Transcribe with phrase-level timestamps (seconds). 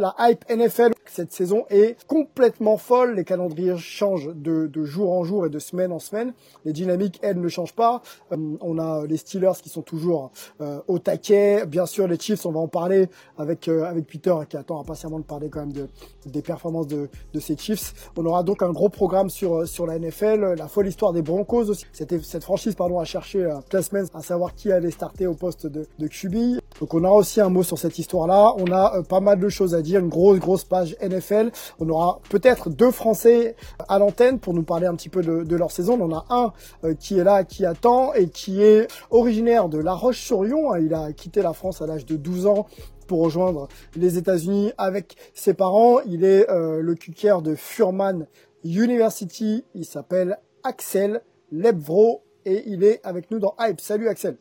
[0.00, 3.14] La hype NFL cette saison est complètement folle.
[3.14, 6.32] Les calendriers changent de, jour en jour et de semaine en semaine.
[6.64, 8.02] Les dynamiques, elles, ne changent pas.
[8.32, 11.66] Euh, on a les Steelers qui sont toujours euh, au taquet.
[11.66, 15.20] Bien sûr, les Chiefs, on va en parler avec euh, avec Peter qui attend impatiemment
[15.20, 15.88] de parler quand même de,
[16.26, 18.10] des performances de, de ces Chiefs.
[18.16, 20.54] On aura donc un gros programme sur sur la NFL.
[20.58, 21.86] La folle histoire des Broncos aussi.
[21.92, 26.58] Cette franchise, pardon, euh, la semaine à savoir qui allait starter au poste de QB.
[26.80, 28.54] Donc on aura aussi un mot sur cette histoire-là.
[28.58, 30.00] On a pas mal de choses à dire.
[30.00, 31.50] Une grosse grosse page NFL.
[31.78, 33.56] On aura peut-être deux Français
[33.88, 35.98] à l'antenne pour nous parler un petit peu de, leur saison.
[36.00, 36.52] On en a un
[36.84, 40.74] euh, qui est là, qui attend et qui est originaire de La Roche-sur-Yon.
[40.76, 42.66] Il a quitté la France à l'âge de 12 ans
[43.06, 46.00] pour rejoindre les États-Unis avec ses parents.
[46.06, 48.26] Il est euh, le cuquier de Furman
[48.64, 49.64] University.
[49.74, 53.80] Il s'appelle Axel Lebvro et il est avec nous dans Hype.
[53.80, 54.36] Salut Axel.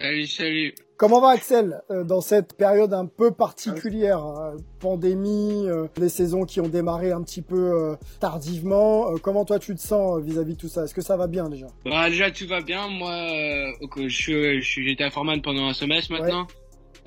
[0.00, 0.74] Salut, salut.
[0.96, 6.44] Comment va Axel euh, dans cette période un peu particulière euh, Pandémie, euh, les saisons
[6.44, 9.16] qui ont démarré un petit peu tardivement.
[9.18, 10.84] comment toi tu te sens vis-à-vis de tout ça?
[10.84, 11.66] Est-ce que ça va bien déjà?
[11.84, 12.88] Bah déjà tout va bien.
[12.88, 16.46] Moi, je j'étais à Forman pendant un semestre maintenant.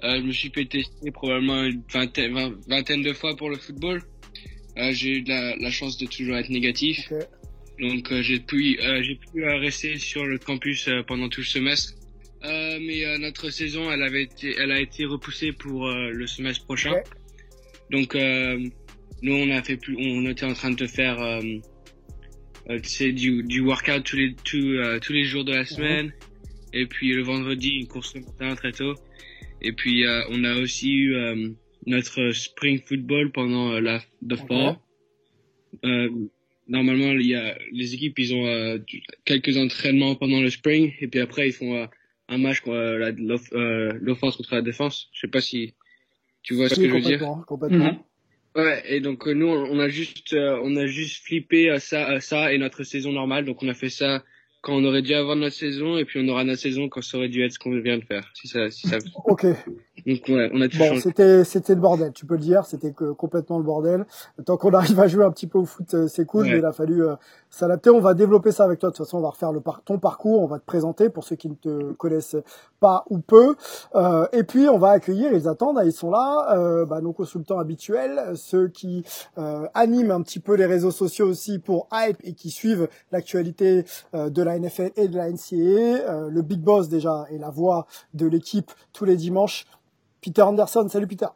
[0.03, 0.19] Ouais.
[0.19, 4.01] je me suis fait tester probablement une vingtaine, vingtaine de fois pour le football.
[4.75, 7.09] j'ai eu la, la, chance de toujours être négatif.
[7.09, 7.25] Okay.
[7.79, 11.93] Donc j'ai pu, j'ai pu rester sur le campus pendant tout le semestre.
[12.45, 16.27] Euh, mais euh, notre saison, elle avait été, elle a été repoussée pour euh, le
[16.27, 16.91] semestre prochain.
[16.91, 17.09] Okay.
[17.91, 18.15] Donc
[19.21, 21.17] nous, on a fait plus, on était en train de faire,
[22.81, 26.11] c'est du, du workout tous les tous, tous les jours de la semaine.
[26.73, 28.95] Et puis le vendredi, une course le matin très tôt.
[29.61, 31.15] Et puis on a aussi eu
[31.85, 34.77] notre spring football pendant la the fall.
[35.83, 36.09] Okay.
[36.67, 38.79] Normalement, il y a les équipes, ils ont
[39.25, 41.87] quelques entraînements pendant le spring et puis après ils font
[42.27, 45.09] un match euh, l'offense contre la défense.
[45.13, 45.73] Je sais pas si
[46.43, 47.19] tu vois ce que je veux dire.
[47.47, 47.85] Complètement.
[47.85, 48.61] Mm -hmm.
[48.61, 52.07] Ouais, et donc euh, nous on a juste euh, on a juste flippé à ça
[52.07, 53.43] à ça et notre saison normale.
[53.45, 54.23] Donc on a fait ça
[54.65, 57.19] quand on aurait dû avoir notre saison et puis on aura notre saison quand ça
[57.19, 58.31] aurait dû être ce qu'on vient de faire.
[58.33, 58.97] Si ça si ça.
[59.25, 59.45] Ok.
[60.07, 62.91] Donc ouais, on a tout bon, c'était c'était le bordel, tu peux le dire, c'était
[62.91, 64.05] complètement le bordel.
[64.43, 66.51] Tant qu'on arrive à jouer un petit peu au foot, c'est cool, ouais.
[66.53, 67.15] mais il a fallu euh,
[67.55, 67.89] s'adapter.
[67.89, 68.89] On va développer ça avec toi.
[68.89, 71.23] De toute façon, on va refaire le par ton parcours, on va te présenter pour
[71.23, 72.37] ceux qui ne te connaissent
[72.79, 73.55] pas ou peu.
[73.95, 77.59] Euh, et puis on va accueillir, ils attendent, ils sont là, euh, bah, nos consultants
[77.59, 79.03] habituels, ceux qui
[79.37, 83.85] euh, animent un petit peu les réseaux sociaux aussi pour hype et qui suivent l'actualité
[84.13, 86.29] euh, de la NFL et de la NCAA.
[86.29, 89.65] le big boss déjà et la voix de l'équipe tous les dimanches.
[90.21, 90.87] Peter Anderson.
[90.89, 91.27] Salut Peter.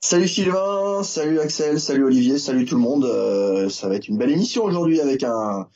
[0.00, 3.04] Salut Sylvain, salut Axel, salut Olivier, salut tout le monde.
[3.04, 5.68] Euh, ça va être une belle émission aujourd'hui avec un,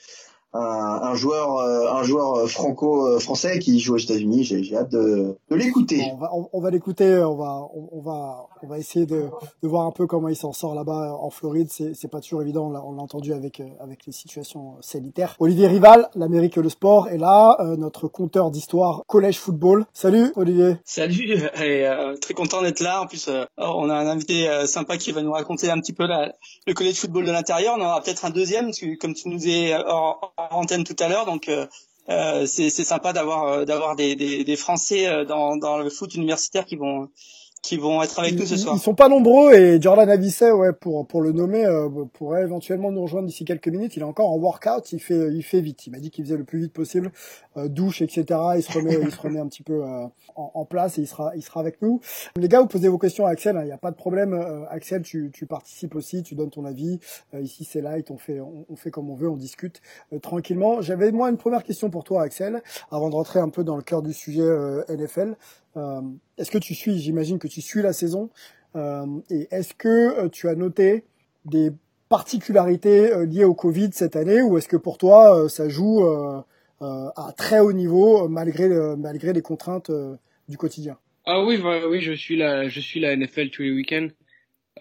[0.54, 4.44] un, un, joueur, euh, un joueur franco-français qui joue aux États-Unis.
[4.44, 6.10] J'ai hâte de, de l'écouter.
[6.12, 7.18] On va, on, on va l'écouter.
[7.18, 9.26] On va, on, on, va, on va essayer de,
[9.62, 11.68] de voir un peu comment il s'en sort là-bas en Floride.
[11.70, 12.66] C'est pas toujours évident.
[12.66, 15.36] On l'a entendu avec, avec les situations sanitaires.
[15.38, 17.56] Olivier Rival, l'Amérique et le sport, est là.
[17.60, 19.86] Euh, notre compteur d'histoire collège football.
[19.92, 20.76] Salut Olivier.
[20.84, 21.32] Salut.
[21.62, 23.02] Et, euh, très content d'être là.
[23.02, 26.06] En plus, euh, on a un invité sympa qui va nous raconter un petit peu
[26.06, 26.32] la,
[26.66, 27.74] le collège football de l'intérieur.
[27.76, 30.96] On en aura peut-être un deuxième, parce que comme tu nous es hors antenne tout
[30.98, 31.48] à l'heure, donc.
[31.48, 36.74] Euh, c'est sympa d'avoir d'avoir des, des, des, Français dans, dans le foot universitaire qui
[36.74, 37.08] vont
[37.62, 38.74] qui vont être avec ils, nous ce soir.
[38.76, 42.90] Ils sont pas nombreux et Jordan Avisset, ouais, pour pour le nommer, euh, pourrait éventuellement
[42.90, 43.96] nous rejoindre d'ici quelques minutes.
[43.96, 45.86] Il est encore en workout, il fait il fait vite.
[45.86, 47.12] Il m'a dit qu'il faisait le plus vite possible,
[47.56, 48.24] euh, douche, etc.
[48.56, 51.06] Il se remet il se remet un petit peu euh, en, en, place et il
[51.06, 52.00] sera il sera avec nous.
[52.36, 54.34] Les gars, vous posez vos questions à Axel, il hein, n'y a pas de problème.
[54.34, 56.98] Euh, Axel, tu tu participes aussi, tu donnes ton avis.
[57.32, 59.80] Euh, ici c'est light, on fait on, on, fait comme on veut, on discute
[60.20, 60.82] tranquillement.
[60.82, 62.60] J'avais moi une première question pour toi, Axel,
[62.90, 64.42] avant de rentrer un peu dans le cœur du sujet
[64.88, 65.36] NFL.
[65.76, 66.00] Euh,
[66.38, 68.30] est-ce que tu suis, j'imagine que tu suis la saison,
[68.76, 71.04] euh, et est-ce que euh, tu as noté
[71.44, 71.70] des
[72.08, 77.58] particularités liées au Covid cette année, ou est-ce que pour toi ça joue à très
[77.58, 79.90] haut niveau malgré malgré les contraintes
[80.46, 80.98] du quotidien?
[81.24, 81.58] Ah oui,
[81.88, 84.08] oui, je suis la je suis la NFL tous les week-ends.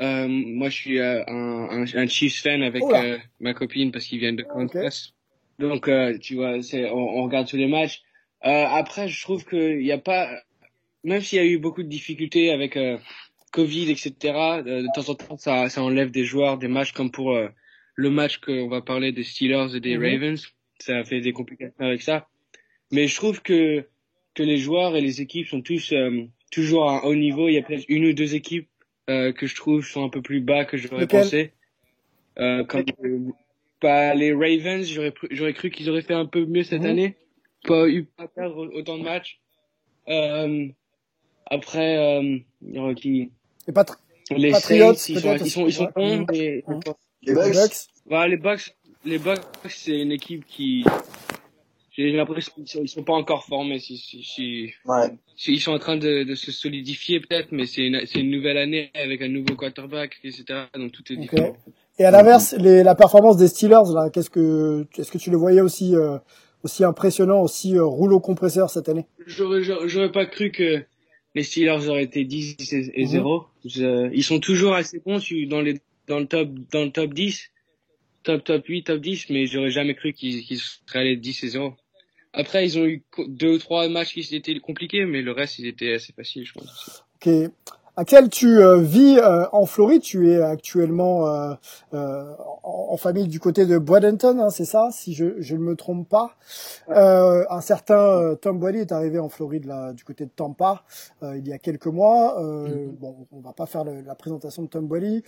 [0.02, 2.84] Euh, moi, je suis un, un, un, Chiefs fan avec
[3.40, 5.14] ma copine parce qu'ils viennent de Kansas.
[5.58, 5.90] Donc,
[6.20, 8.02] tu vois, on, on, regarde tous les matchs.
[8.42, 10.30] après, je trouve qu'il n'y a pas,
[11.04, 12.78] même s'il y a eu beaucoup de difficultés avec
[13.52, 14.14] Covid, etc.
[14.64, 17.36] de temps en temps, ça, ça enlève des joueurs, des matchs comme pour
[17.96, 20.04] le match qu'on va parler des Steelers et des mhm.
[20.04, 20.48] Ravens.
[20.80, 22.28] Ça a fait des complications avec ça.
[22.92, 23.86] Mais je trouve que
[24.34, 27.50] que les joueurs et les équipes sont tous euh, toujours à un haut niveau.
[27.50, 28.70] Il y a peut-être une ou deux équipes
[29.10, 31.52] euh, que je trouve sont un peu plus bas que j'aurais pensé.
[32.40, 32.86] Euh, comme
[33.82, 36.90] pas les Ravens, j'aurais j'aurais cru qu'ils auraient fait un peu mieux cette mhm.
[36.90, 37.16] année,
[37.66, 39.40] pas eu à perdre autant de matchs.
[40.08, 40.68] Euh,
[41.52, 43.30] après, euh, il y aura qui
[43.68, 43.98] Les, Patri
[44.38, 46.64] les Patriots, Saints, ils sont, ils sont, ils sont bons, mais
[47.24, 47.88] les Bucks.
[48.06, 48.76] Voilà, les Bucks,
[49.06, 50.86] les Bucks, c'est une équipe qui,
[51.92, 53.80] j'ai l'impression qu'ils sont, sont pas encore formés.
[53.80, 55.12] Si, si, si, ouais.
[55.36, 58.32] si, ils sont en train de, de se solidifier peut-être, mais c'est une, c'est une
[58.32, 60.44] nouvelle année avec un nouveau quarterback, etc.
[60.74, 61.56] Donc tout est différent.
[62.00, 65.38] Et à l'inverse, les, la performance des Steelers, là, qu'est-ce que, est-ce que tu le
[65.38, 66.18] voyais aussi, euh,
[66.64, 69.06] aussi impressionnant, aussi euh, rouleau compresseur cette année?
[69.28, 70.86] J'aurais, j'aurais pas cru que
[71.36, 72.58] les Steelers auraient été 10
[72.94, 73.48] et 0.
[73.64, 74.12] Mhm.
[74.14, 77.52] ils sont toujours assez bons dans les dans le top dans le top 10
[78.24, 81.48] top top 8 top 10 mais j'aurais jamais cru qu'ils qu seraient allés 10 et
[81.50, 81.76] 0
[82.34, 85.68] après ils ont eu deux ou trois matchs qui étaient compliqués mais le reste ils
[85.68, 87.52] étaient assez faciles je pense ok
[87.98, 92.34] Axel, tu euh, vis euh, en Floride, tu es actuellement euh,
[92.64, 96.08] en, famille du côté de Bradenton, hein, c'est ça, si je, je ne me trompe
[96.08, 96.36] pas.
[96.88, 100.84] un certain Tom Boily est arrivé en Floride là, du côté de Tampa
[101.22, 102.42] il y a quelques mois.
[102.42, 102.98] Mm-hmm.
[102.98, 105.24] Bon, on va pas faire la présentation de Tom Boily.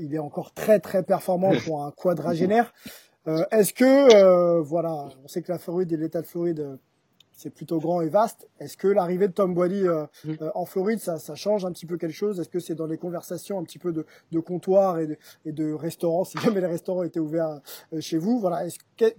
[0.00, 2.72] il est encore très très performant pour un quadragénaire.
[3.50, 6.78] Est-ce que voilà, on sait que la Floride et l'État de Floride
[7.34, 8.48] c'est plutôt grand et vaste.
[8.60, 10.34] Est-ce que l'arrivée de Tom Boily euh, mm.
[10.40, 12.40] euh, en Floride, ça, ça, change un petit peu quelque chose?
[12.40, 15.52] Est-ce que c'est dans les conversations un petit peu de, de comptoir et de, et
[15.52, 17.60] de restaurants, si jamais les restaurants étaient ouverts
[17.92, 18.38] euh, chez vous?
[18.40, 18.66] Voilà.
[18.66, 19.12] Est-ce que,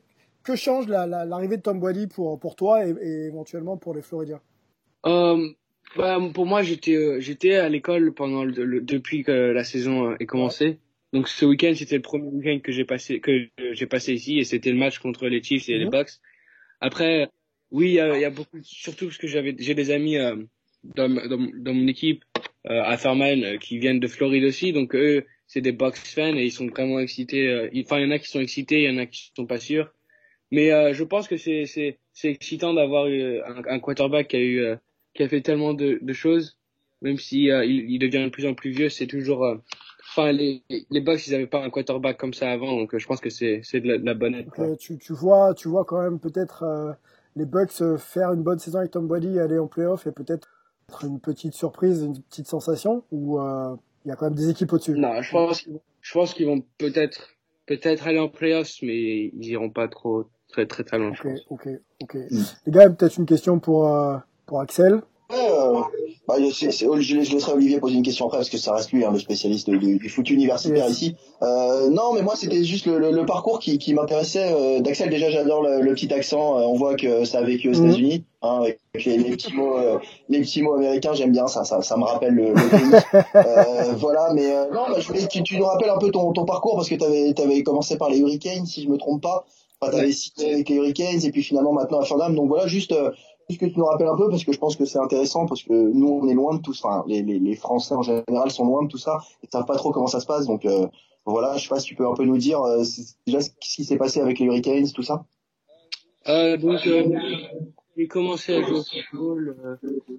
[0.44, 4.02] que change l'arrivée la, de Tom Boily pour pour toi et, et, éventuellement pour les
[4.02, 4.42] Floridiens?
[5.04, 10.80] Bah, Pour moi, j'étais j'étais à l'école pendant le, depuis que la saison est commencée.
[11.14, 14.44] Donc ce week-end, c'était le premier week-end que j'ai passé que j'ai passé ici et
[14.44, 15.92] c'était le match contre les Chiefs et les mm-hmm.
[15.92, 16.12] Bucks.
[16.82, 17.30] Après,
[17.72, 20.36] oui, il y a, beaucoup, surtout parce que j'avais, j'ai des amis euh,
[20.96, 22.24] dans, dans, dans, mon équipe
[22.70, 26.36] euh, à Fairman euh, qui viennent de Floride aussi, donc eux, c'est des box fans
[26.36, 27.48] et ils sont vraiment excités.
[27.48, 29.46] Euh, enfin, il y en a qui sont excités, il y en a qui sont
[29.46, 29.92] pas sûrs.
[30.52, 34.76] Mais je pense que c'est c'est c'est excitant d'avoir un, un, quarterback qui a eu
[35.14, 36.58] qui a fait tellement de, de choses,
[37.02, 39.44] même si il, devient de plus en plus vieux, c'est toujours.
[40.12, 43.20] Enfin, les les Bucks, ils avaient pas un quarterback comme ça avant, donc je pense
[43.20, 44.50] que c'est c'est de, la, bonne aide.
[44.80, 46.96] tu tu vois tu vois quand même peut-être
[47.36, 50.50] les Bucks euh, faire une bonne saison avec Tom Brady, aller en playoff et peut-être
[51.04, 54.72] une petite surprise, une petite sensation ou euh, il y a quand même des équipes
[54.74, 54.98] au-dessus?
[54.98, 55.68] Non, je pense,
[56.02, 57.36] je pense qu'ils vont peut-être
[57.66, 61.12] peut-être aller en playoffs, mais ils iront pas trop très très très loin.
[61.12, 61.70] Ok, ok,
[62.04, 62.16] ok.
[62.16, 62.44] Mm.
[62.68, 65.02] Les gars, peut-être une question pour euh, pour Axel.
[65.32, 65.82] Euh,
[66.28, 69.12] bah, je, je, laisserai Olivier poser une question après parce que ça reste lui hein,
[69.12, 71.16] le spécialiste du, du foot universitaire ici.
[71.42, 74.54] Euh, non, mais moi c'était juste le, le, parcours qui, qui m'intéressait.
[74.54, 76.60] Euh, D'Axel déjà j'adore le, le, petit accent.
[76.60, 77.86] Euh, on voit que ça a vécu aux mhm.
[77.90, 79.98] États-Unis hein, avec les, les, petits mots, euh,
[80.30, 81.14] les petits mots américains.
[81.14, 83.24] J'aime bien ça, ça, ça me rappelle le, pays.
[83.98, 86.76] voilà, mais non, bah, je voulais tu, tu nous rappelles un peu ton, ton parcours
[86.76, 89.46] parce que tu avais, avais commencé par les Hurricanes si je me trompe pas.
[89.82, 92.36] Enfin, t'avais cité avec les Hurricanes et puis finalement maintenant à Fordham.
[92.36, 92.94] Donc voilà, juste
[93.48, 95.74] que tu nous rappelles un peu parce que je pense que c'est intéressant parce que
[95.74, 96.88] nous on est loin de tout ça.
[96.88, 99.76] Enfin, les, les, les, Français en général sont loin de tout ça et savent pas
[99.76, 100.46] trop comment ça se passe.
[100.46, 100.88] Donc euh,
[101.26, 102.84] voilà, je sais pas si tu peux un peu nous dire euh,
[103.26, 105.26] déjà ce qui s'est passé avec les Hurricanes, tout ça.
[106.28, 107.04] Euh, donc euh,
[107.96, 110.16] j'ai commencé à jouer au football euh,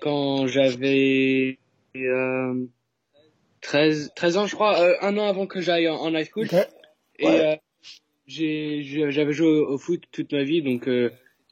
[0.00, 1.58] quand j'avais
[3.60, 6.48] 13 13 ans je crois, un an avant que j'aille en, high school.
[7.18, 7.58] Et
[8.26, 10.88] j'ai j'avais joué au, foot toute ma vie donc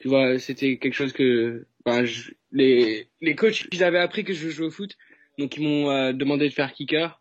[0.05, 4.33] tu vois, c'était quelque chose que ben, je, les les coachs ils avaient appris que
[4.33, 4.91] je jouais au foot,
[5.39, 7.19] donc ils m'ont euh, demandé de faire kicker.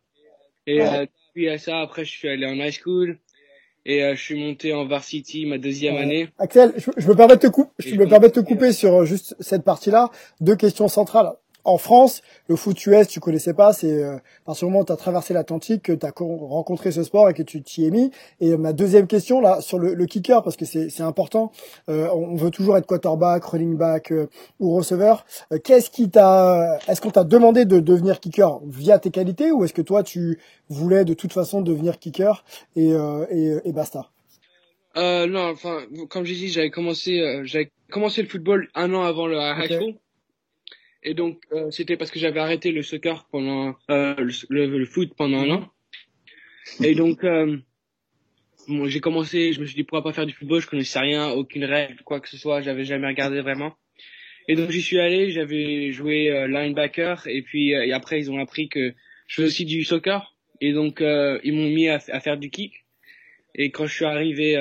[0.67, 3.17] Et euh, puis à ça, après, je suis allé en high school
[3.87, 6.29] et euh, je suis monté en varsity ma deuxième année.
[6.39, 9.07] Axel, je, je, me permets de te couper, je me permets de te couper sur
[9.07, 10.11] juste cette partie-là.
[10.43, 11.33] Deux questions centrales
[11.65, 14.87] en France, le foot US, tu connaissais pas, c'est euh, à partir du moment où
[14.87, 17.91] tu as traversé l'Atlantique que tu as rencontré ce sport et que tu t'y es
[17.91, 18.11] mis.
[18.41, 21.53] Et ma deuxième question là sur le, le kicker parce que c'est important,
[21.89, 24.29] euh, on veut toujours être quarterback, running back euh,
[24.61, 25.25] ou receveur.
[25.53, 29.65] Euh, qu'est-ce qui t'a est-ce qu'on t'a demandé de devenir kicker via tes qualités ou
[29.65, 32.45] est-ce que toi tu voulais de toute façon devenir kicker
[32.77, 32.93] et
[33.31, 34.11] et, et basta?
[34.97, 39.03] Euh, non, enfin, comme j'ai dit, j'avais commencé, euh, j'avais commencé le football un an
[39.03, 39.95] avant le high school.
[41.05, 44.15] Et donc, euh, c'était parce que j'avais arrêté le soccer pendant, euh,
[44.49, 45.73] le, le, foot pendant un an.
[46.83, 47.59] Et donc, euh,
[48.69, 51.31] bon, j'ai commencé, je me suis dit pourquoi pas faire du football, je connaissais rien,
[51.31, 53.77] aucune règle, quoi que ce soit, j'avais jamais regardé vraiment.
[54.47, 58.31] Et donc j'y suis allé, j'avais joué euh, linebacker et puis euh, et après ils
[58.31, 58.95] ont appris que
[59.27, 62.51] je faisais aussi du soccer et donc euh, ils m'ont mis à, à, faire du
[62.51, 62.85] kick.
[63.55, 64.59] Et quand je suis arrivé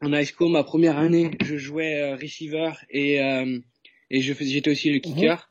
[0.00, 3.20] en high school, ma première année, je jouais receiver et
[4.10, 5.50] et je faisais j'étais aussi le kicker.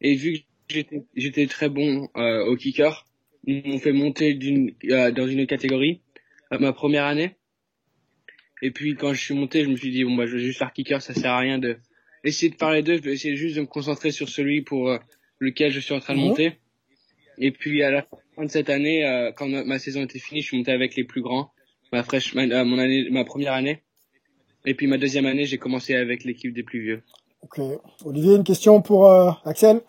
[0.00, 3.06] Et vu que j'étais j'étais très bon au kicker,
[3.44, 6.00] ils m'ont fait monter d'une dans une catégorie
[6.50, 7.36] ma première année.
[8.62, 10.58] Et puis quand je suis monté, je me suis dit bon bah je vais juste
[10.58, 11.78] faire kicker, ça sert à rien de
[12.24, 14.98] essayer de parler d'eux, je vais essayer juste de me concentrer sur celui pour euh,
[15.38, 16.52] lequel je suis en train de monter.
[17.38, 20.48] Et puis à la fin de cette année, euh, quand ma, saison était finie, je
[20.48, 21.52] suis monté avec les plus grands,
[21.92, 23.82] ma fraîche, euh, mon année, ma première année.
[24.66, 27.02] Et puis ma deuxième année, j'ai commencé avec l'équipe des plus vieux.
[27.42, 27.60] Ok.
[28.04, 29.10] Olivier, une question pour
[29.44, 29.82] Axel?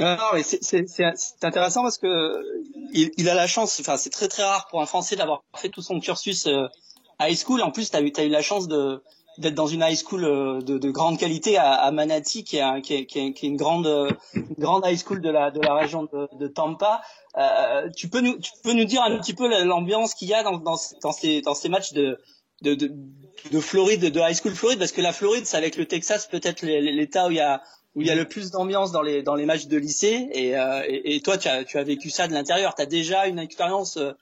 [0.00, 2.42] Ah, c'est intéressant parce que
[2.92, 5.68] il, il, a la chance, enfin c'est très très rare pour un Français d'avoir fait
[5.68, 6.48] tout son cursus
[7.20, 7.62] high school.
[7.62, 10.78] En plus, tu as as eu la chance d'être dans une high school euh, de,
[10.78, 13.56] de grande qualité à, à Manatee, qui est, qui, est, qui, est, qui est, une
[13.56, 13.86] grande,
[14.34, 17.02] une grande high school de la, de la région de, de Tampa.
[17.36, 20.42] Euh, tu peux nous, tu peux nous dire un petit peu l'ambiance qu'il y a
[20.42, 22.18] dans, dans, dans, ces, dans ces matchs de,
[22.62, 22.92] de, de,
[23.50, 26.62] de Floride, de high school Floride, parce que la Floride, c'est avec le Texas peut-être
[26.64, 27.62] l'État où il y a
[27.94, 30.56] où il y a le plus d'ambiance dans les dans les matchs de lycée et,
[30.56, 33.38] euh, et, toi tu as tu as vécu ça de l'intérieur tu as déjà une
[33.38, 34.12] expérience euh,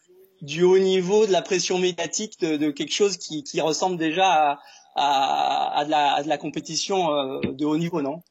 [0.43, 4.27] du haut niveau de la pression médiatique de, de quelque chose qui, qui ressemble déjà
[4.27, 4.59] à,
[4.97, 8.23] à, à, de, la, à de la compétition euh, de haut niveau, non?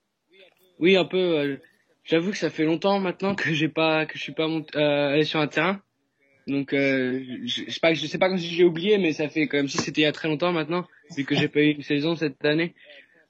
[0.80, 1.60] Oui, un peu.
[2.04, 5.26] J'avoue que ça fait longtemps maintenant que j'ai pas que je suis pas euh, allé
[5.26, 5.82] sur un terrain.
[6.50, 9.68] Donc je, je sais pas je sais pas si j'ai oublié mais ça fait comme
[9.68, 12.16] si c'était il y a très longtemps maintenant vu que j'ai pas eu une saison
[12.16, 12.74] cette année.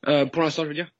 [0.04, 0.92] pour l'instant, je veux dire.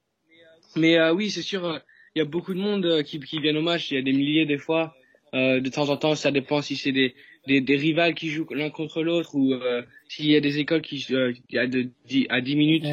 [0.76, 1.82] Mais oui, c'est sûr
[2.16, 4.14] il y a beaucoup de monde qui qui viennent au match, il y a des
[4.14, 4.96] milliers des fois.
[5.34, 7.16] De temps en temps, ça dépend si c'est des
[7.48, 10.82] des, des rivales qui jouent l'un contre l'autre ou euh, s'il y a des écoles
[10.82, 11.90] qui euh, à, de,
[12.30, 12.86] à 10 minutes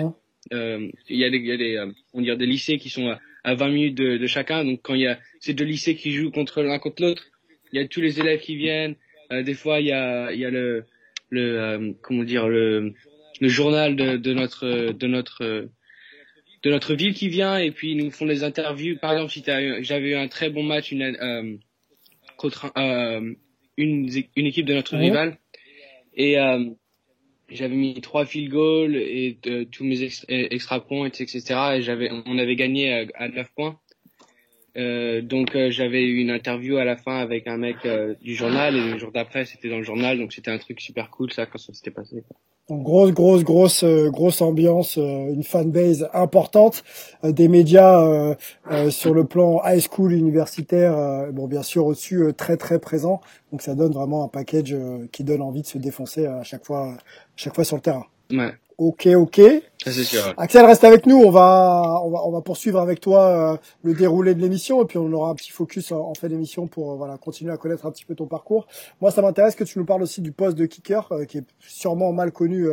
[0.52, 3.09] euh, il y a des, y a des euh, on dirait des lycées qui sont
[3.09, 4.64] à, à 20 minutes de, de, chacun.
[4.64, 7.25] Donc quand il y a ces deux lycées qui jouent contre l'un contre l'autre
[7.73, 8.97] il y a tous les élèves qui viennent
[9.33, 10.85] euh, des fois il y a il y a le
[11.30, 12.95] le comment dire le
[13.40, 15.68] le journal de, de notre de notre
[16.62, 19.45] de notre ville qui vient et puis ils nous font des interviews par exemple si
[19.83, 21.59] j'avais eu un très bon match une
[22.37, 22.73] contre
[23.76, 25.38] une, une équipe de notre rival.
[26.14, 26.71] Et euh,
[27.49, 29.38] j'avais mis trois field goals et
[29.71, 31.38] tous mes extra points, etc.
[31.76, 33.78] Et j'avais, on avait gagné à, à 9 points.
[34.76, 38.35] Euh, donc euh, j'avais eu une interview à la fin avec un mec euh, du
[38.35, 41.33] journal et le jour d'après c'était dans le journal donc c'était un truc super cool
[41.33, 42.25] ça quand ça s'était passé.
[42.68, 46.85] Donc grosse grosse grosse euh, grosse ambiance, une fanbase importante,
[47.23, 48.37] des médias
[48.90, 53.21] sur le plan high school universitaire bon bien sûr au-dessus très très présent
[53.52, 54.76] donc ça donne vraiment un package
[55.11, 56.99] qui donne envie de se défoncer à chaque fois à
[57.37, 58.06] chaque fois sur le terrain.
[58.30, 58.52] Ouais.
[58.78, 59.40] Ok, ok.
[59.87, 60.35] c'est sûr.
[60.37, 61.16] Axel, reste avec nous.
[61.16, 64.85] On va, on va, on va poursuivre avec toi euh, le déroulé de l'émission et
[64.85, 67.87] puis on aura un petit focus en, fin d'émission pour euh, voilà continuer à connaître
[67.87, 68.66] un petit peu ton parcours.
[69.00, 71.47] Moi, ça m'intéresse que tu nous parles aussi du poste de kicker euh, qui est
[71.61, 72.68] sûrement mal connu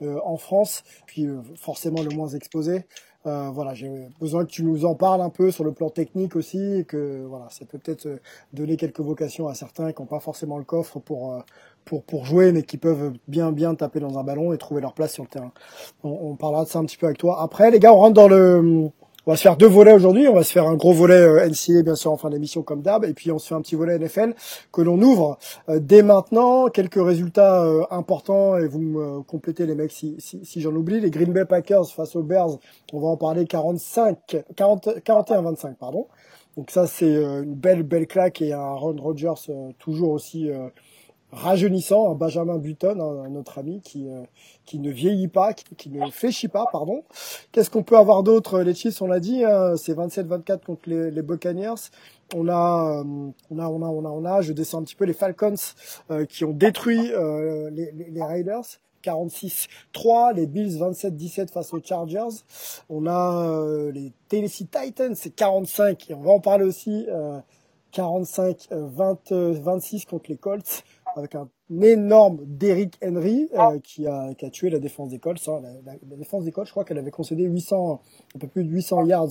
[0.00, 1.26] en France, puis
[1.56, 2.84] forcément le moins exposé.
[3.26, 3.90] Euh, voilà, j'ai
[4.20, 7.24] besoin que tu nous en parles un peu sur le plan technique aussi, et que
[7.26, 8.08] voilà, ça peut peut-être
[8.52, 11.42] donner quelques vocations à certains qui n'ont pas forcément le coffre pour
[11.84, 14.94] pour, pour jouer, mais qui peuvent bien bien taper dans un ballon et trouver leur
[14.94, 15.52] place sur le terrain.
[16.04, 17.42] On, on parlera de ça un petit peu avec toi.
[17.42, 18.90] Après, les gars, on rentre dans le...
[19.28, 20.26] On va se faire deux volets aujourd'hui.
[20.26, 22.80] On va se faire un gros volet euh, NCA bien sûr en fin d'émission comme
[22.80, 24.34] d'hab, et puis on se fait un petit volet NFL
[24.72, 25.36] que l'on ouvre
[25.68, 26.68] euh, dès maintenant.
[26.68, 30.98] Quelques résultats euh, importants et vous me complétez les mecs si, si, si j'en oublie.
[30.98, 32.56] Les Green Bay Packers face aux Bears,
[32.94, 36.06] on va en parler 45, 40, 41-25 pardon.
[36.56, 40.48] Donc ça c'est une belle belle claque et un Ron Rodgers toujours aussi
[41.32, 44.22] rajeunissant, un Benjamin Button, un, notre ami qui euh,
[44.64, 47.04] qui ne vieillit pas, qui, ne féchit pas, pardon.
[47.52, 51.10] Qu'est-ce qu'on peut avoir d'autre Les Chiefs, on l'a dit, hein, c'est 27-24 contre les,
[51.10, 51.90] les Buccaneers.
[52.34, 54.94] On a, euh, on a, on a, on a, on a, je descends un petit
[54.94, 55.54] peu les Falcons
[56.10, 57.12] euh, qui ont détruit
[57.72, 58.64] les, les, Raiders.
[59.04, 62.42] 46-3, les Bills 27-17 face aux Chargers.
[62.90, 67.06] On a les Tennessee Titans, c'est 45, et on va en parler aussi,
[67.94, 70.82] 45-26 contre les Colts
[71.16, 71.50] avec un
[71.82, 75.40] énorme d'Eric Henry euh, qui, a, qui a tué la défense des Colts.
[75.48, 75.60] Hein.
[75.62, 78.00] La, la, défense des Colts, je crois qu'elle avait concédé 800,
[78.34, 79.28] un peu plus de 800 yards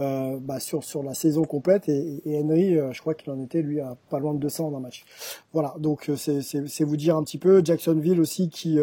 [0.00, 3.40] euh, bah, sur sur la saison complète et, et Henry, euh, je crois qu'il en
[3.40, 5.04] était lui à pas loin de 200 dans un match.
[5.52, 7.62] Voilà, donc euh, c'est vous dire un petit peu.
[7.64, 8.78] Jacksonville aussi qui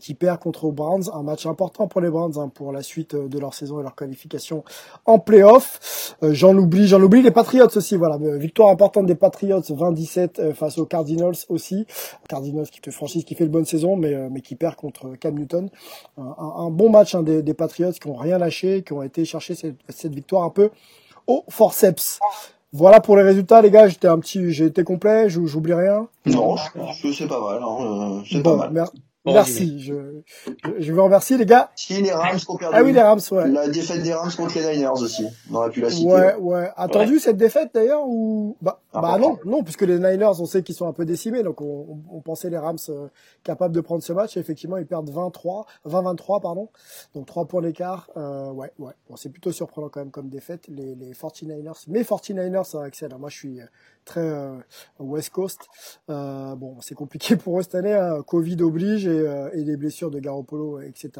[0.00, 3.14] qui perd contre les Browns, un match important pour les Browns hein, pour la suite
[3.14, 4.64] de leur saison et leur qualification
[5.04, 6.16] en playoff.
[6.22, 7.96] j'en oublie, j'en oublie les Patriots aussi.
[7.96, 11.86] Voilà, victoire importante des Patriots 20-17 face aux Cardinals aussi.
[12.28, 15.14] Cardinals qui te franchise, qui fait une bonne saison, mais, euh, mais qui perd contre
[15.16, 15.68] Cam Newton.
[16.16, 19.24] Un, un bon match hein, des, des, Patriots qui ont rien lâché, qui ont été
[19.24, 20.70] chercher cette, cette victoire un peu
[21.26, 22.18] au forceps.
[22.72, 23.88] Voilà pour les résultats, les gars.
[23.88, 25.28] J'étais un petit, j'ai été complet.
[25.28, 26.08] J'oublie rien.
[26.24, 27.62] Non, je, c'est pas mal.
[27.62, 28.22] Hein.
[28.30, 28.70] C'est pas mal.
[28.72, 28.92] Merci.
[29.24, 30.20] Je,
[30.80, 31.70] je, veux remercier les gars.
[31.76, 32.74] Si les Rams perdu.
[32.76, 33.48] Ah oui, les Rams, ouais.
[33.48, 35.24] La défaite des Rams contre les Niners aussi.
[35.48, 36.10] On aurait pu la citer.
[36.10, 36.70] Ouais, ouais.
[36.76, 38.56] Attendu cette défaite d'ailleurs ou?
[38.60, 41.60] Bah, bah non, non, puisque les Niners, on sait qu'ils sont un peu décimés, donc
[41.60, 43.06] on, on pensait les Rams euh,
[43.44, 44.36] capables de prendre ce match.
[44.36, 46.68] Et effectivement, ils perdent 23, 20-23 pardon.
[47.14, 48.10] Donc 3 points d'écart.
[48.16, 48.92] Euh, ouais, ouais.
[49.08, 50.66] Bon, c'est plutôt surprenant quand même comme défaite.
[50.66, 53.20] Les, les 49ers, mais 49ers, ça excellent.
[53.20, 53.60] Moi, je suis
[54.04, 54.58] très euh,
[54.98, 55.68] West Coast.
[56.10, 57.94] Euh, bon, c'est compliqué pour eux cette année.
[57.94, 58.22] Hein.
[58.26, 61.10] Covid oblige et, euh, et, les blessures de Garoppolo, etc.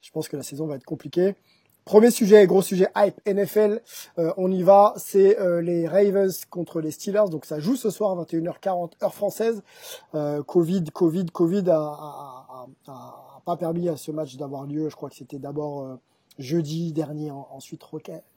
[0.00, 1.34] Je pense que la saison va être compliquée.
[1.84, 3.82] Premier sujet, gros sujet hype NFL,
[4.36, 8.22] on y va, c'est les Ravens contre les Steelers, donc ça joue ce soir à
[8.22, 9.64] 21h40 heure française.
[10.46, 14.90] Covid, Covid, Covid a, a, a, a, pas permis à ce match d'avoir lieu.
[14.90, 15.98] Je crois que c'était d'abord
[16.38, 17.82] jeudi dernier, ensuite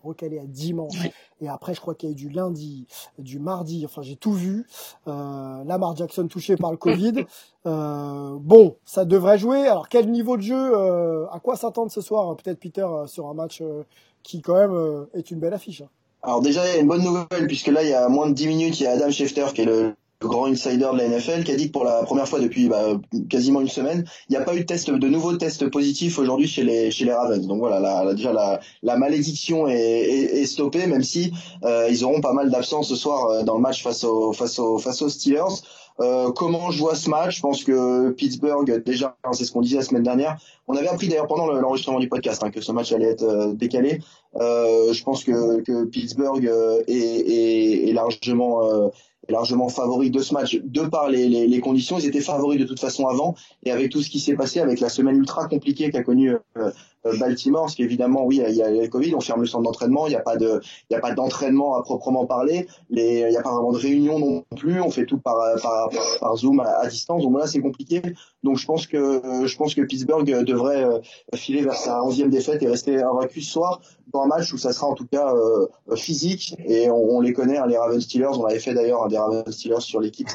[0.03, 1.07] recalé à dimanche,
[1.41, 2.87] et après je crois qu'il y a eu du lundi,
[3.19, 4.65] du mardi, enfin j'ai tout vu.
[5.07, 7.25] Euh, Lamar Jackson touché par le Covid.
[7.67, 9.67] Euh, bon, ça devrait jouer.
[9.67, 13.25] Alors quel niveau de jeu, euh, à quoi s'attendre ce soir Peut-être Peter euh, sur
[13.27, 13.83] un match euh,
[14.21, 15.81] qui quand même euh, est une belle affiche.
[15.81, 15.89] Hein.
[16.21, 18.33] Alors déjà, il y a une bonne nouvelle, puisque là, il y a moins de
[18.33, 19.95] 10 minutes, il y a Adam Schefter, qui est le
[20.27, 22.99] grand insider de la NFL, qui a dit que pour la première fois depuis bah,
[23.29, 26.47] quasiment une semaine, il n'y a pas eu de test, de nouveaux tests positifs aujourd'hui
[26.47, 27.45] chez les chez les Ravens.
[27.47, 31.31] Donc voilà, la, déjà la, la malédiction est, est, est, stoppée, même si
[31.63, 34.59] euh, ils auront pas mal d'absence ce soir euh, dans le match face aux face
[34.59, 35.61] aux face aux Steelers.
[36.01, 37.37] Euh, comment je vois ce match?
[37.37, 40.37] Je pense que Pittsburgh, déjà, c'est ce qu'on disait la semaine dernière.
[40.67, 43.53] On avait appris d'ailleurs pendant l'enregistrement du podcast hein, que ce match allait être euh,
[43.53, 43.99] décalé.
[44.35, 48.91] Euh, je pense que, que Pittsburgh euh, est, est, est largement
[49.29, 51.97] largement favoris de ce match de par les, les, conditions.
[51.97, 54.79] Ils étaient favoris de toute façon avant et avec tout ce qui s'est passé, avec
[54.79, 56.71] la semaine ultra compliquée qu'a connue euh,
[57.19, 60.11] Baltimore, parce qu'évidemment, oui, il y a le Covid, on ferme le centre d'entraînement, il
[60.11, 63.37] n'y a pas de, il y a pas d'entraînement à proprement parler, les, il n'y
[63.37, 65.89] a pas vraiment de réunion non plus, on fait tout par, par,
[66.19, 68.01] par, Zoom à, distance, donc voilà, c'est compliqué.
[68.43, 70.99] Donc je pense que, je pense que Pittsburgh devrait euh,
[71.35, 73.81] filer vers sa onzième défaite et rester invaincu ce soir
[74.13, 76.55] dans un match où ça sera en tout cas euh, physique.
[76.65, 79.17] Et on, on, les connaît, hein, les Ravens Steelers, on avait fait d'ailleurs un des
[79.17, 80.27] Ravens Steelers sur l'équipe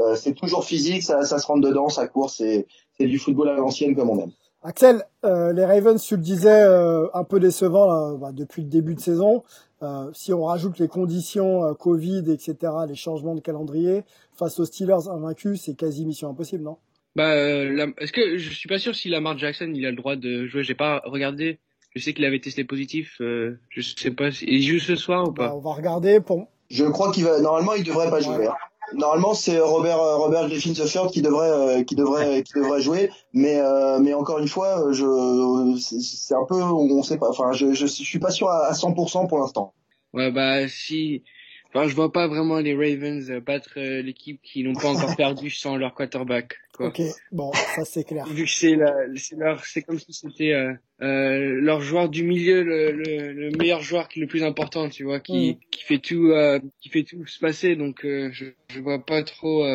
[0.00, 2.66] euh, c'est toujours physique, ça, ça se rentre dedans, ça court, c'est
[2.98, 4.32] du football à l'ancienne comme on aime.
[4.62, 8.68] Axel, euh, les Ravens, tu le disais, euh, un peu décevant là, bah, depuis le
[8.68, 9.44] début de saison.
[9.82, 12.56] Euh, si on rajoute les conditions euh, Covid, etc.,
[12.88, 14.02] les changements de calendrier,
[14.36, 16.78] face aux Steelers invaincus, c'est quasi mission impossible, non?
[17.14, 20.16] Bah, euh, est-ce que je suis pas sûr si Lamar Jackson il a le droit
[20.16, 21.60] de jouer J'ai pas regardé.
[21.94, 23.16] Je sais qu'il avait testé positif.
[23.20, 24.30] je sais pas.
[24.30, 24.44] Si...
[24.46, 26.20] Il joue ce soir ou pas bah, On va regarder.
[26.20, 26.48] Pour...
[26.68, 27.40] Je crois qu'il va.
[27.40, 28.46] Normalement, il devrait pas jouer.
[28.46, 28.54] Hein.
[28.94, 33.58] Normalement, c'est Robert Robert Griffin III qui devrait euh, qui devrait qui devrait jouer, mais
[33.60, 37.28] euh, mais encore une fois, je c'est un peu on sait pas.
[37.28, 39.74] Enfin, je je, je suis pas sûr à 100% pour l'instant.
[40.14, 41.22] Ouais bah si.
[41.68, 45.50] Enfin, je vois pas vraiment les Ravens battre euh, l'équipe qui n'ont pas encore perdu
[45.50, 46.54] sans leur quarterback.
[46.78, 46.88] Quoi.
[46.88, 48.24] Ok, bon, ça c'est clair.
[48.28, 52.92] Vu que c'est leur, c'est comme si c'était euh, euh, leur joueur du milieu, le,
[52.92, 55.70] le, le, meilleur joueur qui est le plus important, tu vois, qui, mm.
[55.72, 57.74] qui fait tout, euh, qui fait tout se passer.
[57.74, 59.66] Donc, je, je vois pas trop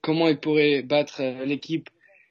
[0.00, 1.88] comment ils pourraient battre l'équipe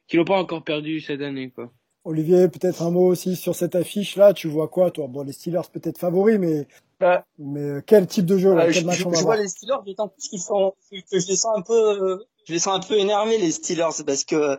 [0.10, 1.72] qui n'ont pas encore perdu cette année, quoi.
[2.04, 4.34] Olivier, peut-être un mot aussi sur cette affiche-là.
[4.34, 5.08] Tu vois quoi, toi?
[5.08, 6.68] Bon, les Steelers peut-être favoris, mais
[7.00, 9.38] bah, mais quel type de jeu, là, quel je, match je, on va je vois
[9.38, 12.76] les Steelers, d'autant plus qu'ils sont, que je les sens un peu, je les sens
[12.76, 14.58] un peu énervés les Steelers parce que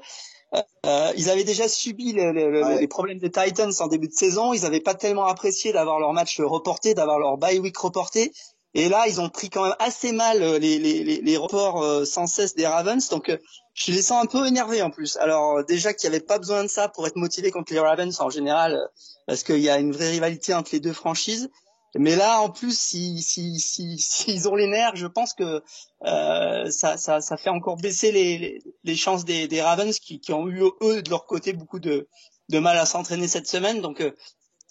[0.86, 2.80] euh, ils avaient déjà subi le, le, ouais.
[2.80, 4.52] les problèmes des Titans en début de saison.
[4.52, 8.32] Ils n'avaient pas tellement apprécié d'avoir leur match reporté, d'avoir leur bye week reporté.
[8.74, 12.04] Et là, ils ont pris quand même assez mal les, les, les, les reports euh,
[12.04, 13.08] sans cesse des Ravens.
[13.10, 13.36] Donc, euh,
[13.74, 15.16] je les sens un peu énervés en plus.
[15.18, 18.20] Alors, déjà qu'il n'y avait pas besoin de ça pour être motivé contre les Ravens
[18.20, 18.80] en général,
[19.26, 21.50] parce qu'il y a une vraie rivalité entre les deux franchises.
[21.96, 25.62] Mais là, en plus, si, si, si, s'ils ont les nerfs, je pense que
[26.04, 30.20] euh, ça, ça, ça fait encore baisser les, les, les chances des, des Ravens qui,
[30.20, 32.08] qui ont eu eux de leur côté beaucoup de,
[32.48, 33.80] de mal à s'entraîner cette semaine.
[33.80, 34.12] Donc, euh,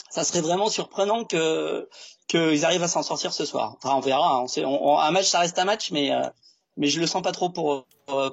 [0.09, 1.87] ça serait vraiment surprenant que
[2.27, 3.75] qu'ils arrivent à s'en sortir ce soir.
[3.77, 4.37] Enfin, on verra.
[4.37, 4.45] Hein.
[5.01, 6.21] Un match, ça reste un match, mais euh,
[6.79, 7.85] mais je le sens pas trop pour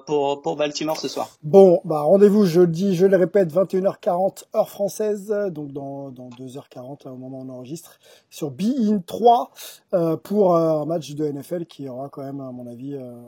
[0.06, 1.37] pour pour Baltimore ce soir.
[1.42, 6.30] Bon, bah rendez-vous, je le dis, je le répète, 21h40 heure française, donc dans dans
[6.30, 7.98] 2h40 au moment où on enregistre
[8.30, 9.50] sur Be 3
[9.92, 13.20] euh, pour euh, un match de NFL qui aura quand même à mon avis euh,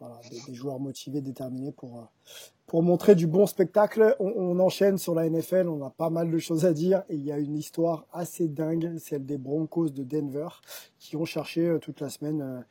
[0.00, 2.06] voilà, des, joueurs motivés, déterminés pour
[2.66, 4.14] pour montrer du bon spectacle.
[4.20, 7.14] On, on, enchaîne sur la NFL, on a pas mal de choses à dire et
[7.14, 10.48] il y a une histoire assez dingue, celle des Broncos de Denver
[10.98, 12.66] qui ont cherché toute la semaine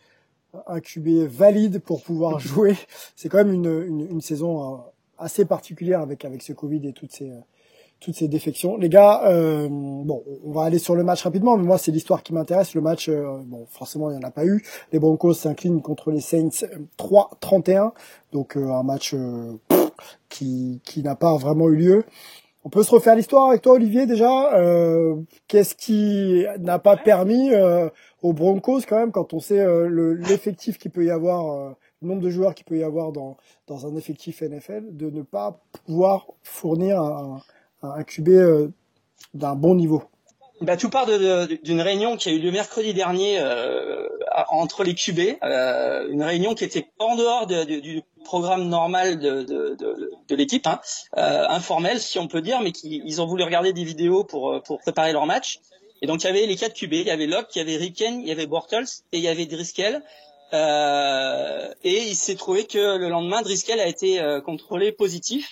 [0.68, 2.76] un QB valide pour pouvoir jouer.
[3.16, 4.78] C'est quand même une, une, une, saison euh,
[5.18, 7.40] assez particulière avec avec ce Covid et toutes ces euh,
[8.00, 8.78] toutes ces défections.
[8.78, 12.22] Les gars, euh, bon, on va aller sur le match rapidement, mais moi c'est l'histoire
[12.22, 12.76] qui m'intéresse.
[12.76, 14.64] Le match, euh, bon, forcément il n'y en a pas eu.
[14.92, 16.68] Les Broncos s'inclinent contre les Saints
[17.00, 17.94] 3-31,
[18.32, 19.16] donc un match
[20.30, 22.06] qui qui n'a pas vraiment eu lieu.
[22.68, 24.54] On peut se refaire l'histoire avec toi, Olivier, déjà.
[24.58, 25.16] Euh,
[25.48, 27.88] Qu'est-ce qui n'a pas permis euh,
[28.22, 29.88] aux Broncos, quand même, quand on sait euh,
[30.28, 31.70] l'effectif qu'il peut y avoir, euh,
[32.02, 35.22] le nombre de joueurs qu'il peut y avoir dans, dans un effectif NFL, de ne
[35.22, 37.40] pas pouvoir fournir un,
[37.84, 38.68] un QB euh,
[39.34, 40.04] d'un bon niveau
[40.62, 44.08] bah, tout part d'une réunion qui a eu lieu mercredi dernier euh,
[44.50, 49.20] entre les QB, euh, une réunion qui était en dehors de, de, du programme normal
[49.20, 50.80] de, de l'équipe, hein,
[51.18, 54.62] euh, informel si on peut dire, mais qui, ils ont voulu regarder des vidéos pour,
[54.64, 55.60] pour préparer leur match.
[56.02, 57.78] Et donc il y avait les quatre QB, il y avait Locke, il y avait
[57.78, 60.02] Ricken, il y avait Bortles et il y avait Driscoll.
[60.54, 65.50] Euh, et il s'est trouvé que le lendemain, Driscoll a été euh, contrôlé positif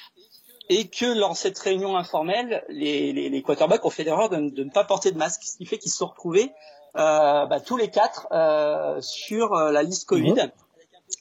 [0.69, 4.63] et que lors cette réunion informelle, les, les, les quarterbacks ont fait l'erreur de, de,
[4.63, 6.51] ne pas porter de masque, ce qui fait qu'ils se sont retrouvés
[6.95, 10.51] euh, bah, tous les quatre euh, sur euh, la liste Covid, mmh.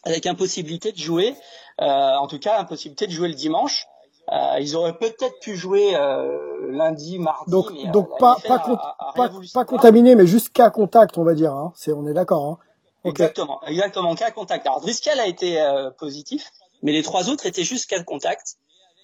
[0.05, 1.35] avec impossibilité de jouer,
[1.81, 3.87] euh, en tout cas impossibilité de jouer le dimanche.
[4.33, 7.51] Euh, ils auraient peut-être pu jouer euh, lundi, mardi.
[7.51, 11.19] Donc, mais, donc pas, pas, con, a, a pas, pas contaminé, mais juste cas contact,
[11.19, 11.53] on va dire.
[11.53, 11.75] Hein.
[11.77, 12.45] C'est, on est d'accord.
[12.45, 12.59] Hein.
[13.05, 13.25] Okay.
[13.25, 14.67] Exactement, exactement, cas contact.
[14.67, 15.63] Alors Driscoll a été
[15.99, 16.51] positif,
[16.83, 18.57] mais les trois autres étaient juste cas contact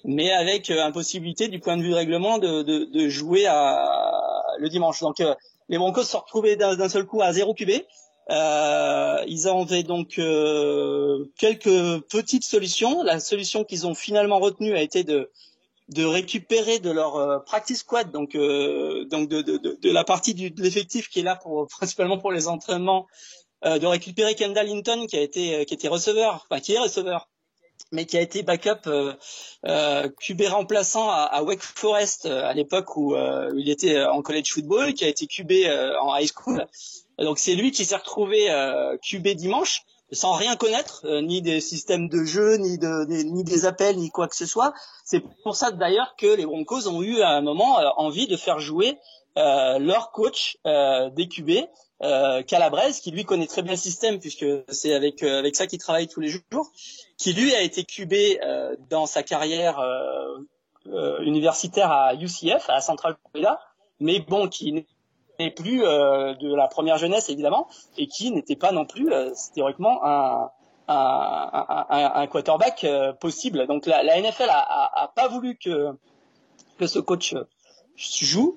[0.05, 4.01] mais avec euh, impossibilité du point de vue règlement de, de, de jouer à,
[4.59, 5.01] le dimanche.
[5.01, 5.35] Donc euh,
[5.69, 7.71] les Broncos se sont retrouvés d'un seul coup à 0 QB.
[8.31, 13.03] Euh, ils avaient donc euh, quelques petites solutions.
[13.03, 15.31] La solution qu'ils ont finalement retenue a été de
[15.89, 20.35] de récupérer de leur euh, practice squad, donc euh, donc de, de, de, la partie
[20.35, 23.07] du, de l'effectif qui est là pour principalement pour les entraînements,
[23.65, 27.29] de récupérer Kendall Hinton qui a été qui était receveur, enfin qui est receveur
[27.93, 29.15] mais qui a été backup euh,
[29.67, 34.23] euh, QB remplaçant à, à Wake Forest euh, à l'époque où euh, il était en
[34.23, 36.67] college football, qui a été QB euh, en high school.
[37.19, 38.49] Donc c'est lui qui s'est retrouvé
[39.03, 43.97] QB dimanche sans rien connaître, ni des systèmes de jeu, ni, de, ni des appels,
[43.97, 44.73] ni quoi que ce soit.
[45.05, 48.59] C'est pour ça d'ailleurs que les Broncos ont eu à un moment envie de faire
[48.59, 48.97] jouer
[49.37, 51.67] leur coach des QB
[52.03, 55.67] euh, Calabrese, qui lui connaît très bien le système puisque c'est avec euh, avec ça
[55.67, 56.71] qu'il travaille tous les jours,
[57.19, 60.39] qui lui a été QB euh, dans sa carrière euh,
[60.87, 63.61] euh, universitaire à UCF, à Central Florida,
[64.01, 64.87] mais bon, qui
[65.39, 69.13] n'est plus euh, de la première jeunesse évidemment et qui n'était pas non plus
[69.55, 70.51] théoriquement un
[70.93, 72.85] un, un, un quarterback
[73.21, 73.69] possible.
[73.69, 75.91] Donc la, la NFL a, a, a, pas voulu que
[76.79, 77.37] que ce coach
[77.97, 78.57] joue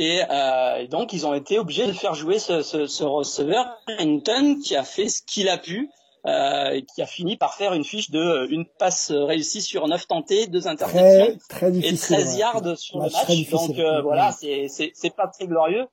[0.00, 3.66] et, euh, et, donc, ils ont été obligés de faire jouer ce, ce, ce receveur,
[3.98, 5.90] Hinton, qui a fait ce qu'il a pu,
[6.26, 10.08] euh, et qui a fini par faire une fiche de une passe réussie sur 9
[10.08, 12.76] tentés, deux interceptions très, très et 13 yards ouais.
[12.76, 13.50] sur le match.
[13.50, 15.86] Donc euh, voilà, c'est c'est pas très glorieux,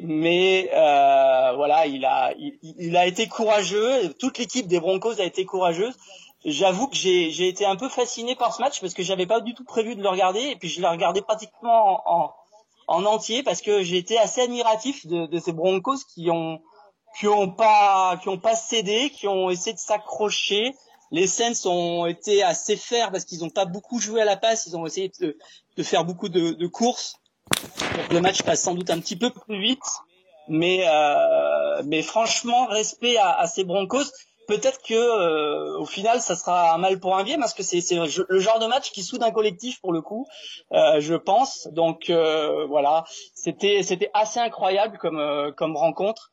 [0.00, 4.12] mais euh, voilà, il a il, il, a été courageux.
[4.18, 5.94] Toute l'équipe des Broncos a été courageuse.
[6.44, 9.40] J'avoue que j'ai j'ai été un peu fasciné par ce match parce que j'avais pas
[9.40, 12.34] du tout prévu de le regarder et puis je l'ai regardé pratiquement en, en
[12.86, 16.60] en entier parce que été assez admiratif de, de, ces Broncos qui ont
[17.18, 20.74] qui ont pas qui ont pas cédé, qui ont essayé de s'accrocher.
[21.10, 24.66] Les Saints ont été assez fers parce qu'ils n'ont pas beaucoup joué à la passe,
[24.66, 25.36] ils ont essayé de,
[25.76, 27.16] de faire beaucoup de, de courses.
[28.10, 29.84] Le match passe sans doute un petit peu plus vite,
[30.48, 34.10] mais euh, mais franchement respect à, à ces Broncos
[34.46, 37.82] peut-être que euh, au final ça sera un mal pour un bien parce que c'est
[37.92, 40.26] le genre de match qui soude un collectif pour le coup
[40.72, 41.68] euh, je pense.
[41.72, 43.04] Donc euh, voilà.
[43.34, 46.30] C'était c'était assez incroyable comme euh, comme rencontre.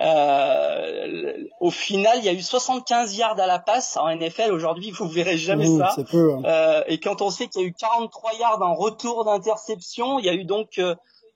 [0.00, 4.92] Euh, au final il y a eu 75 yards à la passe en NFL aujourd'hui
[4.92, 6.04] vous verrez jamais mmh, ça.
[6.08, 6.84] peu, hein.
[6.86, 10.28] et quand on sait qu'il y a eu 43 yards en retour d'interception il y
[10.28, 10.80] a eu donc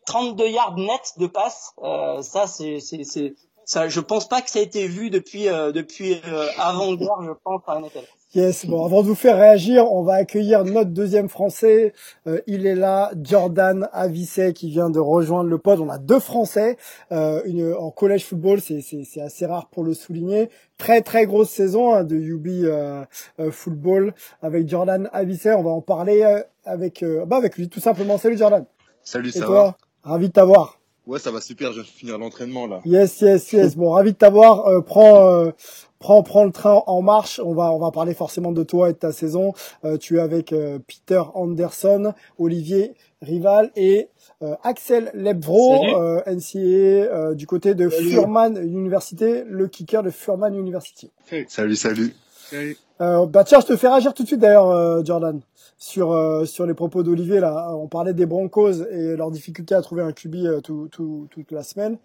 [0.06, 1.74] 32 yards net de passe.
[2.20, 6.20] Ça c'est c'est ça, je pense pas que ça a été vu depuis euh, depuis
[6.26, 8.06] euh, avant-guerre, je pense, à NFL.
[8.34, 11.92] Yes, bon, avant de vous faire réagir, on va accueillir notre deuxième Français.
[12.26, 15.80] Euh, il est là, Jordan Avisset, qui vient de rejoindre le pod.
[15.80, 16.78] On a deux Français
[17.12, 20.48] euh, une, en collège football, c'est assez rare pour le souligner.
[20.78, 23.04] Très très grosse saison hein, de UB euh,
[23.38, 25.52] euh, football avec Jordan Avisset.
[25.52, 28.16] On va en parler euh, avec bah avec lui tout simplement.
[28.16, 28.64] Salut Jordan.
[29.04, 30.10] Salut, Et ça toi va?
[30.10, 30.81] Ravi de t'avoir.
[31.06, 32.80] Ouais, ça va super, je viens de finir l'entraînement là.
[32.84, 33.76] Yes, yes, yes.
[33.76, 34.66] Bon, ravi de t'avoir.
[34.68, 35.50] Euh, prends, euh,
[35.98, 37.40] prends, prends le train en marche.
[37.44, 39.52] On va, on va parler forcément de toi et de ta saison.
[39.84, 44.10] Euh, tu es avec euh, Peter Anderson, Olivier Rival et
[44.42, 48.10] euh, Axel Lebvro, euh, NCA euh, du côté de Salut.
[48.10, 51.10] Furman University, le kicker de Furman University.
[51.48, 52.14] Salut, salut.
[52.50, 52.76] Salut.
[53.02, 55.40] Euh, bah tiens, je te fais réagir tout de suite d'ailleurs, euh, Jordan,
[55.76, 57.74] sur euh, sur les propos d'Olivier là.
[57.74, 61.50] On parlait des Broncos et leur difficulté à trouver un QB euh, tout, tout, toute
[61.50, 61.98] la semaine.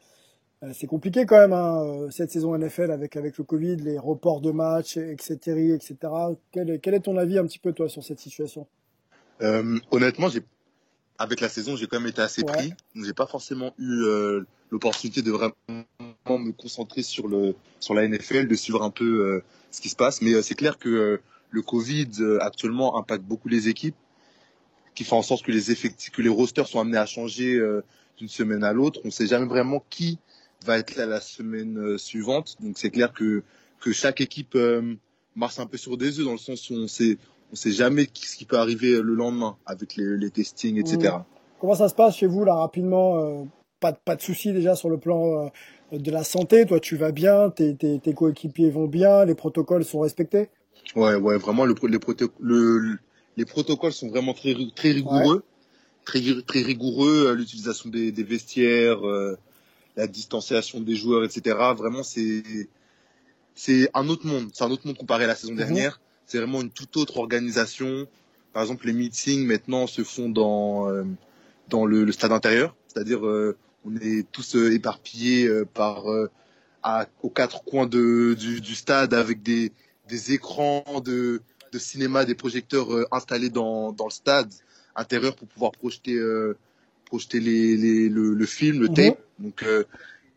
[0.73, 4.49] C'est compliqué quand même hein, cette saison NFL avec avec le Covid, les reports de
[4.49, 5.95] matchs, etc., etc.
[6.51, 8.65] Quel est quel est ton avis un petit peu toi sur cette situation?
[9.43, 10.41] Euh, honnêtement, j'ai
[11.19, 12.51] avec la saison, j'ai quand même été assez Ouais.
[12.51, 12.73] pris.
[12.95, 15.55] J'ai pas forcément eu euh, l'opportunité de vraiment
[16.29, 19.95] me concentrer sur le sur la NFL, de suivre un peu euh, ce qui se
[19.95, 20.21] passe.
[20.21, 23.95] Mais euh, c'est clair que euh, le Covid euh, actuellement impacte beaucoup les équipes,
[24.95, 27.83] qui fait en sorte que les effectifs, que les rosters sont amenés à changer euh,
[28.17, 28.99] d'une semaine à l'autre.
[29.05, 30.19] On sait jamais vraiment qui
[30.65, 32.55] va être là la semaine euh, suivante.
[32.61, 33.43] Donc c'est clair que
[33.79, 34.57] que chaque équipe
[35.35, 37.19] marche un peu sur des œufs dans le sens où on sait
[37.51, 41.17] on sait jamais ce qui peut arriver le lendemain avec les, les testings, etc.
[41.61, 43.47] Comment ça se passe chez vous là rapidement
[43.79, 45.51] Pas de pas de soucis déjà sur le plan
[45.93, 46.65] euh, de la santé.
[46.65, 50.49] Toi, tu vas bien, tes tes, tes coéquipiers vont bien, les protocoles sont respectés.
[50.95, 52.99] Ouais, ouais, vraiment, le, les, proto- le- le-
[53.35, 55.43] les protocoles sont vraiment très, très rigoureux.
[56.05, 59.37] Très, très rigoureux, euh, l'utilisation des, des vestiaires, euh,
[59.97, 61.73] la distanciation des joueurs, etc.
[61.77, 62.43] Vraiment, c'est,
[63.55, 64.49] c'est un autre monde.
[64.53, 65.57] C'est un autre monde comparé à la saison Mhm.
[65.59, 65.99] dernière.
[66.25, 68.07] C'est vraiment une toute autre organisation.
[68.53, 71.03] Par exemple, les meetings maintenant se font dans, euh,
[71.69, 72.75] dans le, le stade intérieur.
[72.87, 76.29] C'est-à-dire, euh, on est tous euh, éparpillés euh, par, euh,
[76.83, 79.73] à, aux quatre coins de, du, du stade avec des,
[80.09, 81.41] des écrans de,
[81.73, 84.51] de cinéma, des projecteurs installés dans, dans le stade
[84.95, 86.17] intérieur pour pouvoir projeter,
[87.05, 88.95] projeter les, les, le, le film, le Mhm.
[88.95, 89.19] tape.
[89.39, 89.83] Donc, euh,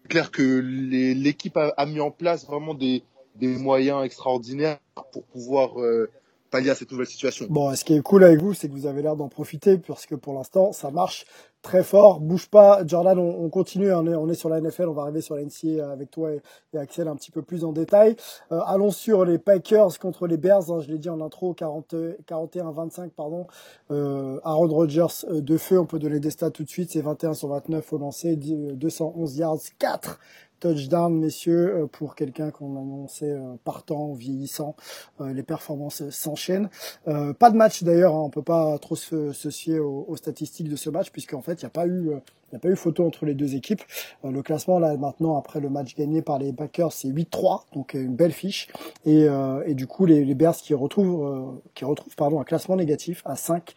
[0.02, 3.02] c'est clair que l'équipe a, a mis en place vraiment des,
[3.36, 4.78] des moyens extraordinaires
[5.12, 6.10] pour pouvoir euh,
[6.50, 7.46] pallier à cette nouvelle situation.
[7.48, 10.16] Bon, ce qui est cool avec vous, c'est que vous avez l'air d'en profiter, puisque
[10.16, 11.26] pour l'instant, ça marche
[11.62, 12.20] très fort.
[12.20, 15.02] Bouge pas, Jordan, on, on continue, on est, on est sur la NFL, on va
[15.02, 16.40] arriver sur la NCA avec toi et,
[16.78, 18.16] Axel un petit peu plus en détail.
[18.52, 21.94] Euh, allons sur les Packers contre les Bears, hein, je l'ai dit en intro, 40,
[22.26, 23.46] 41-25, pardon.
[23.90, 27.02] Euh, Aaron Rodgers euh, de feu, on peut donner des stats tout de suite, c'est
[27.02, 30.18] 21 sur 29 au lancer, 10, 211 yards, 4
[30.60, 34.76] touchdowns, messieurs, euh, pour quelqu'un qu'on annonçait euh, partant, vieillissant.
[35.20, 36.68] Euh, les performances s'enchaînent.
[37.06, 40.90] Pas de match d'ailleurs, hein, on peut pas trop se, se aux, statistiques de ce
[40.90, 43.26] match puisqu'en fait il n'y a pas eu il n'y a pas eu photo entre
[43.26, 43.82] les deux équipes.
[44.24, 48.14] Le classement là maintenant après le match gagné par les Packers c'est 8-3 donc une
[48.14, 48.68] belle fiche
[49.04, 49.28] et,
[49.74, 53.74] du coup les, les Bears qui retrouvent qui retrouvent pardon un classement négatif à 5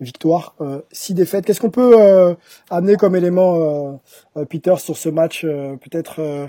[0.00, 1.44] victoires, euh, 6 défaites.
[1.44, 2.34] Qu'est-ce qu'on peut euh,
[2.70, 3.92] amener comme élément euh,
[4.36, 6.46] euh, Peter sur ce match euh, peut-être euh,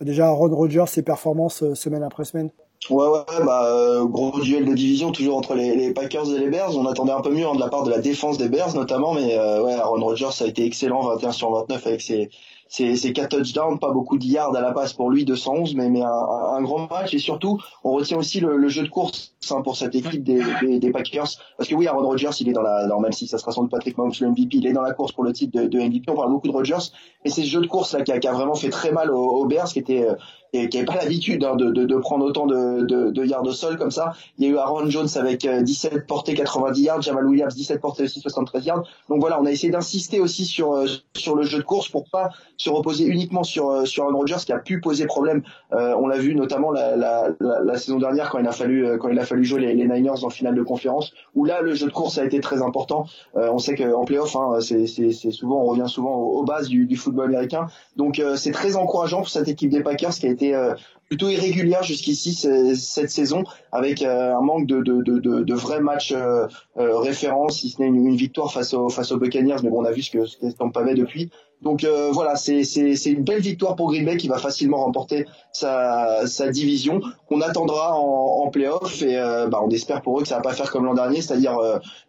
[0.00, 2.50] déjà Aaron Rodgers ses performances euh, semaine après semaine?
[2.88, 6.48] Ouais, ouais, bah, euh, gros duel de division toujours entre les, les Packers et les
[6.48, 6.76] Bears.
[6.76, 9.12] On attendait un peu mieux hein, de la part de la défense des Bears notamment,
[9.12, 12.30] mais euh, ouais, Aaron Rodgers a été excellent, 21 sur 29 avec ses,
[12.70, 15.90] ses, ses 4 touchdowns, pas beaucoup de yards à la passe pour lui, 211, mais,
[15.90, 17.12] mais un, un grand match.
[17.12, 20.40] Et surtout, on retient aussi le, le jeu de course hein, pour cette équipe des,
[20.62, 21.26] des, des Packers.
[21.56, 23.62] Parce que oui, Aaron Rodgers, il est dans la, dans, même si ça sera sans
[23.62, 25.80] doute Patrick Mahomes le MVP, il est dans la course pour le titre de, de
[25.80, 26.08] MVP.
[26.12, 26.92] On parle beaucoup de Rodgers,
[27.24, 29.10] mais c'est ce jeu de course là qui a, qui a vraiment fait très mal
[29.10, 30.14] aux, aux Bears, qui était euh,
[30.52, 33.52] qui n'avait pas l'habitude hein, de, de, de prendre autant de, de, de yards au
[33.52, 34.12] sol comme ça.
[34.38, 37.80] Il y a eu Aaron Jones avec euh, 17 portées 90 yards, Jamal Williams 17
[37.80, 38.82] portées aussi 73 yards.
[39.08, 40.86] Donc voilà, on a essayé d'insister aussi sur euh,
[41.16, 44.44] sur le jeu de course pour pas se reposer uniquement sur euh, sur Aaron Rodgers
[44.44, 45.42] qui a pu poser problème.
[45.72, 48.98] Euh, on l'a vu notamment la, la, la, saison dernière quand il a fallu euh,
[48.98, 51.74] quand il a fallu jouer les, les Niners en finale de conférence où là le
[51.74, 53.06] jeu de course a été très important.
[53.36, 54.86] Euh, on sait qu'en playoff, hein, c'est
[55.30, 57.68] souvent on revient souvent aux, aux bases du, du football américain.
[57.96, 60.74] Donc euh, c'est très encourageant pour cette équipe des Packers qui a été euh,
[61.08, 62.34] plutôt irrégulière jusqu'ici
[62.74, 67.70] cette saison avec euh, un manque de, de, de, de, vrais matchs euh, référents, si
[67.70, 70.52] ce n'est une, victoire face, au, aux Buccaneers, mais bon, on a vu ce que
[70.52, 71.30] Tampa Bay depuis.
[71.62, 77.02] Donc voilà, c'est une belle victoire pour Green Bay qui va facilement remporter sa, division.
[77.28, 79.16] On attendra en, en playoff et
[79.50, 81.58] bah, on espère pour eux que ça va pas faire comme l'an dernier, c'est-à-dire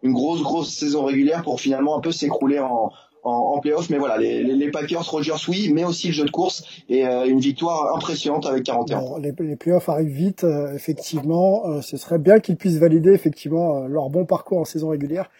[0.02, 3.90] une grosse grosse saison régulière pour finalement un peu s'écrouler en en, en playoff.
[3.90, 7.24] Mais voilà, les, les, Packers, Rogers, oui, mais aussi le jeu de course et euh,
[7.24, 9.00] une victoire impressionnante avec 41.
[9.00, 11.66] Bon, les, les playoffs arrivent vite, euh, effectivement.
[11.66, 15.30] Euh, ce serait bien qu'ils puissent valider effectivement leur bon parcours en saison régulière.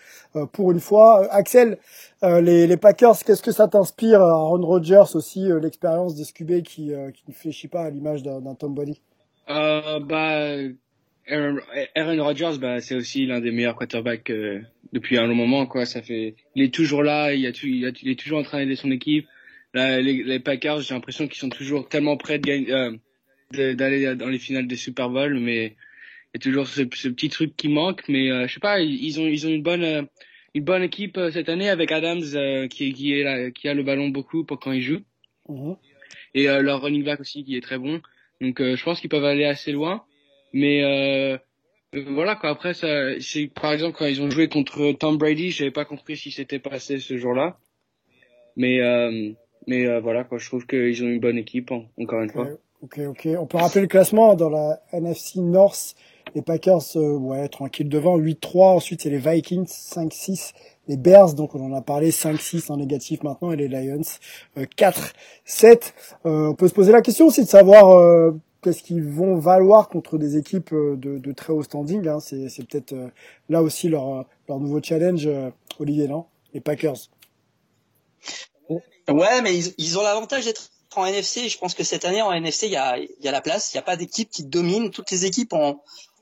[0.52, 1.78] pour une fois, Axel,
[2.22, 7.24] les, les, Packers, qu'est-ce que ça t'inspire Aaron Rodgers aussi, l'expérience de Scubé qui, qui
[7.28, 9.00] ne fléchit pas à l'image d'un Tom Brady?
[9.50, 10.56] Euh, bah,
[11.28, 11.58] Aaron,
[11.94, 14.32] Aaron Rodgers, bah, c'est aussi l'un des meilleurs quarterbacks
[14.92, 15.86] depuis un long moment quoi.
[15.86, 18.76] Ça fait il est toujours là il, a, il, il est toujours en train d'aider
[18.76, 19.26] son équipe.
[19.74, 24.14] Là, les, les Packers j'ai l'impression qu'ils sont toujours tellement prêts de gagner euh, d'aller
[24.16, 25.76] dans les finales des Super Bowl mais
[26.34, 28.02] il y a toujours ce, ce petit truc qui manque.
[28.08, 30.02] Mais euh, je sais pas ils ont ils ont une bonne euh,
[30.54, 33.82] une bonne équipe euh, cette année avec Adams qui qui est là, qui a le
[33.82, 35.00] ballon beaucoup pour quand il joue.
[35.48, 35.76] Mhm.
[36.34, 38.00] et leur running back aussi qui est très bon.
[38.40, 40.04] Donc je pense qu'ils peuvent aller assez loin.
[40.52, 41.38] Mais euh,
[41.94, 42.50] voilà quoi.
[42.50, 46.16] Après, ça, c'est par exemple quand ils ont joué contre Tom Brady, j'avais pas compris
[46.16, 47.58] si c'était passé ce jour-là.
[48.56, 49.30] Mais euh,
[49.66, 50.38] mais euh, voilà quoi.
[50.38, 52.48] Je trouve qu'ils ont une bonne équipe encore une fois.
[52.82, 53.28] Ok ok.
[53.38, 55.94] On peut rappeler le classement dans la NFC North.
[56.34, 58.76] Les Packers, ouais, tranquille devant, 8-3.
[58.76, 60.54] Ensuite, c'est les Vikings, 5-6.
[60.88, 64.00] Les Bears, donc on en a parlé, 5-6 en négatif maintenant, et les Lions,
[64.56, 65.92] 4-7.
[66.24, 70.36] on peut se poser la question aussi de savoir qu'est-ce qu'ils vont valoir contre des
[70.36, 72.06] équipes euh, de, de très haut standing.
[72.08, 72.20] Hein.
[72.20, 73.08] C'est, c'est peut-être euh,
[73.48, 75.28] là aussi leur, euh, leur nouveau challenge,
[75.78, 76.26] Olivier, non?
[76.54, 77.08] Les Packers.
[79.08, 81.48] Ouais, mais ils, ils ont l'avantage d'être en NFC.
[81.48, 83.72] Je pense que cette année en NFC, il y a, y a la place.
[83.72, 84.90] Il n'y a pas d'équipe qui domine.
[84.90, 85.80] Toutes les équipes ont,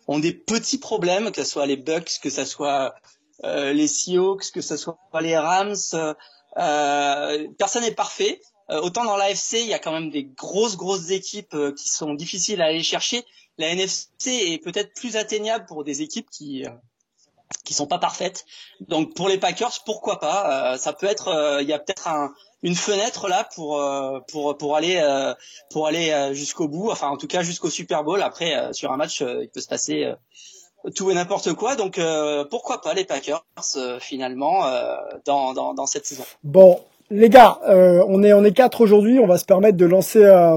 [0.09, 2.95] ont des petits problèmes, que ce soit les Bucks, que ce soit
[3.45, 5.75] euh, les Seahawks, que ce soit les Rams.
[6.57, 8.41] Euh, personne n'est parfait.
[8.71, 11.89] Euh, autant dans l'AFC, il y a quand même des grosses grosses équipes euh, qui
[11.89, 13.25] sont difficiles à aller chercher.
[13.59, 16.71] La NFC est peut-être plus atteignable pour des équipes qui euh,
[17.65, 18.47] qui sont pas parfaites.
[18.81, 22.77] Donc pour les Packers, pourquoi pas Ça peut être, il y a peut-être un, une
[22.77, 23.83] fenêtre là pour
[24.29, 25.03] pour pour aller
[25.69, 26.91] pour aller jusqu'au bout.
[26.91, 28.23] Enfin en tout cas jusqu'au Super Bowl.
[28.23, 30.15] Après sur un match, il peut se passer
[30.95, 31.75] tout et n'importe quoi.
[31.75, 32.01] Donc
[32.51, 33.45] pourquoi pas les Packers
[34.01, 34.63] finalement
[35.25, 36.25] dans, dans dans cette saison?
[36.45, 39.19] Bon, les gars, euh, on est on est quatre aujourd'hui.
[39.19, 40.57] On va se permettre de lancer euh,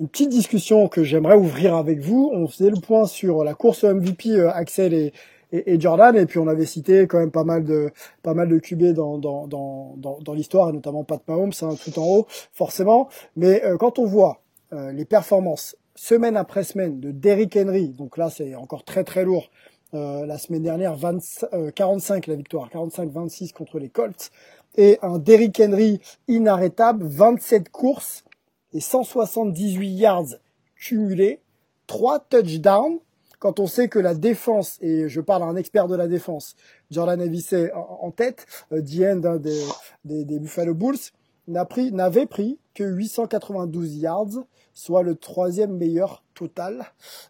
[0.00, 2.30] une petite discussion que j'aimerais ouvrir avec vous.
[2.32, 5.12] On faisait le point sur la course MVP euh, Axel et,
[5.52, 7.90] et, Jordan, et puis on avait cité quand même pas mal de
[8.22, 11.98] pas mal de QB dans dans dans dans, l'histoire, et notamment Pat Mahomes, hein, tout
[11.98, 13.08] en haut, forcément.
[13.36, 18.54] Mais quand on voit les performances semaine après semaine de Derrick Henry, donc là c'est
[18.56, 19.48] encore très très lourd.
[19.94, 24.30] la semaine dernière, 20, 45 la victoire, 45-26 contre les Colts
[24.76, 28.24] et un Derrick Henry inarrêtable, 27 courses
[28.72, 30.34] et 178 yards
[30.76, 31.40] cumulés,
[31.86, 32.98] 3 touchdowns.
[33.38, 36.56] Quand on sait que la défense, et je parle à un expert de la défense,
[36.90, 39.64] Jordan Avicet en, tête, euh, d'un des,
[40.04, 40.98] des, Buffalo Bulls,
[41.46, 46.86] n'avait pris, que 892 yards, soit le troisième meilleur total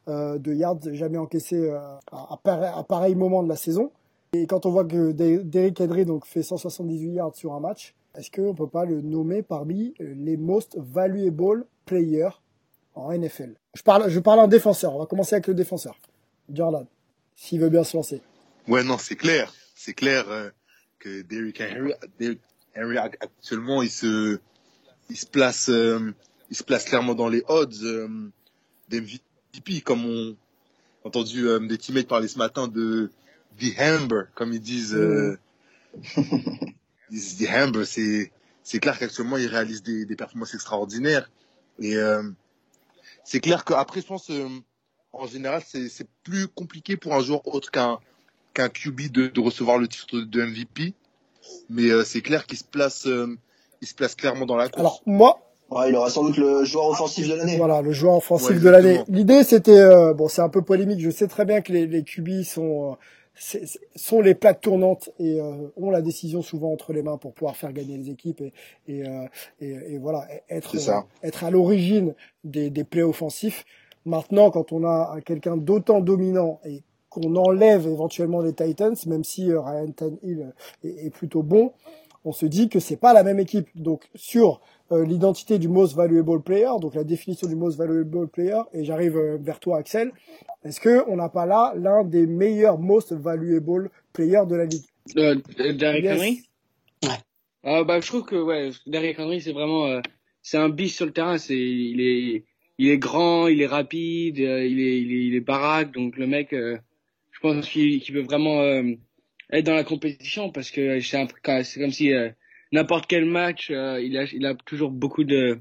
[0.08, 1.78] euh, de yards jamais encaissés euh,
[2.12, 3.90] à, pareil moment de la saison.
[4.34, 8.30] Et quand on voit que Derrick Henry donc fait 178 yards sur un match, est-ce
[8.30, 12.30] qu'on peut pas le nommer parmi les most valuable players
[12.94, 14.94] en NFL Je parle, je parle en défenseur.
[14.94, 15.98] On va commencer avec le défenseur,
[16.52, 16.86] Jordan,
[17.36, 18.20] s'il veut bien se lancer.
[18.66, 20.50] Ouais, non, c'est clair, c'est clair euh,
[20.98, 21.62] que Derrick
[22.76, 24.38] Henry, actuellement, il se,
[25.08, 26.12] il se place, euh,
[26.50, 28.30] il se place clairement dans les odds euh,
[28.90, 30.36] d'MVP, comme on
[31.04, 33.10] a entendu des teammates parler ce matin de
[33.58, 34.94] the Hamber, comme ils disent.
[34.94, 35.38] Euh,
[37.10, 38.32] the Hamber, c'est
[38.68, 41.30] c'est clair qu'actuellement il réalise des, des performances extraordinaires
[41.80, 42.22] et euh,
[43.24, 44.46] c'est clair qu'après je pense euh,
[45.12, 47.98] en général c'est c'est plus compliqué pour un joueur autre qu'un
[48.52, 50.92] qu'un QB de, de recevoir le titre de MVP,
[51.70, 53.38] mais euh, c'est clair qu'il se place euh,
[53.80, 54.80] il se place clairement dans la course.
[54.80, 55.40] Alors moi
[55.70, 57.58] Ouais, il aura sans doute le joueur offensif de l'année.
[57.58, 59.02] Voilà, le joueur offensif de l'année.
[59.06, 60.98] L'idée, c'était, euh, bon, c'est un peu polémique.
[60.98, 62.96] Je sais très bien que les, les QB sont
[63.96, 67.56] sont les plaques tournantes et euh, ont la décision souvent entre les mains pour pouvoir
[67.56, 68.52] faire gagner les équipes et,
[68.88, 69.26] et, euh,
[69.60, 70.76] et, et voilà être
[71.22, 73.64] être à l'origine des, des plays offensifs.
[74.04, 79.50] Maintenant, quand on a quelqu'un d'autant dominant et qu'on enlève éventuellement les Titans, même si
[79.50, 80.52] euh, Ryan Tannehill
[80.84, 81.72] est, est, plutôt bon,
[82.24, 83.68] on se dit que c'est pas la même équipe.
[83.74, 88.84] Donc sur l'identité du most valuable player, donc la définition du most valuable player, et
[88.84, 90.12] j'arrive vers toi Axel,
[90.64, 94.84] est-ce que on n'a pas là l'un des meilleurs most valuable players de la ligue?
[95.16, 95.36] Euh,
[95.72, 96.42] Derrick Henry?
[97.04, 97.10] Ouais.
[97.64, 100.00] Euh, bah, je trouve que ouais, Derrick Henry c'est vraiment euh,
[100.42, 101.38] c'est un bis sur le terrain.
[101.38, 102.44] C'est il est
[102.78, 105.92] il est grand, il est rapide, euh, il est il est il est baraque.
[105.92, 106.78] Donc le mec, euh,
[107.32, 108.62] je pense qu'il peut vraiment
[109.52, 111.26] être dans la compétition parce que c'est
[111.64, 112.12] c'est comme si
[112.72, 115.60] n'importe quel match, euh, il a il a toujours beaucoup de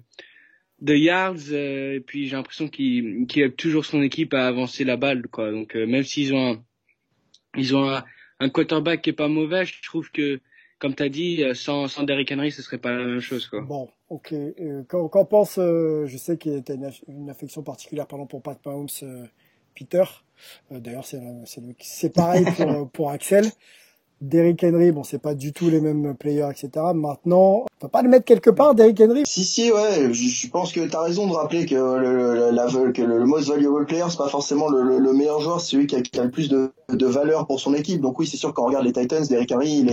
[0.80, 4.84] de yards euh, et puis j'ai l'impression qu'il qu'il aide toujours son équipe à avancer
[4.84, 5.52] la balle quoi.
[5.52, 6.64] Donc même s'ils ont un,
[7.56, 8.04] ils ont un,
[8.40, 10.40] un quarterback qui est pas mauvais, je trouve que
[10.80, 13.48] comme tu as dit, sans, sans Derrick Henry, ce serait pas la même chose.
[13.48, 13.62] Quoi.
[13.62, 14.32] Bon, ok.
[14.88, 18.44] quand, quand on pense, je sais qu'il y a une, une, affection particulière pardon, pour
[18.44, 18.88] Pat Mahomes,
[19.74, 20.04] Peter.
[20.70, 23.46] D'ailleurs, c'est pareil pour, pour Axel.
[24.20, 26.70] Derrick Henry, bon, c'est pas du tout les mêmes players, etc.
[26.96, 29.22] Maintenant, on peut pas le mettre quelque part, Derrick Henry?
[29.28, 30.12] Si, si, ouais.
[30.12, 34.06] Je, pense que t'as raison de rappeler que le, la, que le, most valuable player,
[34.10, 37.06] c'est pas forcément le, le, meilleur joueur, c'est celui qui a, le plus de, de
[37.06, 38.02] valeur pour son équipe.
[38.02, 39.86] Donc oui, c'est sûr quand on regarde les Titans, Derrick Henry,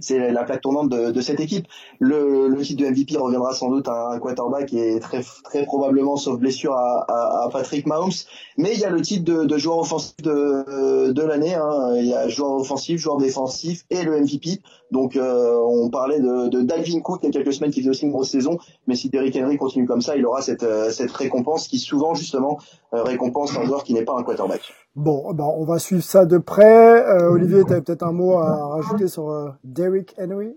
[0.00, 1.66] c'est la plaque tournante de, cette équipe.
[1.98, 6.16] Le, le titre de MVP reviendra sans doute à un quarterback est très, très probablement,
[6.16, 8.12] sauf blessure, à, Patrick Mahomes.
[8.56, 11.54] Mais il y a le titre de, de joueur offensif de, de l'année.
[11.54, 11.94] Hein.
[11.96, 14.60] Il y a joueur offensif, joueur défensif et le MVP.
[14.90, 17.90] Donc euh, on parlait de, de Dalvin Cook il y a quelques semaines qui faisait
[17.90, 20.90] aussi une grosse saison, mais si Derrick Henry continue comme ça, il aura cette, euh,
[20.90, 22.58] cette récompense qui souvent justement
[22.92, 24.60] euh, récompense un joueur qui n'est pas un quarterback.
[24.94, 27.02] Bon, bah on va suivre ça de près.
[27.22, 30.54] Olivier, tu avais peut-être un mot à rajouter sur Derrick Henry?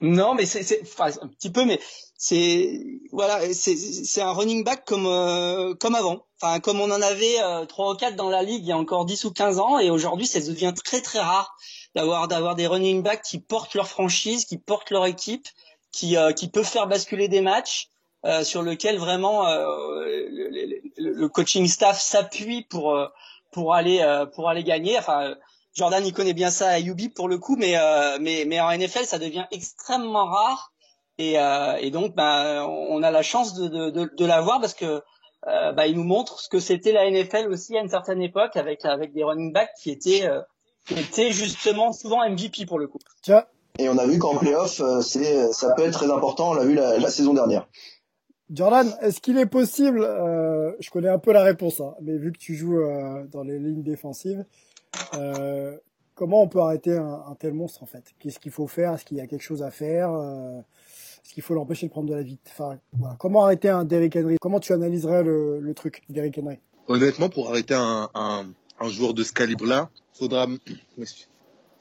[0.00, 1.78] Non, mais c'est enfin, un petit peu, mais
[2.16, 2.80] c'est
[3.12, 5.04] voilà, c'est un running back comme
[5.78, 6.24] comme avant.
[6.40, 7.36] Enfin, comme on en avait
[7.68, 9.90] trois ou quatre dans la ligue il y a encore 10 ou 15 ans, et
[9.90, 11.54] aujourd'hui, ça devient très très rare
[11.94, 15.46] d'avoir d'avoir des running backs qui portent leur franchise, qui portent leur équipe,
[15.94, 17.88] qui euh, qui peuvent faire basculer des matchs
[18.24, 19.96] euh, sur lequel vraiment euh,
[20.30, 22.98] le, le, coaching staff s'appuie pour
[23.52, 24.98] pour aller pour aller gagner.
[24.98, 25.36] Enfin,
[25.74, 27.74] Jordan il connaît bien ça à UB pour le coup, mais
[28.20, 30.72] mais mais en NFL ça devient extrêmement rare
[31.18, 31.34] et
[31.80, 35.02] et donc bah on a la chance de de de, de l'avoir parce que
[35.44, 38.84] bah, il nous montre ce que c'était la NFL aussi à une certaine époque avec
[38.84, 40.28] avec des running backs qui étaient
[40.90, 42.98] était justement souvent MVP pour le coup.
[43.22, 43.44] Tiens.
[43.78, 46.50] Et on a vu qu'en playoff, euh, c'est, ça peut être très important.
[46.50, 47.66] On l'a vu la, la, saison dernière.
[48.50, 52.30] Jordan, est-ce qu'il est possible, euh, je connais un peu la réponse, hein, mais vu
[52.30, 54.44] que tu joues euh, dans les lignes défensives,
[55.14, 55.76] euh,
[56.14, 58.04] comment on peut arrêter un, un tel monstre en fait?
[58.20, 58.92] Qu'est-ce qu'il faut faire?
[58.92, 60.10] Est-ce qu'il y a quelque chose à faire?
[61.24, 63.16] Est-ce qu'il faut l'empêcher de prendre de la vie enfin, voilà.
[63.18, 64.36] Comment arrêter un Derrick Henry?
[64.40, 66.58] Comment tu analyserais le, le truc, Derrick Henry?
[66.86, 68.44] Honnêtement, pour arrêter un, un,
[68.84, 70.48] un joueur de ce calibre-là, faudra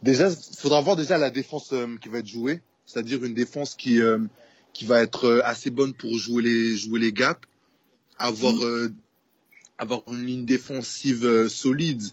[0.01, 4.01] déjà faudra voir déjà la défense euh, qui va être jouée, c'est-à-dire une défense qui
[4.01, 4.19] euh,
[4.73, 7.41] qui va être euh, assez bonne pour jouer les jouer les gaps,
[8.17, 8.93] avoir mm.
[9.77, 12.03] avoir une ligne défensive solide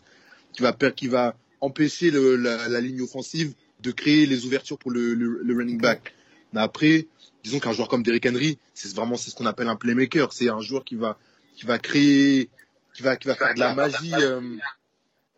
[0.52, 4.90] qui va qui va empêcher le, la, la, ligne offensive de créer les ouvertures pour
[4.90, 6.14] le, le, le running back.
[6.54, 7.06] Mais après,
[7.44, 10.32] disons qu'un joueur comme Derrick Henry, c'est vraiment c'est ce qu'on appelle un playmaker.
[10.32, 11.18] C'est un joueur qui va
[11.54, 12.48] qui va créer,
[12.94, 14.40] qui va qui va faire de la magie euh,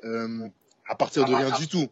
[0.05, 0.49] euh,
[0.89, 1.89] à partir de rien du tout.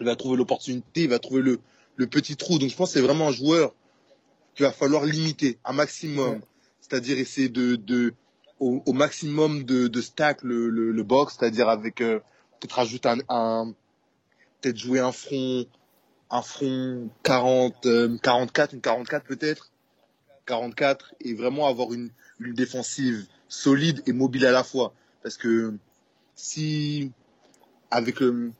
[0.00, 1.60] Il va trouver l'opportunité, il va trouver le,
[1.96, 2.58] le petit trou.
[2.58, 3.74] Donc je pense que c'est vraiment un joueur
[4.54, 6.40] qu'il va falloir limiter un maximum.
[6.80, 8.14] C'est-à-dire essayer de, de
[8.58, 12.18] au, au, maximum de, de stack le, le, le box, c'est-à-dire avec euh,
[12.58, 13.74] peut-être rajouter un, un
[14.60, 15.66] peut-être jouer un front
[16.30, 19.70] un front 40 euh, 44 une 44 peut-être
[20.46, 24.92] 44 et vraiment avoir une, une défensive solide et mobile à la fois
[25.22, 25.74] parce que
[26.40, 27.12] si
[27.90, 28.52] avec le.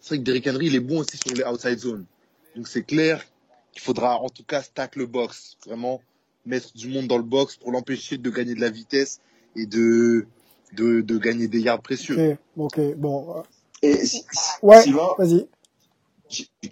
[0.00, 2.04] C'est vrai que Derrick Henry, il est bon aussi sur les outside zones.
[2.56, 3.24] Donc c'est clair
[3.72, 5.56] qu'il faudra en tout cas stack le box.
[5.66, 6.00] Vraiment
[6.44, 9.20] mettre du monde dans le box pour l'empêcher de gagner de la vitesse
[9.54, 10.26] et de,
[10.72, 12.36] de, de gagner des yards précieux.
[12.56, 13.42] Ok, ok, bon.
[13.80, 14.24] Et si,
[14.62, 14.84] ouais,
[15.18, 15.48] vas-y.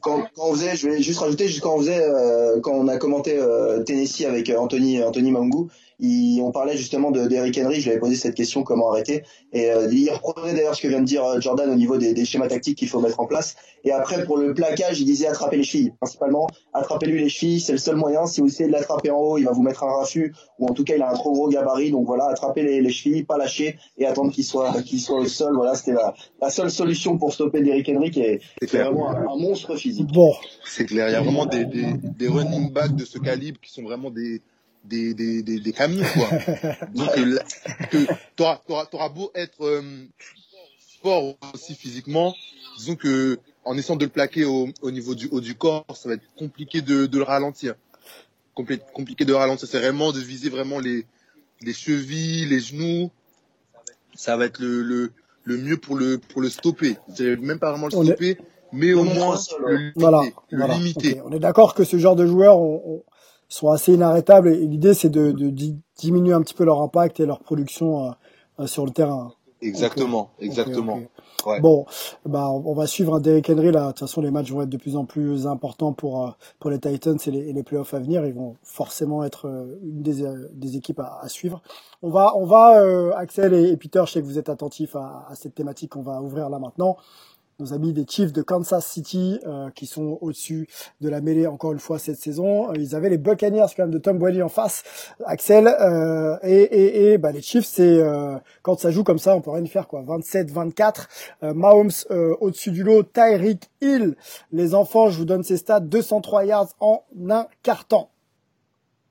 [0.01, 2.97] Quand, quand, on faisait, je vais juste rajouter, quand on faisait, euh, quand on a
[2.97, 5.69] commenté euh, Tennessee avec euh, Anthony Anthony Mangou,
[6.43, 9.23] on parlait justement de d'Eric Henry, je lui avais posé cette question comment arrêter.
[9.53, 12.15] Et euh, il reprenait d'ailleurs ce que vient de dire euh, Jordan au niveau des,
[12.15, 13.57] des schémas tactiques qu'il faut mettre en place.
[13.85, 16.47] Et après pour le plaquage il disait attraper les chevilles principalement.
[16.73, 18.27] Attraper lui les chevilles c'est le seul moyen.
[18.27, 20.35] Si vous essayez de l'attraper en haut il va vous mettre un raffut.
[20.59, 21.91] Ou en tout cas il a un trop gros gabarit.
[21.91, 25.27] Donc voilà attraper les, les chevilles pas lâcher et attendre qu'il soit qu'il soit au
[25.27, 25.55] sol.
[25.57, 29.27] Voilà c'était la, la seule solution pour stopper Derrick Henry qui est, est vraiment un,
[29.29, 32.95] un, monstre physique bon c'est clair il y a vraiment des, des, des running backs
[32.95, 34.43] de ce calibre qui sont vraiment des
[34.85, 36.31] des, des, des, des camions, quoi.
[36.95, 37.39] Donc, euh,
[37.91, 39.83] que t'auras, t'auras, t'auras beau être euh,
[41.03, 42.35] fort aussi physiquement,
[42.79, 46.09] disons que en essayant de le plaquer au, au niveau du haut du corps, ça
[46.09, 47.75] va être compliqué de, de le ralentir.
[48.55, 49.69] Compli compliqué de ralentir.
[49.69, 51.07] C'est vraiment de viser vraiment les,
[51.61, 53.11] les chevilles, les genoux.
[54.15, 55.13] Ça va être le, le,
[55.45, 56.97] le mieux pour le, pour le stopper.
[57.15, 58.39] C'est même pas vraiment le stopper,
[58.73, 60.01] mais au moins le limiter.
[60.01, 60.75] Voilà, le voilà.
[60.75, 61.13] limiter.
[61.13, 61.23] Okay.
[61.25, 63.03] On est d'accord que ce genre de joueurs, on, on
[63.49, 65.53] sont assez inarrêtables et l'idée c'est de, de,
[65.97, 68.15] diminuer un petit peu leur impact et leur production
[68.61, 69.33] euh, sur le terrain.
[69.63, 71.01] Exactement, exactement.
[71.47, 71.61] Ouais.
[71.61, 71.85] Bon,
[72.27, 73.83] bah on va suivre un Derrick Henry là.
[73.83, 76.71] De toute façon, les matchs vont être de plus en plus importants pour euh, pour
[76.71, 78.25] les Titans et les, et les playoffs à venir.
[78.27, 81.63] Ils vont forcément être euh, une des, des équipes à, à, suivre.
[82.03, 84.97] On va on va euh, Axel et, et, Peter, je sais que vous êtes attentifs
[84.97, 86.97] à, à cette thématique qu'on va ouvrir là maintenant
[87.61, 90.67] nos amis des Chiefs de Kansas City euh, qui sont au-dessus
[91.01, 92.71] de la mêlée encore une fois cette saison.
[92.71, 94.83] Euh, ils avaient les Buccaneers quand même de Tom Brady en face,
[95.25, 98.01] Axel euh, et, et, bah, les Chiefs c'est
[98.63, 100.03] quand ça joue comme ça on peut rien faire quoi.
[100.03, 101.07] 27-24,
[101.43, 101.91] euh, Mahomes
[102.41, 104.17] au-dessus du lot, Tyreek Hill.
[104.53, 107.87] Les enfants, je vous donne ces stats 203 yards en un quart.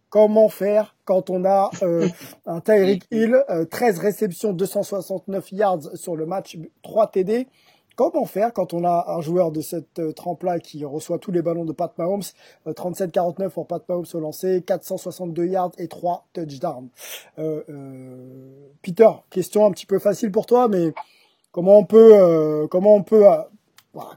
[0.09, 1.69] Comment faire quand on a
[2.45, 7.47] un Tyreek Hill, 13 réceptions, 269 yards sur le match, 3 TD
[7.99, 11.41] Comment faire quand on a un joueur de cette euh, trempe-là qui reçoit tous les
[11.41, 12.23] ballons de Pat Mahomes,
[12.65, 16.87] 37-49 euh, pour Pat Mahomes au lancer, 462 yards et 3 touchdowns.
[17.39, 17.61] Euh,
[18.81, 20.93] Peter, question un petit peu facile pour toi, mais
[21.51, 23.25] comment on peut, comment on peut,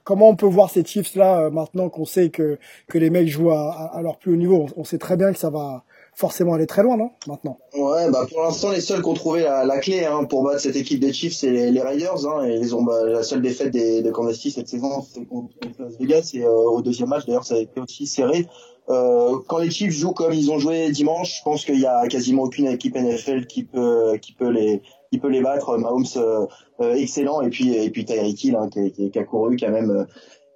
[0.05, 3.51] comment on peut voir ces Chiefs là maintenant qu'on sait que que les mecs jouent
[3.51, 4.68] à, leur plus haut niveau?
[4.76, 5.83] On sait très bien que ça va
[6.14, 7.58] forcément aller très loin, non Maintenant?
[7.74, 10.76] Ouais, bah pour l'instant, les seuls qui ont trouvé la, clé hein, pour battre cette
[10.76, 12.26] équipe des Chiefs, c'est les, Raiders.
[12.26, 15.24] Hein, et ils ont bah, la seule défaite des, de Kansas City cette saison, c'est
[15.24, 16.30] contre Las Vegas.
[16.34, 18.46] Et euh, au deuxième match, d'ailleurs, ça a été aussi serré.
[18.90, 22.06] Euh, quand les Chiefs jouent comme ils ont joué dimanche, je pense qu'il y a
[22.08, 25.78] quasiment aucune équipe NFL qui peut qui peut les qui peut les battre.
[25.78, 26.46] Mahomes euh,
[26.80, 29.70] euh excellent et puis et puis Tyreek Hill hein, qui, qui, qui, a couru quand
[29.70, 30.06] même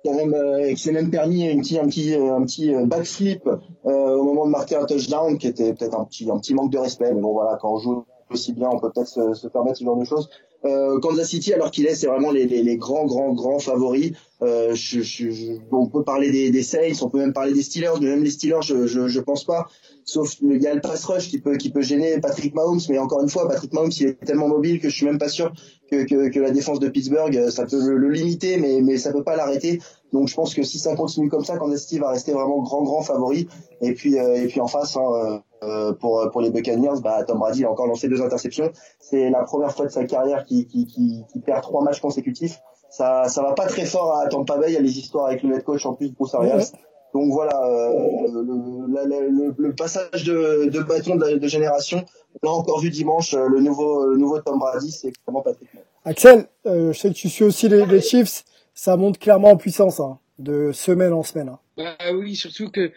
[0.06, 3.46] euh, quand même euh, qui s'est même permis un petit un petit un petit backflip
[3.46, 6.70] euh, au moment de marquer un touchdown qui était peut-être un petit un petit manque
[6.70, 7.12] de respect.
[7.12, 9.84] Mais bon voilà quand on joue aussi bien on peut peut-être se, se, permettre ce
[9.84, 10.28] genre de choses
[10.64, 14.12] euh, Kansas City alors qu'il est c'est vraiment les, les, les, grands grands grands favoris.
[14.42, 17.62] Euh, je, je, je, on peut parler des, des Saints on peut même parler des
[17.62, 19.66] Steelers mais même les Steelers je je, je pense pas.
[20.04, 22.80] Sauf il y a le pass rush qui peut qui peut gêner Patrick Mahomes.
[22.88, 25.28] Mais encore une fois Patrick Mahomes il est tellement mobile que je suis même pas
[25.28, 25.52] sûr
[25.90, 29.12] que, que, que la défense de Pittsburgh ça peut le, le limiter mais mais ça
[29.12, 29.80] peut pas l'arrêter.
[30.12, 32.82] Donc je pense que si ça continue comme ça, Kansas City va rester vraiment grand
[32.82, 33.48] grand favori.
[33.82, 37.38] Et puis euh, et puis en face hein, euh, pour pour les Buccaneers, bah Tom
[37.38, 38.70] Brady a encore lancé deux interceptions.
[38.98, 42.60] C'est la première fois de sa carrière qui qui, qui, qui perd trois matchs consécutifs.
[42.90, 44.68] Ça ça va pas très fort à Tampa Bay.
[44.68, 46.72] Il y a les histoires avec le head coach en plus pour Arias.
[47.14, 47.88] Donc voilà, euh,
[48.30, 52.04] le, le, le, le, passage de, de bâton de, de, génération,
[52.42, 55.70] on l'a encore vu dimanche, le nouveau, le nouveau Tom Brady, c'est extrêmement Patrick.
[56.04, 58.44] Axel, euh, je sais que tu suis aussi les, les Chiefs
[58.76, 61.48] ça monte clairement en puissance, hein, de semaine en semaine.
[61.48, 61.58] Hein.
[61.76, 62.92] Bah oui, surtout que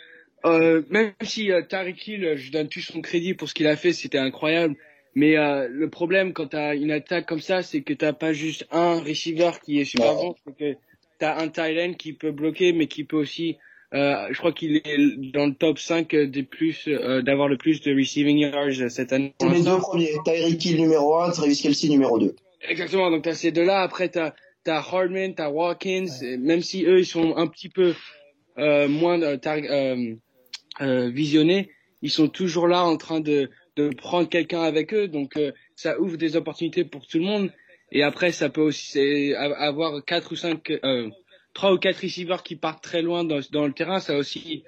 [0.45, 3.75] euh, même si euh, Tariq Hill, je donne tout son crédit pour ce qu'il a
[3.75, 4.75] fait, c'était incroyable.
[5.15, 8.33] Mais euh, le problème quand tu as une attaque comme ça, c'est que t'as pas
[8.33, 10.77] juste un receiver qui est super bon, c'est que
[11.19, 13.57] tu as un tight qui peut bloquer, mais qui peut aussi,
[13.93, 17.81] euh, je crois qu'il est dans le top 5 des plus, euh, d'avoir le plus
[17.81, 19.33] de receiving yards cette année.
[19.41, 22.35] Les deux premiers, Tyreek Hill numéro 1, Travis Kelsey numéro 2.
[22.69, 26.37] Exactement, donc tu as ces deux-là, après tu as t'as Hardman, t'as Watkins, ouais.
[26.37, 27.93] même si eux ils sont un petit peu
[28.57, 29.17] euh, moins
[30.81, 31.69] euh, visionnés,
[32.01, 35.99] ils sont toujours là en train de, de prendre quelqu'un avec eux, donc euh, ça
[35.99, 37.51] ouvre des opportunités pour tout le monde.
[37.91, 41.09] Et après, ça peut aussi avoir quatre ou cinq, euh,
[41.53, 43.99] trois ou quatre receivers qui partent très loin dans, dans le terrain.
[43.99, 44.63] Ça aussi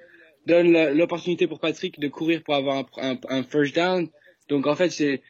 [0.46, 4.08] donne l'opportunité pour Patrick de courir pour avoir un, un, first down.
[4.48, 5.22] Donc en fait, c'est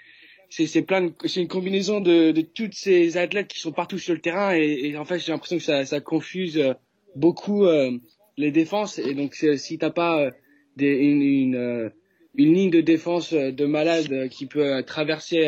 [0.49, 4.14] c'est c'est plein c'est une combinaison de de toutes ces athlètes qui sont partout sur
[4.14, 6.74] le terrain et, et en fait j'ai l'impression que ça ça confuse euh,
[7.16, 7.99] beaucoup euh,
[8.37, 10.30] les défenses et donc si t'as pas euh,
[10.77, 11.89] des une une, euh,
[12.35, 15.47] une ligne de défense de malade qui peut traverser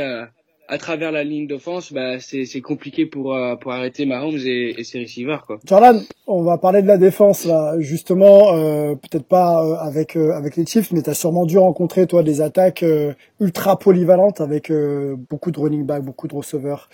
[0.68, 4.84] à travers la ligne d'offense, bah, c'est, compliqué pour, euh, pour arrêter Mahomes et, et
[4.84, 5.44] ses receivers.
[5.46, 5.58] Quoi.
[5.64, 10.32] Jordan, on va parler de la défense là, justement, euh, peut-être pas euh, avec euh,
[10.32, 14.40] avec les Chiefs, mais tu as sûrement dû rencontrer toi des attaques euh, ultra polyvalentes
[14.40, 16.88] avec euh, beaucoup de running back, beaucoup de receveurs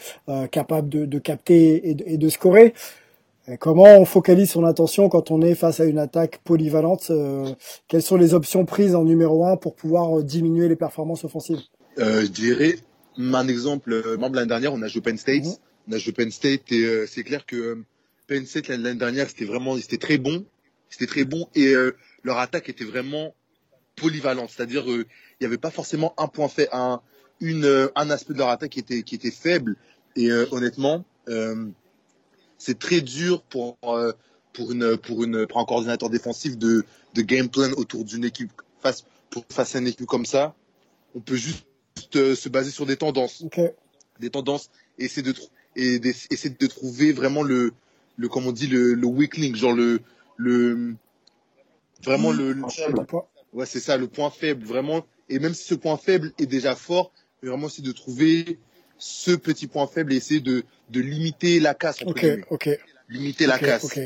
[0.50, 2.74] capables de, de capter et de, et de scorer.
[3.58, 7.10] Comment on focalise son attention quand on est face à une attaque polyvalente
[7.88, 11.60] Quelles sont les options prises en numéro un pour pouvoir diminuer les performances offensives?
[11.96, 12.76] Je dirais
[13.18, 15.44] un exemple, euh, même l'année dernière, on a joué Penn State.
[15.44, 15.54] Mmh.
[15.88, 17.84] On a joué Penn State et euh, c'est clair que euh,
[18.26, 20.44] Penn State l'année dernière, c'était vraiment, c'était très bon.
[20.88, 23.34] C'était très bon et euh, leur attaque était vraiment
[23.96, 24.50] polyvalente.
[24.50, 25.04] C'est-à-dire, il
[25.40, 27.00] n'y avait pas forcément un point fait, un,
[27.40, 29.76] une, un aspect de leur attaque qui était, qui était faible.
[30.16, 31.04] Et honnêtement,
[32.60, 33.78] c'est très dur pour,
[34.52, 36.84] pour, une, pour, une, pour un coordinateur défensif de,
[37.14, 38.52] de game plan autour d'une équipe
[38.82, 40.54] face, pour, face à une équipe comme ça.
[41.14, 41.64] On peut juste
[42.14, 43.42] euh, se baser sur des tendances.
[43.42, 43.70] Okay.
[44.20, 45.34] Des tendances et essayer de,
[45.74, 46.00] et
[46.30, 47.72] essayer de trouver vraiment le,
[48.16, 50.02] le comme on dit, le, le weak link, genre le,
[50.36, 50.94] le,
[52.04, 52.54] vraiment le.
[53.54, 55.06] Ouais, c'est ça, le point faible, vraiment.
[55.30, 57.10] Et même si ce point faible est déjà fort,
[57.42, 58.58] mais vraiment c'est de trouver
[59.00, 62.02] ce petit point faible et essayer de, de limiter la casse.
[62.04, 62.68] Ok, ok.
[63.08, 63.84] Limiter la casse.
[63.84, 63.98] ok.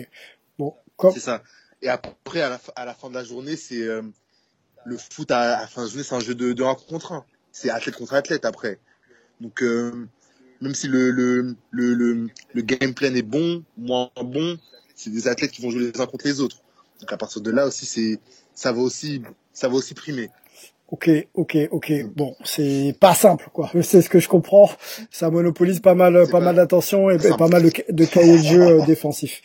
[0.58, 1.42] Bon, comme, C'est ça.
[1.82, 4.00] Et après, à la, fin- à la fin de la journée, c'est euh,
[4.86, 6.74] le foot à, à la fin de la journée, c'est un jeu de, de 1
[6.76, 7.24] contre 1.
[7.52, 8.78] C'est athlète contre athlète après.
[9.40, 10.06] Donc, euh,
[10.60, 14.58] même si le, le, le, le, le game plan est bon, moins bon,
[14.94, 16.62] c'est des athlètes qui vont jouer les uns contre les autres.
[17.00, 18.20] Donc, à partir de là aussi, c'est,
[18.54, 19.20] ça va aussi,
[19.52, 20.30] ça va aussi primer.
[20.88, 21.92] Ok, ok, ok.
[22.14, 23.70] Bon, c'est pas simple, quoi.
[23.82, 24.70] C'est ce que je comprends.
[25.10, 28.44] Ça monopolise pas mal, pas pas mal d'attention et, pas mal de, de cahiers de
[28.44, 29.42] jeu euh, défensifs.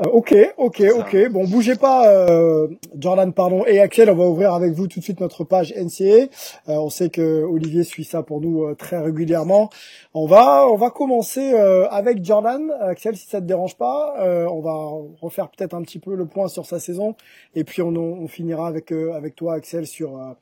[0.00, 1.28] Euh, ok, ok, ok.
[1.30, 4.08] Bon, bougez pas, euh, Jordan, pardon, et Axel.
[4.10, 6.04] On va ouvrir avec vous tout de suite notre page NCA.
[6.04, 6.28] Euh,
[6.68, 9.68] on sait que Olivier suit ça pour nous euh, très régulièrement.
[10.14, 14.14] On va, on va commencer euh, avec Jordan, Axel, si ça te dérange pas.
[14.20, 14.74] Euh, on va
[15.20, 17.14] refaire peut-être un petit peu le point sur sa saison,
[17.54, 20.32] et puis on, on finira avec euh, avec toi, Axel, sur euh,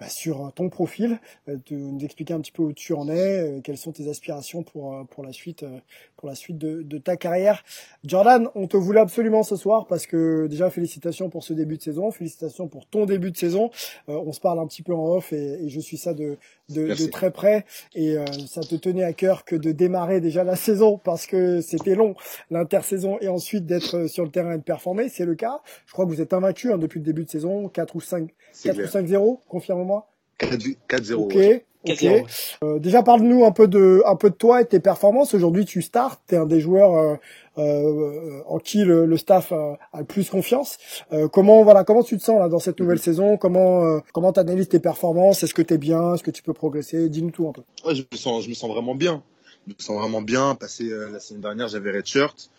[0.00, 1.18] bah, sur ton profil,
[1.48, 4.08] euh, de nous expliquer un petit peu où tu en es, euh, quelles sont tes
[4.08, 5.78] aspirations pour euh, pour la suite euh,
[6.16, 7.64] pour la suite de, de ta carrière.
[8.04, 11.82] Jordan, on te voulait absolument ce soir parce que déjà félicitations pour ce début de
[11.82, 13.70] saison, félicitations pour ton début de saison.
[14.08, 16.36] Euh, on se parle un petit peu en off et, et je suis ça de
[16.68, 17.64] de, de très près
[17.94, 21.60] et euh, ça te tenait à cœur que de démarrer déjà la saison parce que
[21.60, 22.14] c'était long
[22.50, 25.60] l'intersaison et ensuite d'être euh, sur le terrain et de performer, c'est le cas.
[25.86, 28.34] Je crois que vous êtes invaincu hein, depuis le début de saison, 4 ou 5
[28.52, 29.20] C'est 4 ou clair.
[29.20, 30.10] 5-0, confirme-moi.
[30.40, 31.14] 4-0.
[31.14, 31.64] Ok, ouais.
[31.88, 31.98] Ok.
[31.98, 32.56] 4-0.
[32.64, 35.34] Euh, déjà parle-nous un peu de un peu de toi et de tes performances.
[35.34, 37.16] Aujourd'hui, tu startes, tu es un des joueurs euh,
[37.58, 40.78] euh, en qui le, le staff a, a le plus confiance.
[41.12, 43.36] Euh, comment voilà, comment tu te sens là dans cette nouvelle saison?
[43.36, 45.42] Comment euh, comment t'analyses tes performances?
[45.42, 46.14] Est-ce que tu es bien?
[46.14, 47.08] Est-ce que tu peux progresser?
[47.08, 47.62] Dis-nous tout un peu.
[47.86, 49.22] Ouais, je me sens, je me sens vraiment bien.
[49.66, 50.54] Je me sens vraiment bien.
[50.54, 52.50] Passé euh, la saison dernière, j'avais red shirt.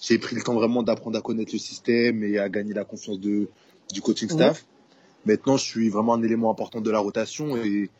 [0.00, 3.20] J'ai pris le temps vraiment d'apprendre à connaître le système et à gagner la confiance
[3.20, 3.48] de,
[3.92, 4.64] du coaching staff.
[5.26, 7.90] Maintenant, je suis vraiment un élément important de la rotation et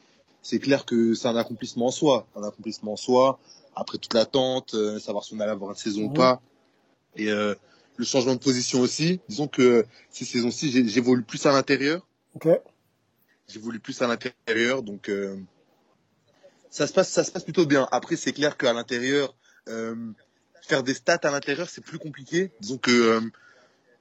[0.42, 2.26] c'est clair que c'est un accomplissement en soi.
[2.36, 3.38] Un accomplissement en soi.
[3.74, 6.40] Après toute l'attente, euh, savoir si on allait avoir une saison ou pas.
[7.16, 7.54] Et euh,
[7.96, 9.20] le changement de position aussi.
[9.28, 12.06] Disons que ces saisons-ci, j'évolue plus à l'intérieur.
[12.34, 12.48] Ok.
[13.48, 15.36] J'évolue plus à l'intérieur, donc euh,
[16.70, 17.88] ça se passe, ça se passe plutôt bien.
[17.90, 19.34] Après, c'est clair qu'à l'intérieur,
[19.68, 20.12] euh,
[20.62, 22.52] faire des stats à l'intérieur, c'est plus compliqué.
[22.60, 23.20] Disons que euh,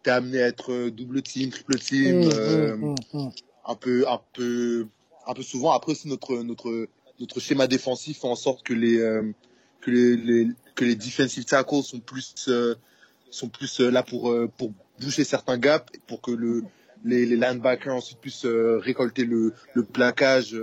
[0.04, 3.30] t'es amené à être double team, triple team, Mmh, euh, mmh, mmh, mmh.
[3.66, 4.88] un peu, un peu,
[5.30, 5.72] un peu souvent.
[5.74, 6.88] Après aussi notre notre
[7.20, 9.32] notre schéma défensif fait en sorte que les euh,
[9.82, 12.76] que les, les que les defensive tackles sont plus euh,
[13.30, 16.64] sont plus euh, là pour pour boucher certains gaps pour que le
[17.06, 20.58] les, les linebackers ensuite puissent récolter le le plaquage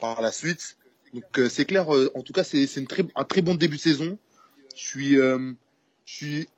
[0.00, 0.76] par la suite.
[1.12, 1.88] Donc c'est clair.
[1.88, 4.16] en tout cas, c'est très un très bon début de saison.
[4.76, 5.56] Je suis je
[6.04, 6.48] suis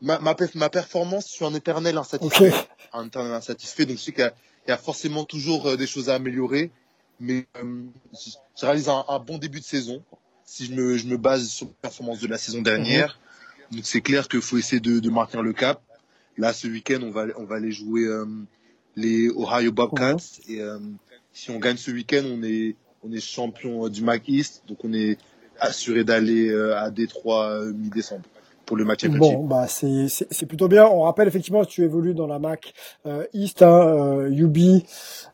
[0.00, 2.52] ma, ma, perf- ma performance, je suis un éternel insatisfait
[2.92, 3.86] un éternel insatisfait.
[3.86, 4.34] Donc je sais a,
[4.66, 6.70] il y a forcément toujours euh, des choses à améliorer,
[7.18, 7.82] mais euh,
[8.12, 10.02] je, réalise un, un bon début de saison
[10.50, 13.20] si je me, je me base sur la performance de la saison dernière.
[13.70, 15.80] Donc c'est clair qu'il faut essayer de, de maintenir le cap.
[16.36, 18.26] Là, ce week-end, on va, on va aller jouer euh,
[18.96, 20.16] les Ohio Bobcats.
[20.48, 20.80] Et euh,
[21.32, 24.92] si on gagne ce week-end, on est, on est champion du MAC East, donc on
[24.92, 25.18] est
[25.60, 28.24] assuré d'aller euh, à Détroit mi-décembre
[28.70, 29.36] pour le match championship.
[29.36, 30.86] Bon, bah c'est c'est c'est plutôt bien.
[30.86, 32.72] On rappelle effectivement que tu évolues dans la MAC
[33.04, 34.58] euh, East, hein, euh, UB,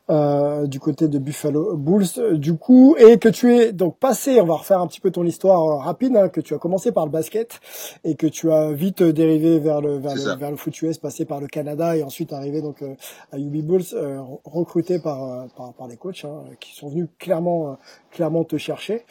[0.09, 4.41] euh, du côté de Buffalo Bulls, du coup, et que tu es donc passé.
[4.41, 6.91] On va refaire un petit peu ton histoire euh, rapide, hein, que tu as commencé
[6.91, 7.59] par le basket
[8.03, 11.25] et que tu as vite dérivé vers le vers le, vers le foot US, passé
[11.25, 12.95] par le Canada et ensuite arrivé donc euh,
[13.31, 17.77] à UB Bulls, euh, recruté par, par par des coachs hein, qui sont venus clairement
[18.17, 19.05] clairement te chercher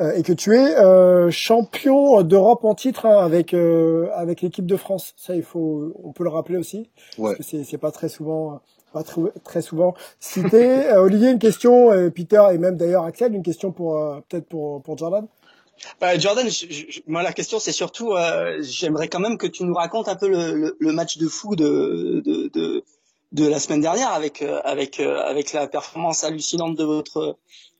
[0.00, 4.66] euh, et que tu es euh, champion d'Europe en titre hein, avec euh, avec l'équipe
[4.66, 5.14] de France.
[5.16, 6.88] Ça, il faut, on peut le rappeler aussi,
[7.18, 7.34] Ouais.
[7.36, 8.60] parce que c'est pas très souvent,
[8.92, 10.64] pas très, très souvent cité.
[10.94, 14.46] Euh, Olivier, une question, euh, Peter et même d'ailleurs Axel, une question pour euh, peut-être
[14.48, 15.26] pour pour Jordan.
[16.00, 19.64] Bah, Jordan, je- je- moi la question c'est surtout, euh, j'aimerais quand même que tu
[19.64, 22.84] nous racontes un peu le, le, le match de fou de, de, de,
[23.32, 27.36] de la semaine dernière avec euh, avec euh, avec la performance hallucinante de votre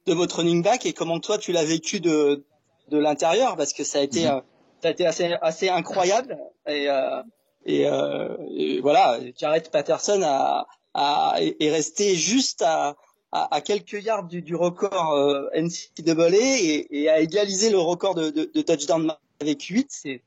[0.07, 2.43] de votre running back et comment toi tu l'as vécu de
[2.91, 4.33] de l'intérieur parce que ça a été Mhm.
[4.33, 4.41] euh,
[4.85, 6.37] ça a été assez assez incroyable
[6.69, 7.23] et euh,
[7.65, 12.95] et, euh, et voilà, Jared Patterson a, a est resté juste à
[13.33, 16.29] à, à quelques yards du, du record euh, NCAA
[16.61, 19.11] et, et a égalisé le record de, de, de touchdown
[19.41, 19.87] avec 8.
[19.91, 20.23] C'est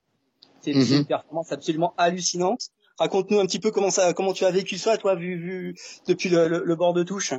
[0.61, 0.93] c'est Mhm.
[1.01, 2.71] une performance absolument hallucinante.
[2.97, 5.75] Raconte-nous un petit peu comment ça, comment tu as vécu ça, toi, vu, vu
[6.07, 7.33] depuis le, le, le bord de touche.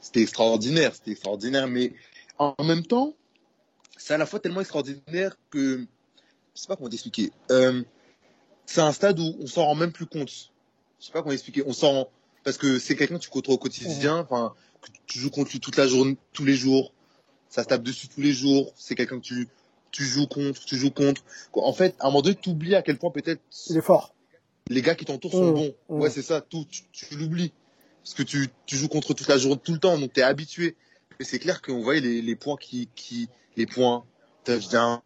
[0.00, 1.92] c'était extraordinaire, c'était extraordinaire, mais
[2.38, 3.14] en même temps,
[3.96, 5.86] c'est à la fois tellement extraordinaire que
[6.54, 7.32] je sais pas comment t'expliquer.
[7.50, 7.82] Euh,
[8.66, 10.30] c'est un stade où on s'en rend même plus compte.
[11.00, 11.62] Je sais pas comment expliquer.
[11.66, 12.08] On s'en
[12.44, 14.18] parce que c'est quelqu'un que tu côtoies au quotidien.
[14.18, 16.92] Enfin, que tu joues contre lui toute la journée, tous les jours.
[17.48, 18.72] Ça se tape dessus tous les jours.
[18.76, 19.48] C'est quelqu'un que tu,
[19.90, 21.22] tu joues contre, tu joues contre.
[21.54, 23.40] En fait, à un moment donné, tu oublies à quel point peut-être.
[23.70, 24.14] Il est fort.
[24.68, 25.74] Les gars qui t'entourent sont Mmh, bons.
[25.90, 26.00] mmh.
[26.00, 27.52] Ouais, c'est ça, tout, tu, tu l'oublies.
[28.02, 30.74] Parce que tu, tu joues contre toute la journée, tout le temps, donc t'es habitué.
[31.18, 34.04] Mais c'est clair qu'on voyait les, les points qui, qui, les points,
[34.44, 35.00] touchdown,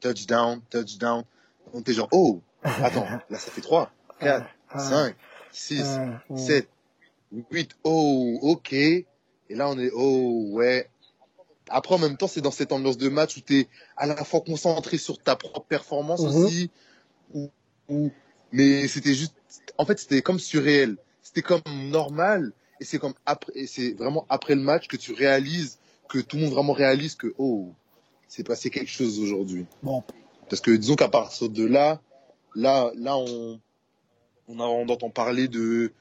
[0.00, 1.24] touchdown, touchdown.
[1.72, 3.90] On était genre, oh, attends, là ça fait 3,
[4.20, 5.16] 4, Ah, 5,
[5.52, 6.36] 6, ah, ah.
[6.36, 6.68] 7,
[7.50, 8.72] 8, oh, ok.
[8.72, 9.06] Et
[9.50, 10.88] là on est, oh, ouais.
[11.70, 14.22] Après, en même temps, c'est dans cette ambiance de match où tu es à la
[14.22, 16.44] fois concentré sur ta propre performance Mhm.
[16.44, 16.70] aussi.
[18.52, 19.34] Mais c'était juste,
[19.78, 20.96] en fait, c'était comme surréel.
[21.22, 22.52] C'était comme normal.
[22.80, 25.78] Et c'est comme après, et c'est vraiment après le match que tu réalises,
[26.08, 27.72] que tout le monde vraiment réalise que, oh,
[28.28, 29.66] c'est passé quelque chose aujourd'hui.
[29.82, 30.02] Bon.
[30.48, 32.00] Parce que disons qu'à partir de là,
[32.54, 33.60] là, là, on,
[34.48, 35.92] on, a, on entend parler de,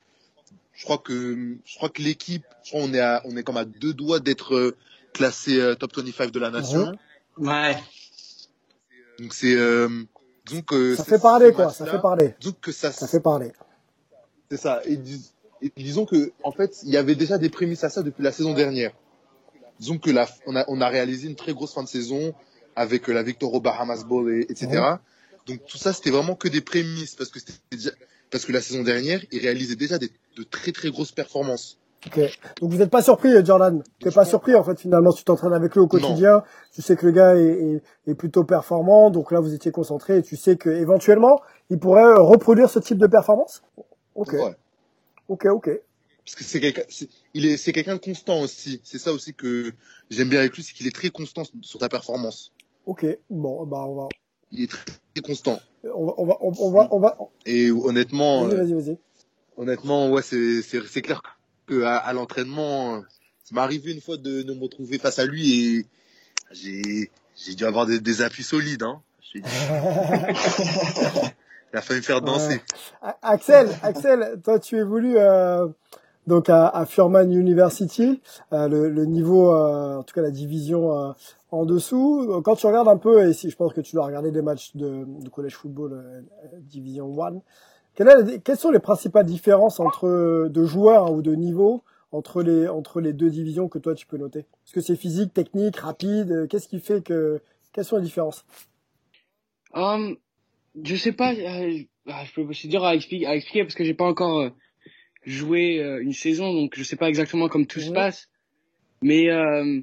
[0.74, 3.58] je crois que, je crois que l'équipe, je crois on est à, on est comme
[3.58, 4.76] à deux doigts d'être euh,
[5.14, 6.94] classé euh, top 25 de la nation.
[7.38, 7.76] Ouais.
[9.20, 9.88] Donc c'est, euh,
[10.46, 11.70] disons que Ça fait parler, quoi.
[11.72, 12.36] Ça fait parler.
[12.40, 13.52] Disons que ça, Ça fait parler.
[14.50, 14.82] c'est ça.
[14.86, 18.02] Et, dis- et disons que, en fait, il y avait déjà des prémices à ça
[18.04, 18.92] depuis la saison dernière.
[19.84, 22.34] Disons que la, on a, on a réalisé une très grosse fin de saison
[22.74, 24.82] avec euh, la victoire au Bahamas Bowl, et, etc.
[25.46, 27.90] Donc tout ça, c'était vraiment que des prémices parce que c'était déjà,
[28.32, 31.80] parce que la saison dernière, ils réalisaient déjà des, de très très grosses performances.
[32.08, 32.18] Ok.
[32.62, 33.84] Donc vous n'êtes pas surpris, Jordan?
[34.00, 35.12] T'es pas surpris en fait finalement.
[35.12, 36.44] Tu t'entraînes avec lui au quotidien.
[36.74, 39.10] Tu sais que le gars est, est, est plutôt performant.
[39.10, 42.80] Donc là vous étiez concentré et tu sais que éventuellement il pourrait euh, reproduire ce
[42.80, 43.64] type de performance?
[44.16, 44.32] Ok.
[44.32, 44.56] Ouais.
[45.28, 45.46] Ok.
[45.48, 45.70] Ok.
[46.26, 48.80] Parce que c'est quelqu'un, c'est- il est, c'est quelqu'un de constant aussi.
[48.84, 49.74] C'est ça aussi que
[50.10, 52.52] j'aime bien avec lui, c'est qu'il est très constant sur ta performance.
[52.86, 53.06] Ok.
[53.30, 54.08] Bon bah on va
[54.52, 55.60] Il est très, très constant.
[55.84, 57.18] on va on va on va on va.
[57.46, 58.98] Et honnêtement, Vas-y vas-y vas-y.
[59.58, 61.22] honnêtement, ouais, c'est, c'est, c'est clair
[61.68, 63.02] que à, à l'entraînement,
[63.44, 65.86] ça m'est arrivé une fois de, de me retrouver face à lui et
[66.52, 69.02] j'ai, j'ai dû avoir des, des appuis solides, hein.
[69.22, 69.42] J'ai
[71.74, 72.62] Il a failli me faire danser.
[73.22, 75.68] Axel, Axel, toi tu évolues euh,
[76.28, 78.22] donc à, à Furman University,
[78.54, 81.12] euh, le, le niveau, euh, en tout cas la division euh,
[81.52, 82.42] en dessous.
[82.44, 84.76] Quand tu regardes un peu, et si je pense que tu dois regarder des matchs
[84.76, 86.24] de, de college football
[86.62, 87.42] division 1,
[87.96, 91.84] quelle est la- quelles sont les principales différences entre de joueurs hein, ou de niveau
[92.12, 94.40] entre les entre les deux divisions que toi tu peux noter?
[94.40, 96.48] Est-ce que c'est physique, technique, rapide?
[96.50, 97.42] Qu'est-ce qui fait que
[97.74, 98.46] quelles sont les différences?
[99.74, 100.18] Hum,
[100.84, 103.84] je sais pas, euh, ah, je peux, c'est dur à expliquer, à expliquer parce que
[103.84, 104.52] j'ai pas encore
[105.26, 108.30] euh, joué euh, une saison, donc je sais pas exactement comment tout se passe.
[109.02, 109.82] Mais euh,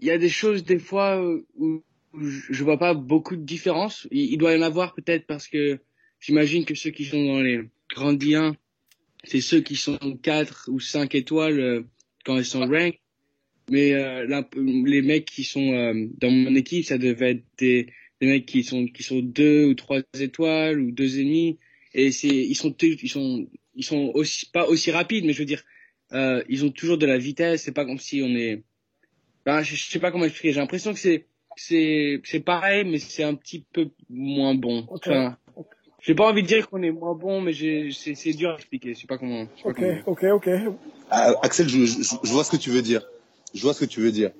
[0.00, 1.82] il y a des choses des fois où, où
[2.20, 4.06] je vois pas beaucoup de différence.
[4.10, 5.78] Il, doit y en avoir peut-être parce que
[6.20, 8.54] j'imagine que ceux qui sont dans les grandes D1,
[9.24, 11.82] c'est ceux qui sont 4 ou 5 étoiles euh,
[12.24, 12.98] quand ils sont ranked.
[13.70, 17.88] Mais euh, là, les mecs qui sont euh, dans mon équipe, ça devait être des,
[18.20, 21.58] des mecs qui sont qui sont deux ou trois étoiles ou deux et demi.
[21.92, 23.46] Et c'est ils sont ils sont
[23.78, 25.62] ils sont aussi pas aussi rapides, mais je veux dire
[26.12, 27.62] euh, ils ont toujours de la vitesse.
[27.62, 28.62] C'est pas comme si on est.
[29.46, 30.52] Ben, je, je sais pas comment expliquer.
[30.52, 31.24] J'ai l'impression que c'est
[31.56, 34.86] c'est c'est pareil, mais c'est un petit peu moins bon.
[34.90, 35.06] Ok.
[35.06, 35.36] Enfin,
[36.00, 38.94] j'ai pas envie de dire qu'on est moins bon, mais c'est c'est dur à expliquer.
[38.94, 39.46] Je sais pas comment.
[39.56, 40.48] sais pas Ok, comment ok, ok.
[41.10, 43.02] Ah, Axel, je, je, je vois ce que tu veux dire.
[43.54, 44.30] Je vois ce que tu veux dire.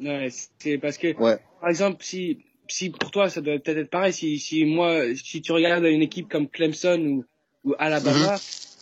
[0.00, 0.28] Ouais,
[0.58, 1.38] c'est parce que, Ouais.
[1.60, 2.38] par exemple, si,
[2.68, 6.02] si pour toi, ça doit peut-être être pareil, si, si moi, si tu regardes une
[6.02, 7.24] équipe comme Clemson ou,
[7.64, 8.38] ou Alabama,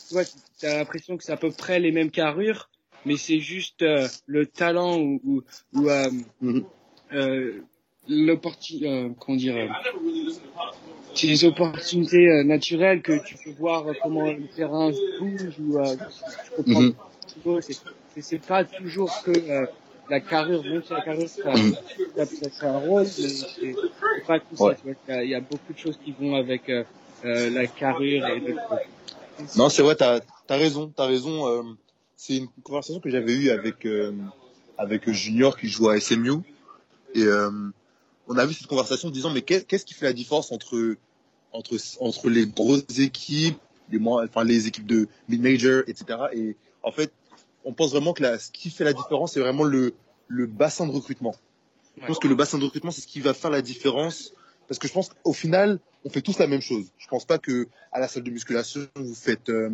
[0.09, 0.25] tu vois,
[0.61, 2.69] t'as l'impression que c'est à peu près les mêmes carrures,
[3.05, 5.43] mais c'est juste euh, le talent ou, ou,
[5.75, 6.11] ou euh,
[6.41, 6.65] Mhm.
[7.13, 7.63] euh,
[8.09, 9.69] l'opportunité, euh, comment dire, euh,
[11.15, 15.79] c'est les opportunités euh, naturelles que tu peux voir euh, comment le terrain bouge ou
[15.79, 15.97] euh,
[16.57, 16.95] comprends Mhm.
[16.95, 17.61] pas.
[18.17, 19.67] C'est- pas toujours que euh,
[20.09, 21.75] la carrure, même si la carrure ça, Mhm.
[22.17, 24.73] ça, ça, ça un rôle, mais c'est c'est pas tout Ouais.
[24.73, 24.75] ça.
[24.77, 26.85] Tu vois, il y, y a beaucoup de choses qui vont avec euh,
[27.25, 28.43] euh, la carrure et.
[29.57, 31.49] Non, c'est vrai, t'as as raison, t'as raison.
[31.49, 31.63] euh,
[32.17, 34.13] c'est une conversation que j'avais eue avec euh,
[34.77, 36.33] avec Junior qui joue à SMU
[37.15, 37.27] et
[38.29, 40.97] on a vu cette conversation disant mais qu'est- qu'est-ce qui fait la différence entre
[41.53, 43.59] entre entre les grosses équipes,
[43.91, 46.19] les moins, enfin les équipes de mid major, etc.
[46.35, 47.13] Et en fait,
[47.65, 49.95] on pense vraiment que la, ce qui fait la différence, c'est vraiment le
[50.29, 51.35] le bassin de recrutement.
[52.01, 54.33] Je pense que le bassin de recrutement, c'est ce qui va faire la différence.
[54.69, 56.87] Parce que je pense qu'au final, on fait tous la même chose.
[56.99, 59.71] Je pense pas que à la salle de musculation, vous faites euh,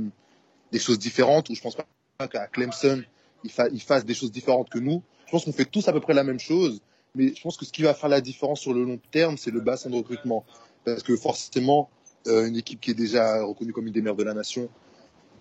[0.72, 3.02] des choses différentes, ou je pense pas qu'à Clemson,
[3.44, 5.02] ils, fa fassent des choses différentes que nous.
[5.26, 6.80] Je pense qu'on fait tous à peu près la même chose.
[7.14, 9.50] Mais je pense que ce qui va faire la différence sur le long terme, c'est
[9.50, 10.44] le bassin de recrutement.
[10.84, 11.88] Parce que forcément,
[12.26, 14.68] euh, une équipe qui est déjà reconnue comme une des meilleures de la nation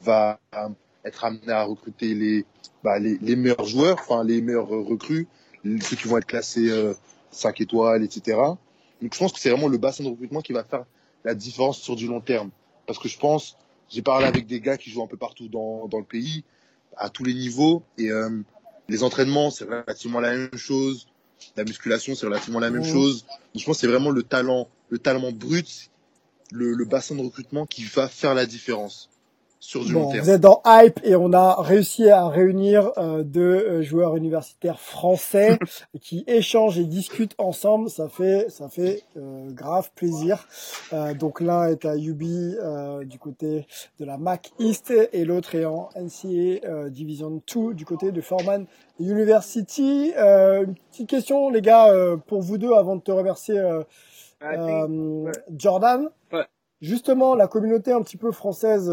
[0.01, 0.39] va,
[1.03, 2.45] être amené à recruter les,
[2.83, 5.27] bah, les, les meilleurs joueurs, enfin les meilleurs recrues,
[5.63, 6.93] ceux qui vont être classés euh,
[7.31, 8.37] 5 étoiles, etc.
[9.05, 10.83] Donc je pense que c'est vraiment le bassin de recrutement qui va faire
[11.25, 12.49] la différence sur du long terme.
[12.87, 13.55] Parce que je pense,
[13.87, 16.43] j'ai parlé avec des gars qui jouent un peu partout dans, dans le pays,
[16.97, 18.41] à tous les niveaux, et euh,
[18.89, 21.05] les entraînements, c'est relativement la même chose.
[21.55, 22.91] La musculation, c'est relativement la même Mhm.
[22.91, 23.25] chose.
[23.27, 25.91] Donc, je pense que c'est vraiment le talent, le talent brut,
[26.51, 29.11] le, le bassin de recrutement qui va faire la différence
[29.65, 30.23] sur du long Bon, terme.
[30.23, 34.79] vous êtes dans Hype et on a réussi à réunir euh, deux euh, joueurs universitaires
[34.79, 35.57] français
[36.01, 37.89] qui échangent et discutent ensemble.
[37.89, 40.47] Ça fait ça fait euh, grave plaisir.
[40.93, 43.65] Euh, donc l'un est à UB euh, du côté
[43.99, 48.21] de la Mac East et l'autre est en NCAA euh, Division 2 du côté de
[48.21, 48.65] Foreman
[48.99, 50.13] University.
[50.17, 53.81] Euh, une petite question les gars euh, pour vous deux avant de te remercier euh,
[54.43, 56.09] euh, Jordan.
[56.31, 56.45] Ouais.
[56.81, 58.91] Justement, la communauté un petit peu française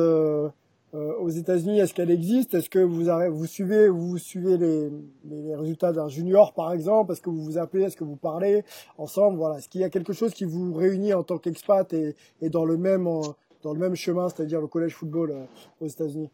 [0.92, 2.54] aux États-Unis, est-ce qu'elle existe?
[2.54, 4.90] Est-ce que vous vous suivez vous suivez les,
[5.24, 7.12] les, résultats d'un junior par exemple?
[7.12, 7.84] Est-ce que vous vous appelez?
[7.84, 8.62] Est-ce que vous parlez
[8.98, 9.38] ensemble?
[9.38, 9.58] Voilà.
[9.58, 12.64] Est-ce qu'il y a quelque chose qui vous réunit en tant qu'expat et, et dans
[12.64, 13.22] le même euh,
[13.62, 15.44] dans le même chemin, c'est-à-dire le collège football euh,
[15.80, 16.30] aux États-Unis?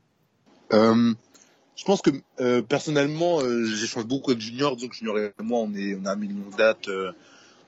[0.72, 1.14] Euh,
[1.76, 5.72] je pense que euh, personnellement, euh, j'échange beaucoup avec Junior, donc Junior et moi, on
[5.74, 7.12] est on a un million de dates, euh,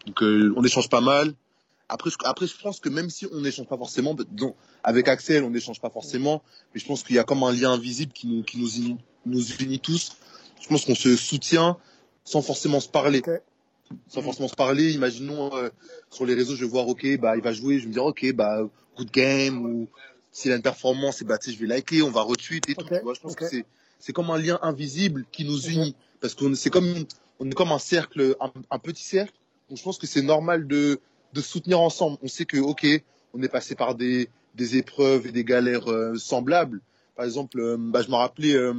[0.07, 1.33] donc euh, on échange pas mal.
[1.91, 5.43] Après, je, après, je pense que même si on n'échange pas forcément, donc, avec Axel,
[5.45, 8.27] on n'échange pas forcément, mais je pense qu'il y a comme un lien invisible qui
[8.29, 10.13] nous qui nous unit, nous unit tous.
[10.61, 11.77] Je pense qu'on se soutient
[12.25, 13.23] sans forcément se parler.
[14.07, 15.69] Sans forcément se parler, imaginons euh,
[16.11, 18.05] sur les réseaux, je vais voir, ok, bah il va jouer, je vais me dire,
[18.05, 18.61] ok, bah
[18.97, 19.89] good game ou
[20.31, 22.75] s'il a une performance, et bah tu sais, je vais liker, on va retweet et
[22.77, 22.85] tout.
[22.85, 23.65] Ok, Tu vois, je pense que c'est
[23.99, 27.07] c'est comme un lien invisible qui nous unit parce qu'on c'est comme une-
[27.41, 29.35] on est comme un cercle, un, un petit cercle.
[29.69, 31.01] Donc je pense que c'est normal de
[31.33, 32.19] de soutenir ensemble.
[32.23, 32.87] On sait que ok,
[33.35, 36.81] on est passé par des des épreuves et des galères euh, semblables.
[37.17, 38.75] Par exemple, euh, bah, je me rappelais euh,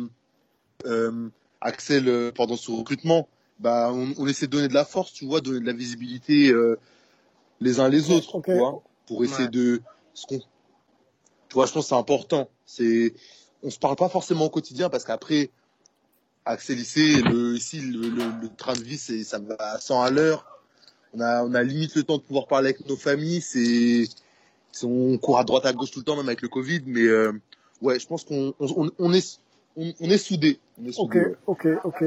[0.85, 1.29] euh,
[1.61, 3.27] Axel euh, pendant son recrutement.
[3.59, 6.49] Bah, on, on essaie de donner de la force, tu vois, donner de la visibilité
[6.51, 6.77] euh,
[7.59, 8.45] les uns les autres, Ok.
[8.45, 9.49] tu vois, pour essayer Ouais.
[9.49, 9.81] de
[10.13, 12.49] ce qu'on tu vois, je pense que c'est important.
[12.65, 13.13] C'est,
[13.61, 15.51] on se parle pas forcément au quotidien parce qu'après,
[16.45, 20.01] Axel lycée, le, ici, le, le, le train de vie, c'est, ça va à 100
[20.01, 20.50] à l'heure.
[21.13, 23.41] On a, on a limite le temps de pouvoir parler avec nos familles.
[23.41, 24.05] C'est,
[24.83, 26.81] on court à droite à gauche tout le temps, même avec le Covid.
[26.85, 27.33] Mais, euh,
[27.81, 29.39] ouais, je pense qu'on, on, on, on est,
[29.75, 30.59] on, on est soudés.
[30.81, 31.35] On est Ok, soudés, ouais.
[31.47, 32.03] ok, ok.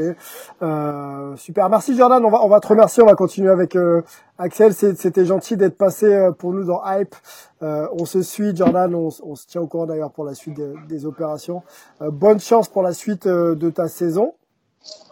[0.63, 1.69] Euh, super.
[1.69, 2.25] Merci Jordan.
[2.25, 3.03] On va, on va te remercier.
[3.03, 4.01] On va continuer avec euh,
[4.39, 4.73] Axel.
[4.75, 7.15] C'était gentil d'être passé euh, pour nous dans Hype.
[7.63, 8.95] Euh, on se suit, Jordan.
[8.95, 11.63] On, on se tient au courant d'ailleurs pour la suite des, des opérations.
[12.01, 14.35] Euh, bonne chance pour la suite euh, de ta saison.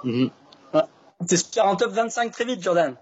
[0.05, 0.30] Mhm.
[1.28, 2.97] T'espères un top 25 très vite, Jordan.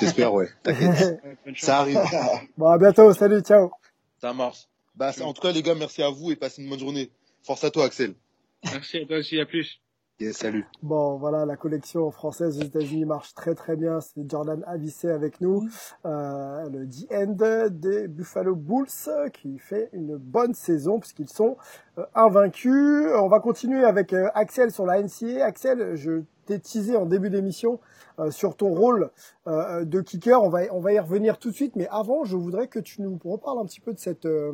[0.00, 0.48] J'espère, ouais.
[0.62, 1.20] T'inquiète.
[1.56, 1.98] Ça arrive.
[2.56, 3.12] bon, à bientôt.
[3.12, 3.70] Salut, ciao.
[4.20, 4.66] Ça marche.
[4.94, 7.10] Bah, en tout cas, les gars, merci à vous et passez une bonne journée.
[7.42, 8.14] Force à toi, Axel.
[8.64, 9.80] Merci à toi aussi, à plus.
[10.32, 10.64] Salut.
[10.80, 14.00] Bon, voilà, la collection française aux États-Unis marche très très bien.
[14.00, 15.68] C'est Jordan Avissé avec nous,
[16.06, 18.86] euh, le D end des Buffalo Bulls,
[19.32, 21.56] qui fait une bonne saison puisqu'ils sont
[21.98, 23.08] euh, invaincus.
[23.18, 25.44] On va continuer avec euh, Axel sur la NCA.
[25.44, 27.80] Axel, je t'ai teasé en début d'émission
[28.20, 29.10] euh, sur ton rôle
[29.48, 30.40] euh, de kicker.
[30.40, 33.02] On va on va y revenir tout de suite, mais avant, je voudrais que tu
[33.02, 34.52] nous reparles un petit peu de cette euh,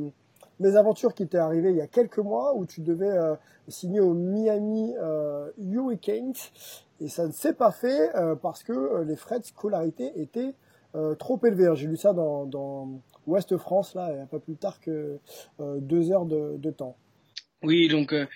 [0.61, 3.35] mésaventure qui t'est arrivée il y a quelques mois où tu devais euh,
[3.67, 6.35] signer au Miami euh, Hurricanes
[7.01, 10.55] et ça ne s'est pas fait euh, parce que euh, les frais de scolarité étaient
[10.95, 11.71] euh, trop élevés.
[11.75, 15.19] J'ai lu ça dans, dans Ouest France là, il n'y a pas plus tard que
[15.61, 16.97] euh, deux heures de, de temps.
[17.63, 18.27] Oui, donc euh,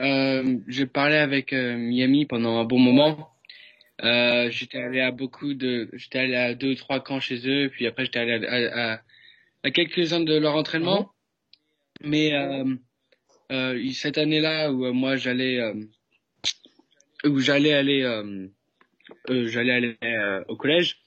[0.00, 3.30] euh, j'ai parlé avec euh, Miami pendant un bon moment.
[4.04, 7.68] Euh, j'étais allé à beaucoup de, j'étais allé à deux ou trois camps chez eux,
[7.68, 9.00] puis après j'étais allé à, à, à,
[9.64, 11.10] à quelques-uns de leur entraînement.
[12.00, 12.64] Mais euh,
[13.50, 15.74] euh, cette année-là où euh, moi j'allais, euh,
[17.24, 18.46] où j'allais aller, euh,
[19.30, 21.02] euh, j'allais aller euh, au collège,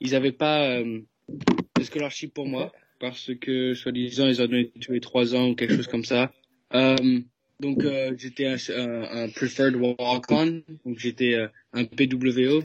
[0.00, 4.92] ils avaient pas euh, de scholarship pour moi parce que soi-disant ils en donné tous
[4.92, 6.32] les trois ans ou quelque chose comme ça.
[6.74, 7.20] Euh,
[7.60, 12.62] donc euh, j'étais un, un, preferred walk-on, donc j'étais euh, un PWO.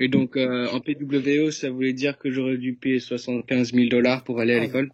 [0.00, 4.24] Et donc euh, en PWO, ça voulait dire que j'aurais dû payer 75 000 dollars
[4.24, 4.66] pour aller à Aïe.
[4.66, 4.90] l'école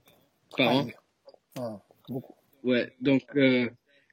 [0.56, 0.86] par an.
[1.58, 1.80] Ah.
[2.64, 3.68] Ouais, donc euh,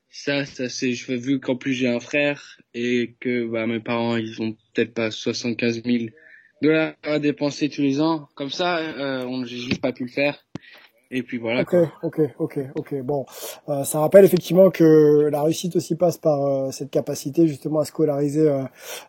[0.09, 4.17] ça, ça c'est, je vu qu'en plus j'ai un frère et que bah, mes parents
[4.17, 6.05] ils ont peut-être pas 75 000
[6.61, 8.27] dollars à dépenser tous les ans.
[8.35, 10.45] Comme ça, euh, on j'ai juste pas pu le faire.
[11.11, 11.61] Et puis voilà.
[11.61, 13.01] Ok, ok, ok, ok.
[13.01, 13.25] Bon,
[13.67, 17.85] euh, ça rappelle effectivement que la réussite aussi passe par euh, cette capacité justement à
[17.85, 18.61] scolariser euh,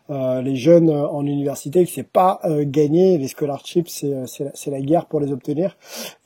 [0.09, 3.19] euh, les jeunes euh, en université, que c'est pas euh, gagné.
[3.19, 5.77] Les scholarships, c'est c'est la, guerre pour les obtenir,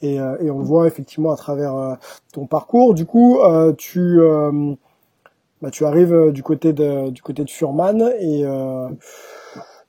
[0.02, 1.96] et, euh, et on le voit effectivement à travers euh,
[2.32, 2.94] ton parcours.
[2.94, 4.76] Du coup, euh, tu euh,
[5.62, 8.44] Bah, tu arrives du côté de du côté de Furman et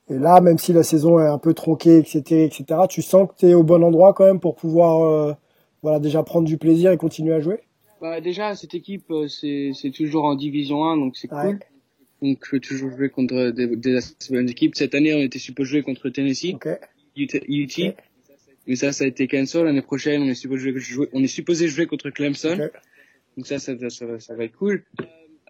[0.09, 3.35] et là, même si la saison est un peu tronquée, etc., etc., tu sens que
[3.37, 5.35] tu es au bon endroit quand même pour pouvoir
[5.81, 7.59] voilà déjà prendre du plaisir et continuer à jouer.
[8.01, 11.59] Bah déjà cette équipe c'est c'est toujours en division 1 donc c'est cool.
[12.21, 13.99] Donc je vais toujours jouer contre des, des
[14.29, 14.75] bonnes équipes.
[14.75, 16.55] Cette année on était supposé jouer contre Tennessee,
[17.15, 17.93] UT,
[18.67, 19.65] mais ça ça a été cancel.
[19.65, 22.69] L'année prochaine on est supposé jouer, on est supposé jouer contre Clemson.
[23.35, 24.83] Donc ça ça, ça ça, va être cool.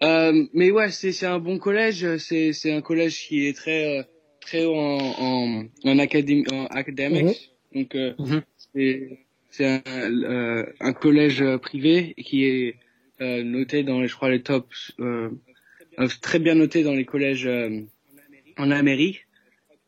[0.02, 2.16] Euh, mais ouais c'est c'est un bon collège.
[2.18, 4.02] C'est c'est un collège qui est très euh,
[4.40, 7.52] très haut en en, en, académie en academics.
[7.72, 7.80] Mhm.
[7.82, 8.42] Donc euh, mhm.
[8.74, 9.18] c'est
[9.50, 12.76] c'est un, euh, un, collège privé qui est
[13.20, 15.30] euh, noté dans, je crois, les tops, euh,
[16.20, 17.48] très bien noté dans les collèges
[18.56, 19.26] en Amérique.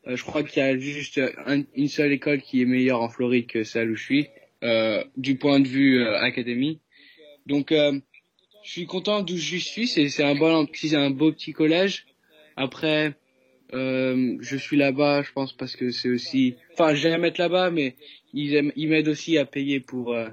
[0.07, 1.21] je crois qu'il y a juste
[1.75, 4.29] une seule école qui est meilleure en Floride que celle où je suis,
[5.17, 6.81] du point de vue académie.
[7.47, 9.87] Donc, je suis content d'où je suis.
[9.87, 12.07] C'est un bon, c'est un beau petit collège.
[12.57, 13.15] Après,
[13.73, 17.97] euh, je suis là-bas, je pense parce que c'est aussi, enfin, j'aime être là-bas, mais
[18.33, 20.29] ils, ils m'aident aussi à payer pour euh,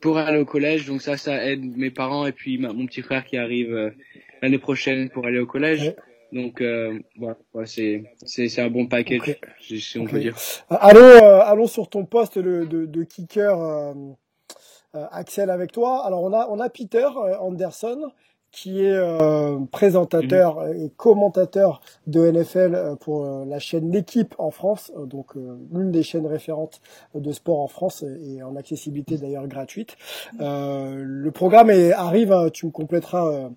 [0.00, 3.24] pour aller au collège, donc ça, ça aide mes parents et puis mon petit frère
[3.24, 3.90] qui arrive euh,
[4.42, 5.94] l'année prochaine pour aller au collège.
[6.32, 6.62] Donc
[7.16, 7.36] voilà,
[7.66, 10.36] c'est c'est un bon package, si on peut dire.
[10.68, 13.56] Allons allons sur ton poste de, de, de kicker.
[15.12, 16.06] Axel avec toi.
[16.06, 17.06] Alors on a on a Peter
[17.40, 18.10] Anderson
[18.56, 24.50] qui est euh, présentateur et commentateur de NFL euh, pour euh, la chaîne L'équipe en
[24.50, 26.80] France, donc l'une des chaînes référentes
[27.14, 29.96] de sport en France et en accessibilité d'ailleurs gratuite.
[30.38, 33.48] le programme est, arrive, hein, tu me compléteras euh,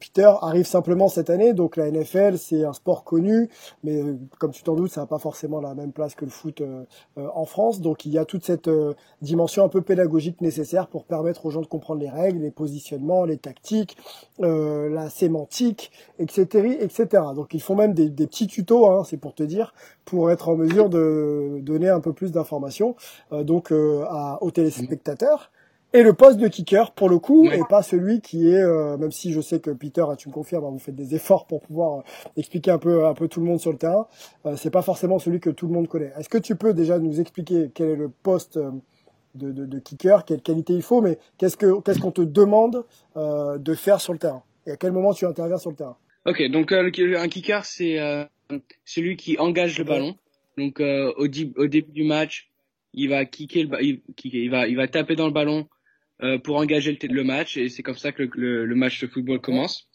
[0.00, 3.50] Peter arrive simplement cette année, donc la NFL c'est un sport connu,
[3.82, 6.30] mais euh, comme tu t'en doutes, ça n'a pas forcément la même place que le
[6.30, 6.84] foot euh,
[7.16, 8.70] en France, donc il y a toute cette
[9.20, 13.24] dimension un peu pédagogique nécessaire pour permettre aux gens de comprendre les règles, les positionnements,
[13.24, 13.96] les tactiques,
[14.38, 17.22] la sémantique, etc., etc.
[17.34, 19.74] Donc ils font même des, petits tutos, hein, c'est pour te dire,
[20.04, 22.96] pour être en mesure de donner un peu plus d'informations
[23.30, 25.50] donc aux téléspectateurs
[25.94, 29.12] et le poste de kicker pour le coup et pas celui qui est euh, même
[29.12, 32.00] si je sais que Peter tu me confirmes hein, vous faites des efforts pour pouvoir
[32.00, 32.02] euh,
[32.36, 34.08] expliquer un peu un peu tout le monde sur le terrain
[34.44, 36.12] euh, c'est pas forcément celui que tout le monde connaît.
[36.18, 40.24] Est-ce que tu peux déjà nous expliquer quel est le poste de, de, de kicker
[40.24, 42.84] quelle qualité il faut mais qu'est-ce que qu'est-ce qu'on te demande
[43.16, 44.42] de faire sur le terrain?
[44.66, 45.96] Et à quel moment tu interviens sur le terrain?
[46.26, 47.98] Ok donc un kicker c'est
[48.84, 50.16] celui qui engage le ballon.
[50.58, 52.50] Donc au, au début du match
[52.92, 55.68] il va kicker le il, il va il va taper dans le ballon
[56.22, 59.08] euh, pour engager le, le match et c'est comme ça que le, le, match de
[59.08, 59.88] football commence.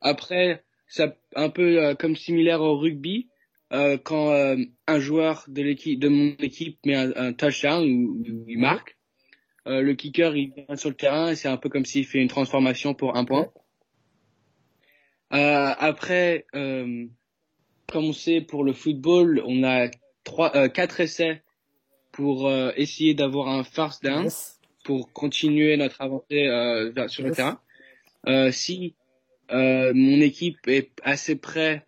[0.00, 3.28] Après, c'est un peu euh, comme similaire au rugby,
[3.72, 8.24] euh, quand euh, un joueur de l'équipe de mon équipe met un, un touchdown ou,
[8.48, 8.96] il marque,
[9.66, 12.28] le kicker il vient sur le terrain et c'est un peu comme s'il fait une
[12.28, 13.52] transformation pour un point.
[15.30, 17.10] après, comme
[17.92, 19.90] on sait pour le football, on a
[20.24, 21.42] trois, quatre essais
[22.12, 24.30] pour essayer d'avoir un first down
[24.88, 27.60] pour continuer notre avancée euh, sur le terrain.
[28.26, 28.94] Euh, si
[29.50, 31.84] euh, mon équipe est assez près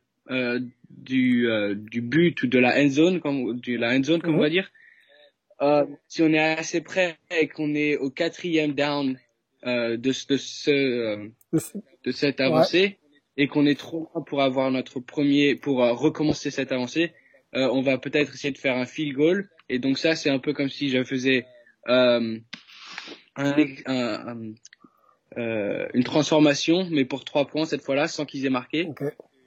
[0.90, 4.42] du, du but ou de la end zone, comme de la end zone, comme on
[4.42, 4.70] va dire,
[6.08, 9.18] si on est assez près et qu'on est au quatrième down
[9.64, 11.30] de, de ce
[12.04, 12.98] de cette avancée
[13.38, 17.14] et qu'on est trop loin pour avoir notre premier pour recommencer cette avancée,
[17.54, 19.48] on va peut-être essayer de faire un field goal.
[19.70, 21.46] Et donc ça c'est un peu comme si je faisais
[23.38, 24.52] euh, un,
[25.38, 28.88] euh, une transformation, mais pour trois points cette fois-là, sans qu'ils aient marqué,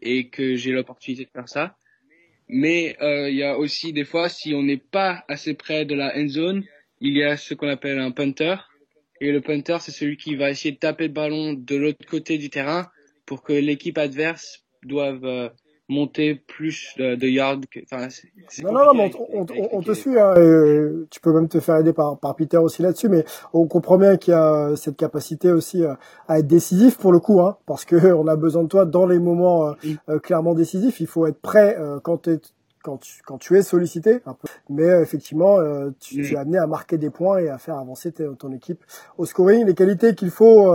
[0.01, 1.75] et que j'ai l'opportunité de faire ça.
[2.47, 5.95] Mais euh, il y a aussi des fois, si on n'est pas assez près de
[5.95, 6.63] la end zone,
[7.01, 8.55] il y a ce qu'on appelle un punter.
[9.21, 12.38] Et le punter, c'est celui qui va essayer de taper le ballon de l'autre côté
[12.38, 12.89] du terrain
[13.25, 15.49] pour que l'équipe adverse doive euh,
[15.93, 17.61] monter plus de, de yards.
[17.83, 18.07] Enfin,
[18.63, 20.19] non, non, non, on, on, on, te suit.
[20.19, 23.23] Hein, et tu peux même te faire aider par, par Peter aussi là-dessus, mais
[23.53, 25.93] on comprend bien qu'il y a cette capacité aussi euh,
[26.27, 29.05] à être décisif pour le coup, hein, parce que on a besoin de toi dans
[29.05, 29.73] les moments euh,
[30.09, 30.99] euh, clairement décisifs.
[30.99, 32.39] Il faut être prêt quand tu
[32.83, 34.49] quand tu, quand tu es sollicité, un peu.
[34.69, 35.57] mais effectivement,
[36.01, 38.83] tu, tu, es amené à marquer des points et à faire avancer ton équipe
[39.17, 39.65] au scoring.
[39.65, 40.69] Les qualités qu'il faut,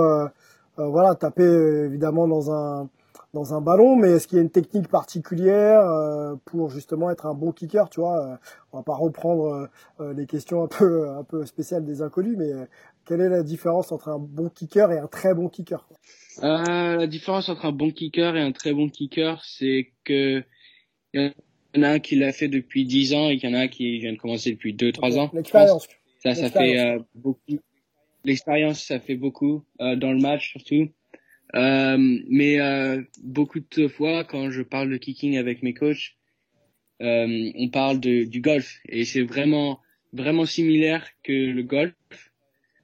[0.78, 2.88] voilà, taper évidemment dans un
[3.34, 7.26] dans un ballon, mais est-ce qu'il y a une technique particulière euh, pour justement être
[7.26, 8.36] un bon kicker, tu vois euh,
[8.72, 9.68] On va pas reprendre
[10.00, 12.50] euh, les questions un peu un peu spéciales des inconnus, mais
[13.04, 15.86] quelle est la différence entre un bon kicker et un très bon kicker?
[16.40, 20.42] La différence entre un bon kicker et un très bon kicker, c'est que
[21.14, 21.32] il
[21.74, 23.62] y en a un qui l'a fait depuis 10 ans et qu'il y en a
[23.62, 25.30] un qui vient de commencer depuis 2-3 ans.
[25.34, 25.86] L'expérience.
[26.22, 27.58] Ça, ça fait beaucoup.
[28.24, 30.90] L'expérience, ça fait beaucoup dans le match surtout.
[31.54, 31.96] Euh,
[32.28, 36.16] mais euh, beaucoup de fois, quand je parle de kicking avec mes coachs,
[37.00, 39.80] euh, on parle de, du golf et c'est vraiment
[40.12, 41.94] vraiment similaire que le golf.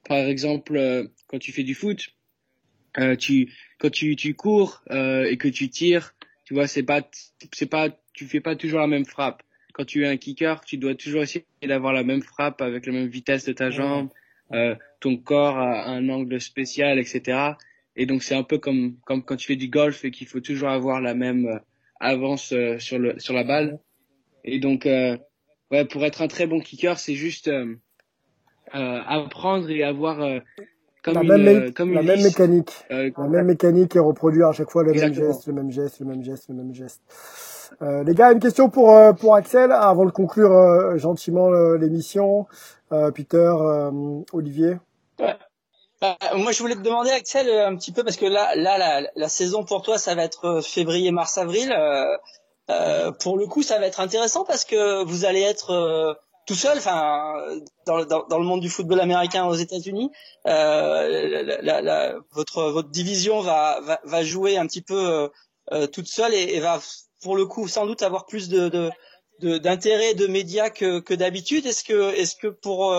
[0.07, 2.15] Par exemple, euh, quand tu fais du foot,
[2.97, 7.01] euh, tu quand tu tu cours euh, et que tu tires, tu vois, c'est pas
[7.53, 9.43] c'est pas tu fais pas toujours la même frappe.
[9.73, 12.93] Quand tu es un kicker, tu dois toujours essayer d'avoir la même frappe avec la
[12.93, 14.09] même vitesse de ta jambe,
[14.53, 17.55] euh, ton corps à un angle spécial, etc.
[17.95, 20.41] Et donc c'est un peu comme comme quand tu fais du golf et qu'il faut
[20.41, 21.59] toujours avoir la même euh,
[21.99, 23.79] avance euh, sur le sur la balle.
[24.43, 25.17] Et donc euh,
[25.71, 27.75] ouais, pour être un très bon kicker, c'est juste euh,
[28.75, 30.39] euh, apprendre et avoir euh,
[31.03, 32.73] comme la une, même, euh, comme la une même liste, mécanique.
[32.91, 35.99] euh, La même mécanique et reproduire à chaque fois le même geste, le même geste,
[35.99, 37.01] le même geste, le même geste.
[37.81, 41.77] Euh, les gars, une question pour euh, pour Axel avant de conclure euh, gentiment euh,
[41.77, 42.47] l'émission.
[42.91, 44.75] Euh, Peter, euh, Olivier.
[45.21, 45.33] Euh,
[46.01, 49.09] moi, je voulais te demander, Axel, euh, un petit peu, parce que là, là, la,
[49.15, 51.71] la saison pour toi, ça va être euh, février, mars, avril.
[51.71, 52.17] Euh,
[52.69, 56.13] euh, pour le coup, ça va être intéressant parce que vous allez être euh,
[56.47, 57.33] tout seul, enfin,
[57.85, 60.11] dans, dans, dans le monde du football américain aux États-Unis.
[60.47, 65.29] Euh, votre votre division va, va, va jouer un petit peu
[65.91, 66.79] toute seule et, va,
[67.21, 71.65] pour le coup, sans doute avoir plus de, de d'intérêt de, médias que, que d'habitude.
[71.65, 72.93] Est-ce que est-ce que pour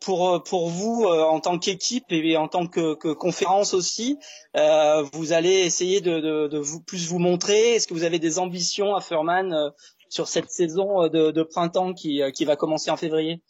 [0.00, 4.18] pour euh, pour vous euh, en tant qu'équipe et en tant que, que conférence aussi,
[4.56, 7.74] euh, vous allez essayer de, de, de vous plus vous montrer.
[7.74, 9.70] Est-ce que vous avez des ambitions à Furman euh,
[10.08, 13.40] sur cette saison euh, de, de printemps qui euh, qui va commencer en février?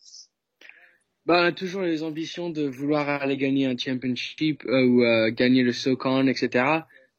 [1.26, 6.64] Bah, toujours les ambitions de vouloir aller gagner un championship ou gagner le SoCon, etc.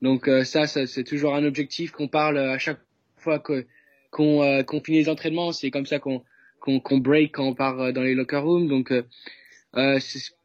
[0.02, 2.80] Donc ça, ça c'est toujours un objectif qu'on parle à chaque
[3.18, 3.66] fois que
[4.10, 5.52] qu'on qu'on finit les entraînements.
[5.52, 6.24] C'est comme ça qu'on
[6.68, 8.68] qu'on qu'on break quand on part euh, dans les locker rooms.
[8.68, 9.04] Donc euh,
[9.76, 10.00] euh,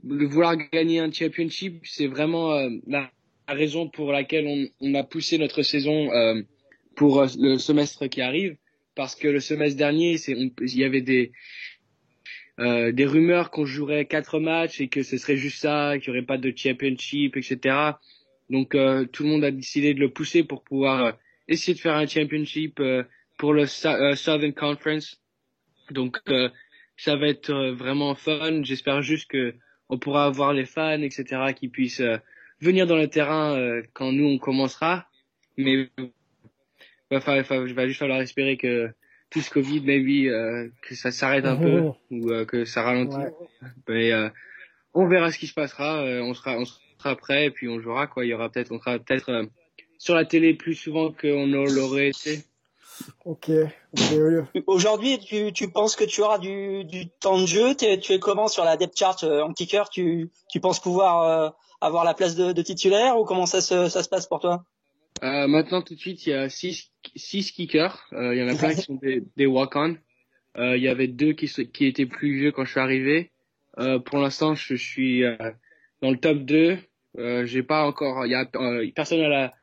[0.04, 3.10] le vouloir gagner un championship, c'est vraiment euh, la,
[3.48, 6.40] raison pour laquelle on, on a poussé notre saison euh,
[6.96, 8.56] pour euh, le semestre qui arrive.
[8.94, 11.32] Parce que le semestre dernier, il y avait des
[12.58, 16.26] des rumeurs qu'on jouerait quatre matchs et que ce serait juste ça, qu'il n'y aurait
[16.26, 17.74] pas de championship, etc.
[18.50, 18.76] Donc
[19.10, 21.16] tout le monde a décidé de le pousser pour pouvoir
[21.48, 22.80] essayer de faire un championship
[23.38, 25.21] pour le Southern Conference.
[25.92, 26.48] Donc euh,
[26.96, 28.62] ça va être euh, vraiment fun.
[28.62, 29.54] J'espère juste que
[29.88, 31.52] on pourra avoir les fans, etc.
[31.54, 32.16] qui puissent euh,
[32.60, 35.06] venir dans le terrain euh, quand nous on commencera.
[35.58, 35.88] Mais
[37.10, 38.88] va, fa- fa- va juste falloir espérer que
[39.30, 41.92] tout ce Covid, maybe, euh, que ça s'arrête un peu Mhm.
[42.10, 43.16] ou euh, que ça ralentit.
[43.16, 43.32] Ouais.
[43.88, 44.28] Mais euh,
[44.94, 46.02] on verra ce qui se passera.
[46.04, 48.24] on sera, on sera prêt et puis on jouera quoi.
[48.24, 49.44] Il y aura peut-être, on sera peut-être euh,
[49.98, 52.40] sur la télé plus souvent qu'on l'aurait été.
[53.24, 53.50] Ok.
[53.50, 54.42] ok, Olivier.
[54.66, 57.74] Aujourd'hui, tu, tu penses que tu auras du, du temps de jeu?
[57.74, 59.88] T'es- Tu es comment sur la depth chart euh, en kicker?
[59.90, 61.50] Tu, tu penses pouvoir euh,
[61.80, 64.64] avoir la place de, de titulaire ou comment ça se, ça se passe pour toi?
[65.22, 68.08] Euh, maintenant, tout de suite, il y a six, six kickers.
[68.12, 69.96] Euh, il y en a plein qui sont des, des walk-on.
[70.58, 73.30] Euh, il y avait deux qui, qui étaient plus vieux quand je suis arrivé.
[73.78, 75.36] Euh, pour l'instant, je, suis euh,
[76.02, 76.78] dans le top 2.
[77.18, 79.54] Euh, j'ai pas encore, il y a euh, personne à la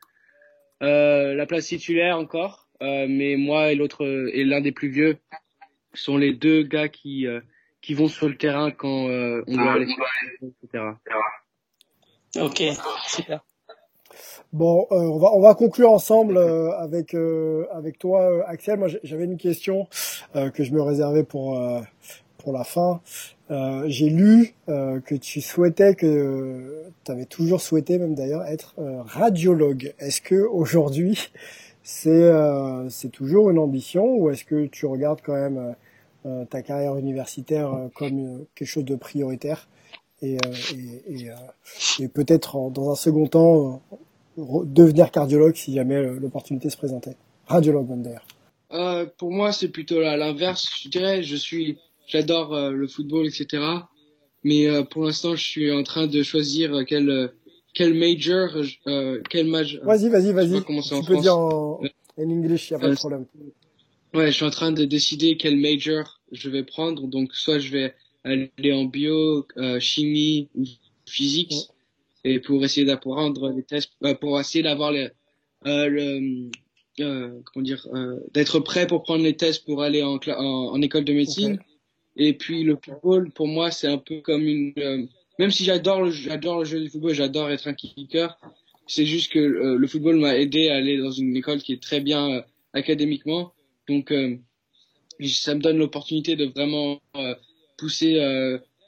[0.82, 2.69] euh, la place titulaire encore.
[2.82, 5.18] Euh, mais moi et l'autre et l'un des plus vieux
[5.94, 7.42] sont les deux gars qui euh,
[7.82, 9.96] qui vont sur le terrain quand euh, on doit aller,
[10.42, 10.84] etc.
[12.38, 12.62] Ok,
[13.08, 13.44] super.
[14.52, 18.80] Bon, euh, on va on va conclure ensemble euh, avec euh, avec toi, euh, Axel.
[18.80, 19.88] Moi, j'avais une question
[20.36, 21.82] euh, que je me réservais pour euh,
[22.40, 23.02] pour la fin.
[23.52, 28.74] Euh, j'ai lu euh, que tu souhaitais que tu avais toujours souhaité même d'ailleurs être
[28.80, 29.94] euh, radiologue.
[30.00, 31.30] Est-ce que aujourd'hui
[31.92, 35.74] c'est euh, c'est toujours une ambition ou est-ce que tu regardes quand même euh,
[36.28, 39.68] euh, ta carrière universitaire comme quelque chose de prioritaire
[40.22, 40.38] et,
[42.14, 43.82] peut-être dans un second temps
[44.38, 47.16] devenir cardiologue si jamais l'opportunité se présentait.
[47.48, 49.08] Radiologue même d'ailleurs.
[49.18, 50.70] Pour moi, c'est plutôt l'inverse.
[50.84, 53.64] Je dirais, je suis, j'adore le football, etc.
[54.44, 57.28] Mais pour l'instant, je suis en train de choisir euh,
[57.74, 58.50] quel major,
[58.88, 59.84] euh, quel major.
[59.86, 60.60] Vas-y, vas-y, vas-y.
[60.60, 61.22] Tu peux France.
[61.22, 61.80] dire en,
[62.18, 63.26] en English, y a pas de Euh, problème.
[64.14, 67.08] Ouais, je suis en train de décider quel major je vais prendre.
[67.08, 67.94] Donc, soit je vais
[68.24, 70.64] aller en bio, euh, chimie ou
[71.06, 71.54] physique,
[72.24, 75.10] et pour essayer d'apprendre les tests, euh, pour essayer d'avoir les,
[75.66, 76.50] euh, le,
[77.00, 80.44] euh, comment dire, euh, d'être prêt pour prendre les tests pour aller en, en,
[80.74, 81.60] en école de médecine.
[82.18, 85.06] Et puis le football, pour moi, c'est un peu comme une, euh,
[85.40, 88.38] même si j'adore le, jeu du football, j'adore être un kicker.
[88.88, 91.82] C'est juste que euh, le football m'a aidé à aller dans une école qui est
[91.82, 92.41] très bien euh,
[92.74, 93.53] académiquement.
[93.88, 94.38] Donc, euh,
[95.26, 96.99] ça me donne l'opportunité de vraiment
[97.78, 98.20] pousser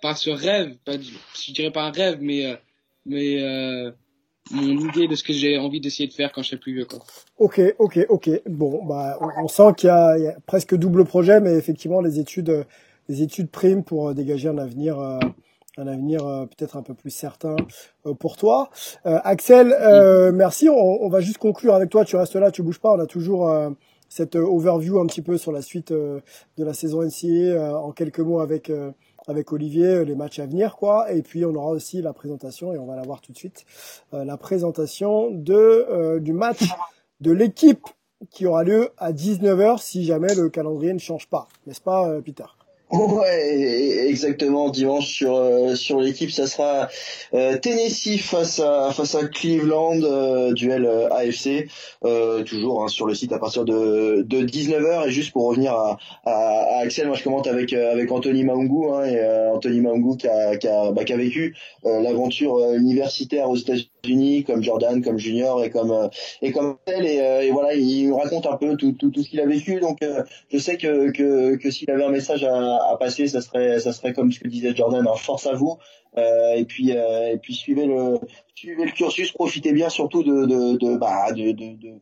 [0.01, 2.57] pas ce rêve, pas, je dirais pas un rêve, mais
[3.05, 6.87] mon idée de ce que j'ai envie d'essayer de faire quand je serai plus vieux.
[7.37, 8.29] Ok, ok, ok.
[8.47, 12.65] Bon, bah, on, sent qu'il y, y, a presque double projet, mais effectivement, les études,
[13.09, 14.97] les études priment pour dégager un avenir,
[15.77, 17.55] un avenir euh, peut-être un peu plus certain
[18.05, 18.69] euh, pour toi.
[19.03, 19.75] Axel,
[20.33, 20.69] merci.
[20.69, 22.05] On, on, va juste conclure avec toi.
[22.05, 22.91] Tu restes là, tu bouges pas.
[22.91, 23.51] On a toujours
[24.09, 26.21] cette overview un petit peu sur la suite de
[26.57, 28.71] la saison NCA en quelques mots avec
[29.27, 32.73] avec Olivier euh, les matchs à venir quoi et puis on aura aussi la présentation
[32.73, 33.65] et on va la voir tout de suite
[34.13, 36.63] euh, la présentation de euh, du match
[37.19, 37.85] de l'équipe
[38.29, 42.45] qui aura lieu à 19h si jamais le calendrier ne change pas n'est-ce pas Peter?
[42.91, 44.69] Ouais, exactement.
[44.69, 46.89] Dimanche sur euh, sur l'équipe, ça sera
[47.33, 51.69] euh, Tennessee face à face à Cleveland, euh, duel AFC,
[52.45, 55.07] toujours hein, sur le site à partir de de 19h.
[55.07, 59.05] Et juste pour revenir à, à, Axel, moi je commente avec avec Anthony Maungu, hein,
[59.05, 61.55] et Anthony Maungu qui a qui a, bah, qui a vécu
[61.85, 66.09] l'aventure universitaire aux États-Unis, comme Jordan, comme Junior et comme
[66.41, 67.05] et comme tel.
[67.05, 69.79] Et, et voilà, il nous raconte un peu tout tout, tout ce qu'il a vécu.
[69.79, 69.99] Donc
[70.51, 73.93] je sais que que que s'il avait un message à à, passer, ça serait, ça
[73.93, 75.77] serait comme ce que disait Jordan, hein, force à vous.
[76.17, 78.19] Euh, et puis, euh, et puis suivez le,
[78.53, 81.93] suivez le cursus, profitez bien surtout de, de, de, bah, de, de, de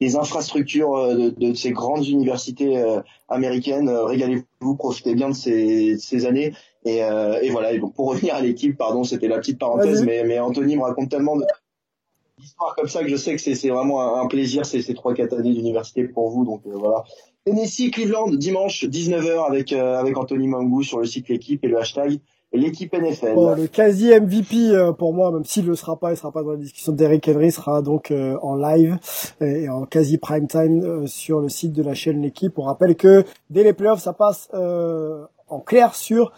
[0.00, 2.84] des infrastructures euh, de, de, ces grandes universités
[3.28, 3.88] américaines.
[3.88, 6.52] Régalez-vous, profitez bien de ces, ces années.
[6.84, 7.72] Et, euh, et voilà.
[7.72, 10.82] Et donc pour revenir à l'équipe, pardon, c'était la petite parenthèse, mais, mais Anthony me
[10.82, 11.36] raconte tellement
[12.38, 15.36] d'histoires comme ça que je sais que c'est vraiment un plaisir ces, ces trois quatre
[15.36, 16.44] années d'université pour vous.
[16.44, 17.04] Donc voilà.
[17.46, 21.78] Tennessee Cleveland dimanche 19h avec euh, avec Anthony Mangou sur le site l'équipe et le
[21.78, 22.18] hashtag
[22.52, 23.34] l'équipe NFL.
[23.56, 26.50] le quasi MVP euh, pour moi, même s'il le sera pas, il sera pas dans
[26.50, 28.98] la discussion d'Eric Henry, sera donc euh, en live
[29.40, 32.58] et en quasi prime time sur le site de la chaîne l'équipe.
[32.58, 36.32] On rappelle que dès les playoffs, ça passe en clair sur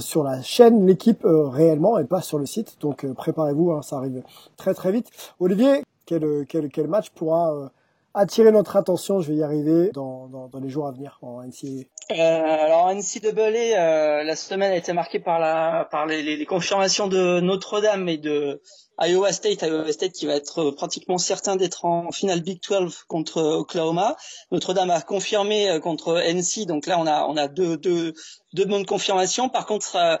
[0.00, 2.78] sur la chaîne l'équipe réellement et pas sur le site.
[2.80, 4.24] Donc préparez-vous, hein, ça arrive
[4.56, 5.08] très très vite.
[5.38, 7.70] Olivier, quel quel quel match pourra
[8.14, 11.42] attirer notre attention, je vais y arriver, dans, dans, dans les jours à venir en
[11.42, 16.46] NCAA euh, alors NCAA, euh, la semaine a été marquée par la par les, les,
[16.46, 18.62] confirmations de Notre-Dame et de
[18.98, 23.42] Iowa State, Iowa State qui va être pratiquement certain d'être en finale Big 12 contre
[23.42, 24.16] Oklahoma.
[24.52, 28.14] Notre-Dame a confirmé euh, contre NC, donc là on a on a deux deux
[28.54, 29.50] deux bonnes confirmations.
[29.50, 30.16] Par contre, euh,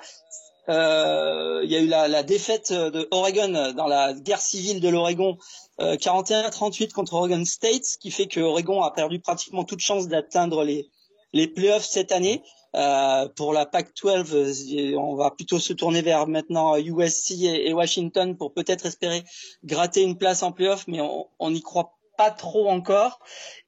[0.68, 4.90] euh, il y a eu la, la, défaite de Oregon dans la guerre civile de
[4.90, 5.38] l'Oregon
[5.78, 10.08] 41-38 euh, contre Oregon State, ce qui fait que Oregon a perdu pratiquement toute chance
[10.08, 10.90] d'atteindre les,
[11.32, 12.42] les playoffs cette année.
[12.74, 18.36] Euh, pour la Pac-12, euh, on va plutôt se tourner vers maintenant USC et, Washington
[18.36, 19.24] pour peut-être espérer
[19.64, 23.20] gratter une place en playoffs, mais on n'y croit pas trop encore.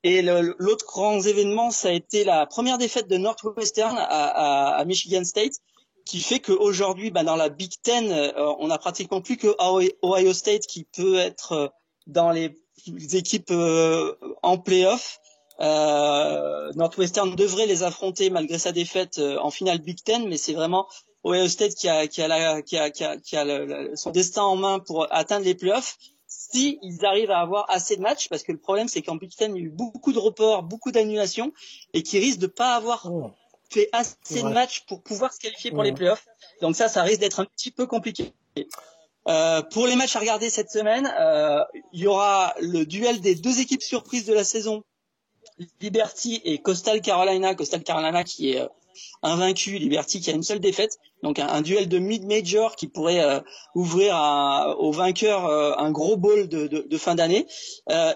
[0.03, 4.85] Et l'autre grand événement, ça a été la première défaite de Northwestern à, à, à
[4.85, 5.55] Michigan State,
[6.05, 9.55] qui fait qu'aujourd'hui, bah, dans la Big Ten, on a pratiquement plus que
[10.05, 11.73] Ohio State qui peut être
[12.07, 12.57] dans les
[13.13, 15.21] équipes euh, en playoff.
[15.61, 20.55] Euh, Northwestern devrait les affronter malgré sa défaite euh, en finale Big Ten, mais c'est
[20.55, 20.89] vraiment
[21.23, 24.11] Ohio State qui a, qui a, la, qui a, qui a, qui a le, son
[24.11, 25.99] destin en main pour atteindre les playoffs.
[26.27, 29.35] Si ils arrivent à avoir assez de matchs, parce que le problème c'est qu'en Big
[29.37, 31.53] Ten il y a eu beaucoup de reports, beaucoup d'annulations,
[31.93, 33.31] et qui risquent de pas avoir oh.
[33.69, 36.27] fait assez de matchs pour pouvoir se qualifier pour les playoffs.
[36.63, 38.33] Donc ça, ça risque d'être un petit peu compliqué.
[39.29, 43.35] Euh, pour les matchs à regarder cette semaine, euh, il y aura le duel des
[43.35, 44.83] deux équipes surprises de la saison,
[45.81, 47.55] Liberty et Coastal Carolina.
[47.55, 48.69] Coastal Carolina qui est euh,
[49.23, 50.99] invaincu, Liberty qui a une seule défaite.
[51.23, 53.41] Donc un, duel de mid-major qui pourrait euh,
[53.75, 54.17] ouvrir
[54.79, 55.45] aux vainqueurs
[55.79, 57.47] un gros bowl de, de, de fin d'année.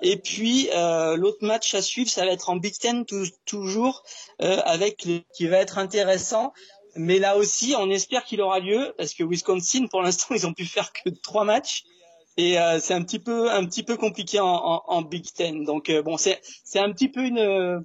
[0.00, 0.70] et puis
[1.16, 3.04] l'autre match à suivre, ça va être en Big Ten
[3.44, 4.02] toujours,
[4.38, 6.54] avec le, qui va être intéressant
[6.96, 10.54] mais là aussi, on espère qu'il aura lieu parce que Wisconsin, pour l'instant, ils ont
[10.54, 11.84] pu faire que trois matchs
[12.36, 15.64] et euh, c'est un petit peu un petit peu compliqué en, en, en Big Ten.
[15.64, 17.84] Donc euh, bon, c'est c'est un petit peu une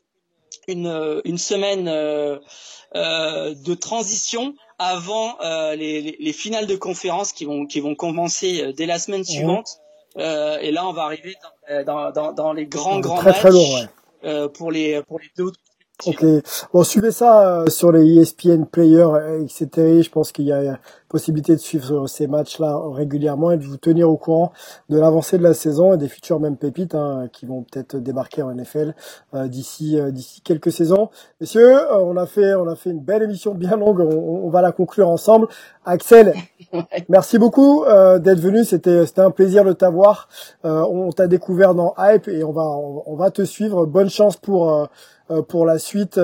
[0.67, 2.39] une une semaine euh,
[2.95, 8.73] euh de transition avant les, les, les, finales de conférence qui vont qui vont commencer
[8.73, 9.77] dès la semaine suivante.
[10.15, 11.35] et là, on va arriver
[11.85, 13.41] dans dans, dans, les grands grands matchs
[14.53, 15.51] pour les pour les deux
[16.05, 16.25] Ok.
[16.73, 20.01] Bon, suivez ça euh, sur les ESPN Players, etc.
[20.01, 24.09] Je pense qu'il y a possibilité de suivre ces matchs-là régulièrement et de vous tenir
[24.09, 24.53] au courant
[24.89, 28.43] de l'avancée de la saison et des futures même pépites hein, qui vont peut-être débarquer
[28.43, 28.93] en NFL
[29.33, 31.09] euh, d'ici euh, d'ici quelques saisons.
[31.41, 33.99] Messieurs, on a fait on a fait une belle émission bien longue.
[33.99, 35.47] On, on va la conclure ensemble.
[35.83, 36.33] Axel,
[37.09, 38.63] merci beaucoup d'être venu.
[38.63, 40.29] C'était c'était un plaisir de t'avoir.
[40.63, 43.85] on t'a découvert dans Hype et on va on, va te suivre.
[43.87, 44.87] Bonne chance pour
[45.47, 46.19] pour la suite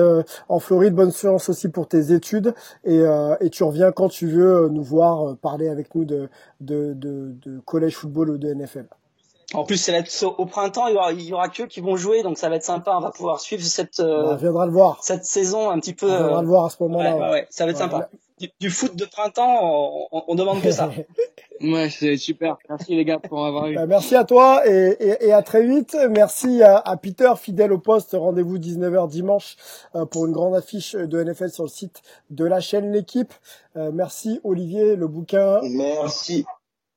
[0.48, 0.94] en Floride.
[0.94, 2.54] Bonne chance aussi pour tes études
[2.84, 3.02] et,
[3.40, 6.28] et tu reviens quand tu veux nous voir parler avec nous de,
[6.60, 8.86] de, de, de collège football ou de NFL.
[9.54, 12.22] En plus, c'est au printemps, il y aura, il y aura que qui vont jouer,
[12.22, 12.96] donc ça va être sympa.
[12.96, 14.00] On va pouvoir suivre cette.
[14.00, 14.98] Euh, on viendra le voir.
[15.02, 16.10] Cette saison un petit peu.
[16.10, 17.16] On viendra le voir à ce moment-là.
[17.16, 18.08] Ouais, ouais, ça va être sympa.
[18.60, 20.90] Du, foot de printemps, on, on demande que ça.
[21.62, 22.58] ouais, c'est super.
[22.68, 23.74] Merci les gars pour avoir eu.
[23.74, 25.96] Bah, merci à toi et, et, et, à très vite.
[26.10, 28.14] Merci à, à Peter, fidèle au poste.
[28.18, 29.56] Rendez-vous 19h dimanche
[29.94, 33.32] euh, pour une grande affiche de NFL sur le site de la chaîne L'équipe.
[33.76, 35.60] Euh, merci Olivier, le bouquin.
[35.62, 36.44] Merci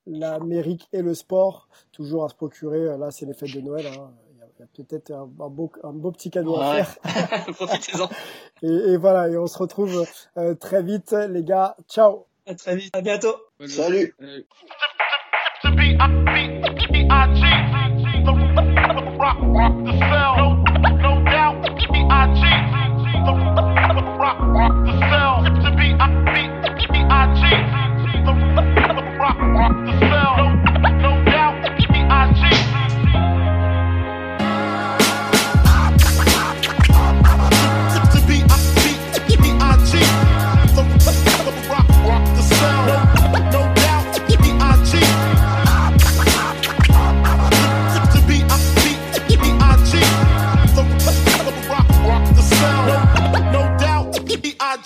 [0.06, 2.80] l'Amérique et le sport, toujours à se procurer.
[2.80, 3.86] Euh, là, c'est les fêtes de Noël.
[3.86, 4.10] Hein.
[4.60, 6.96] Il y a, peut-être un, beau, un beau petit cadeau à faire.
[7.54, 8.08] Profitez-en.
[8.62, 10.06] et, et, voilà, et on se retrouve
[10.36, 11.76] euh, très vite, les gars.
[11.88, 12.26] Ciao.
[12.46, 12.94] À très vite.
[12.94, 13.36] À bientôt.
[13.66, 14.14] Salut.
[14.18, 14.46] Salut.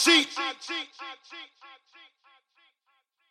[0.04, 0.28] cheat.
[0.36, 1.53] I cheat.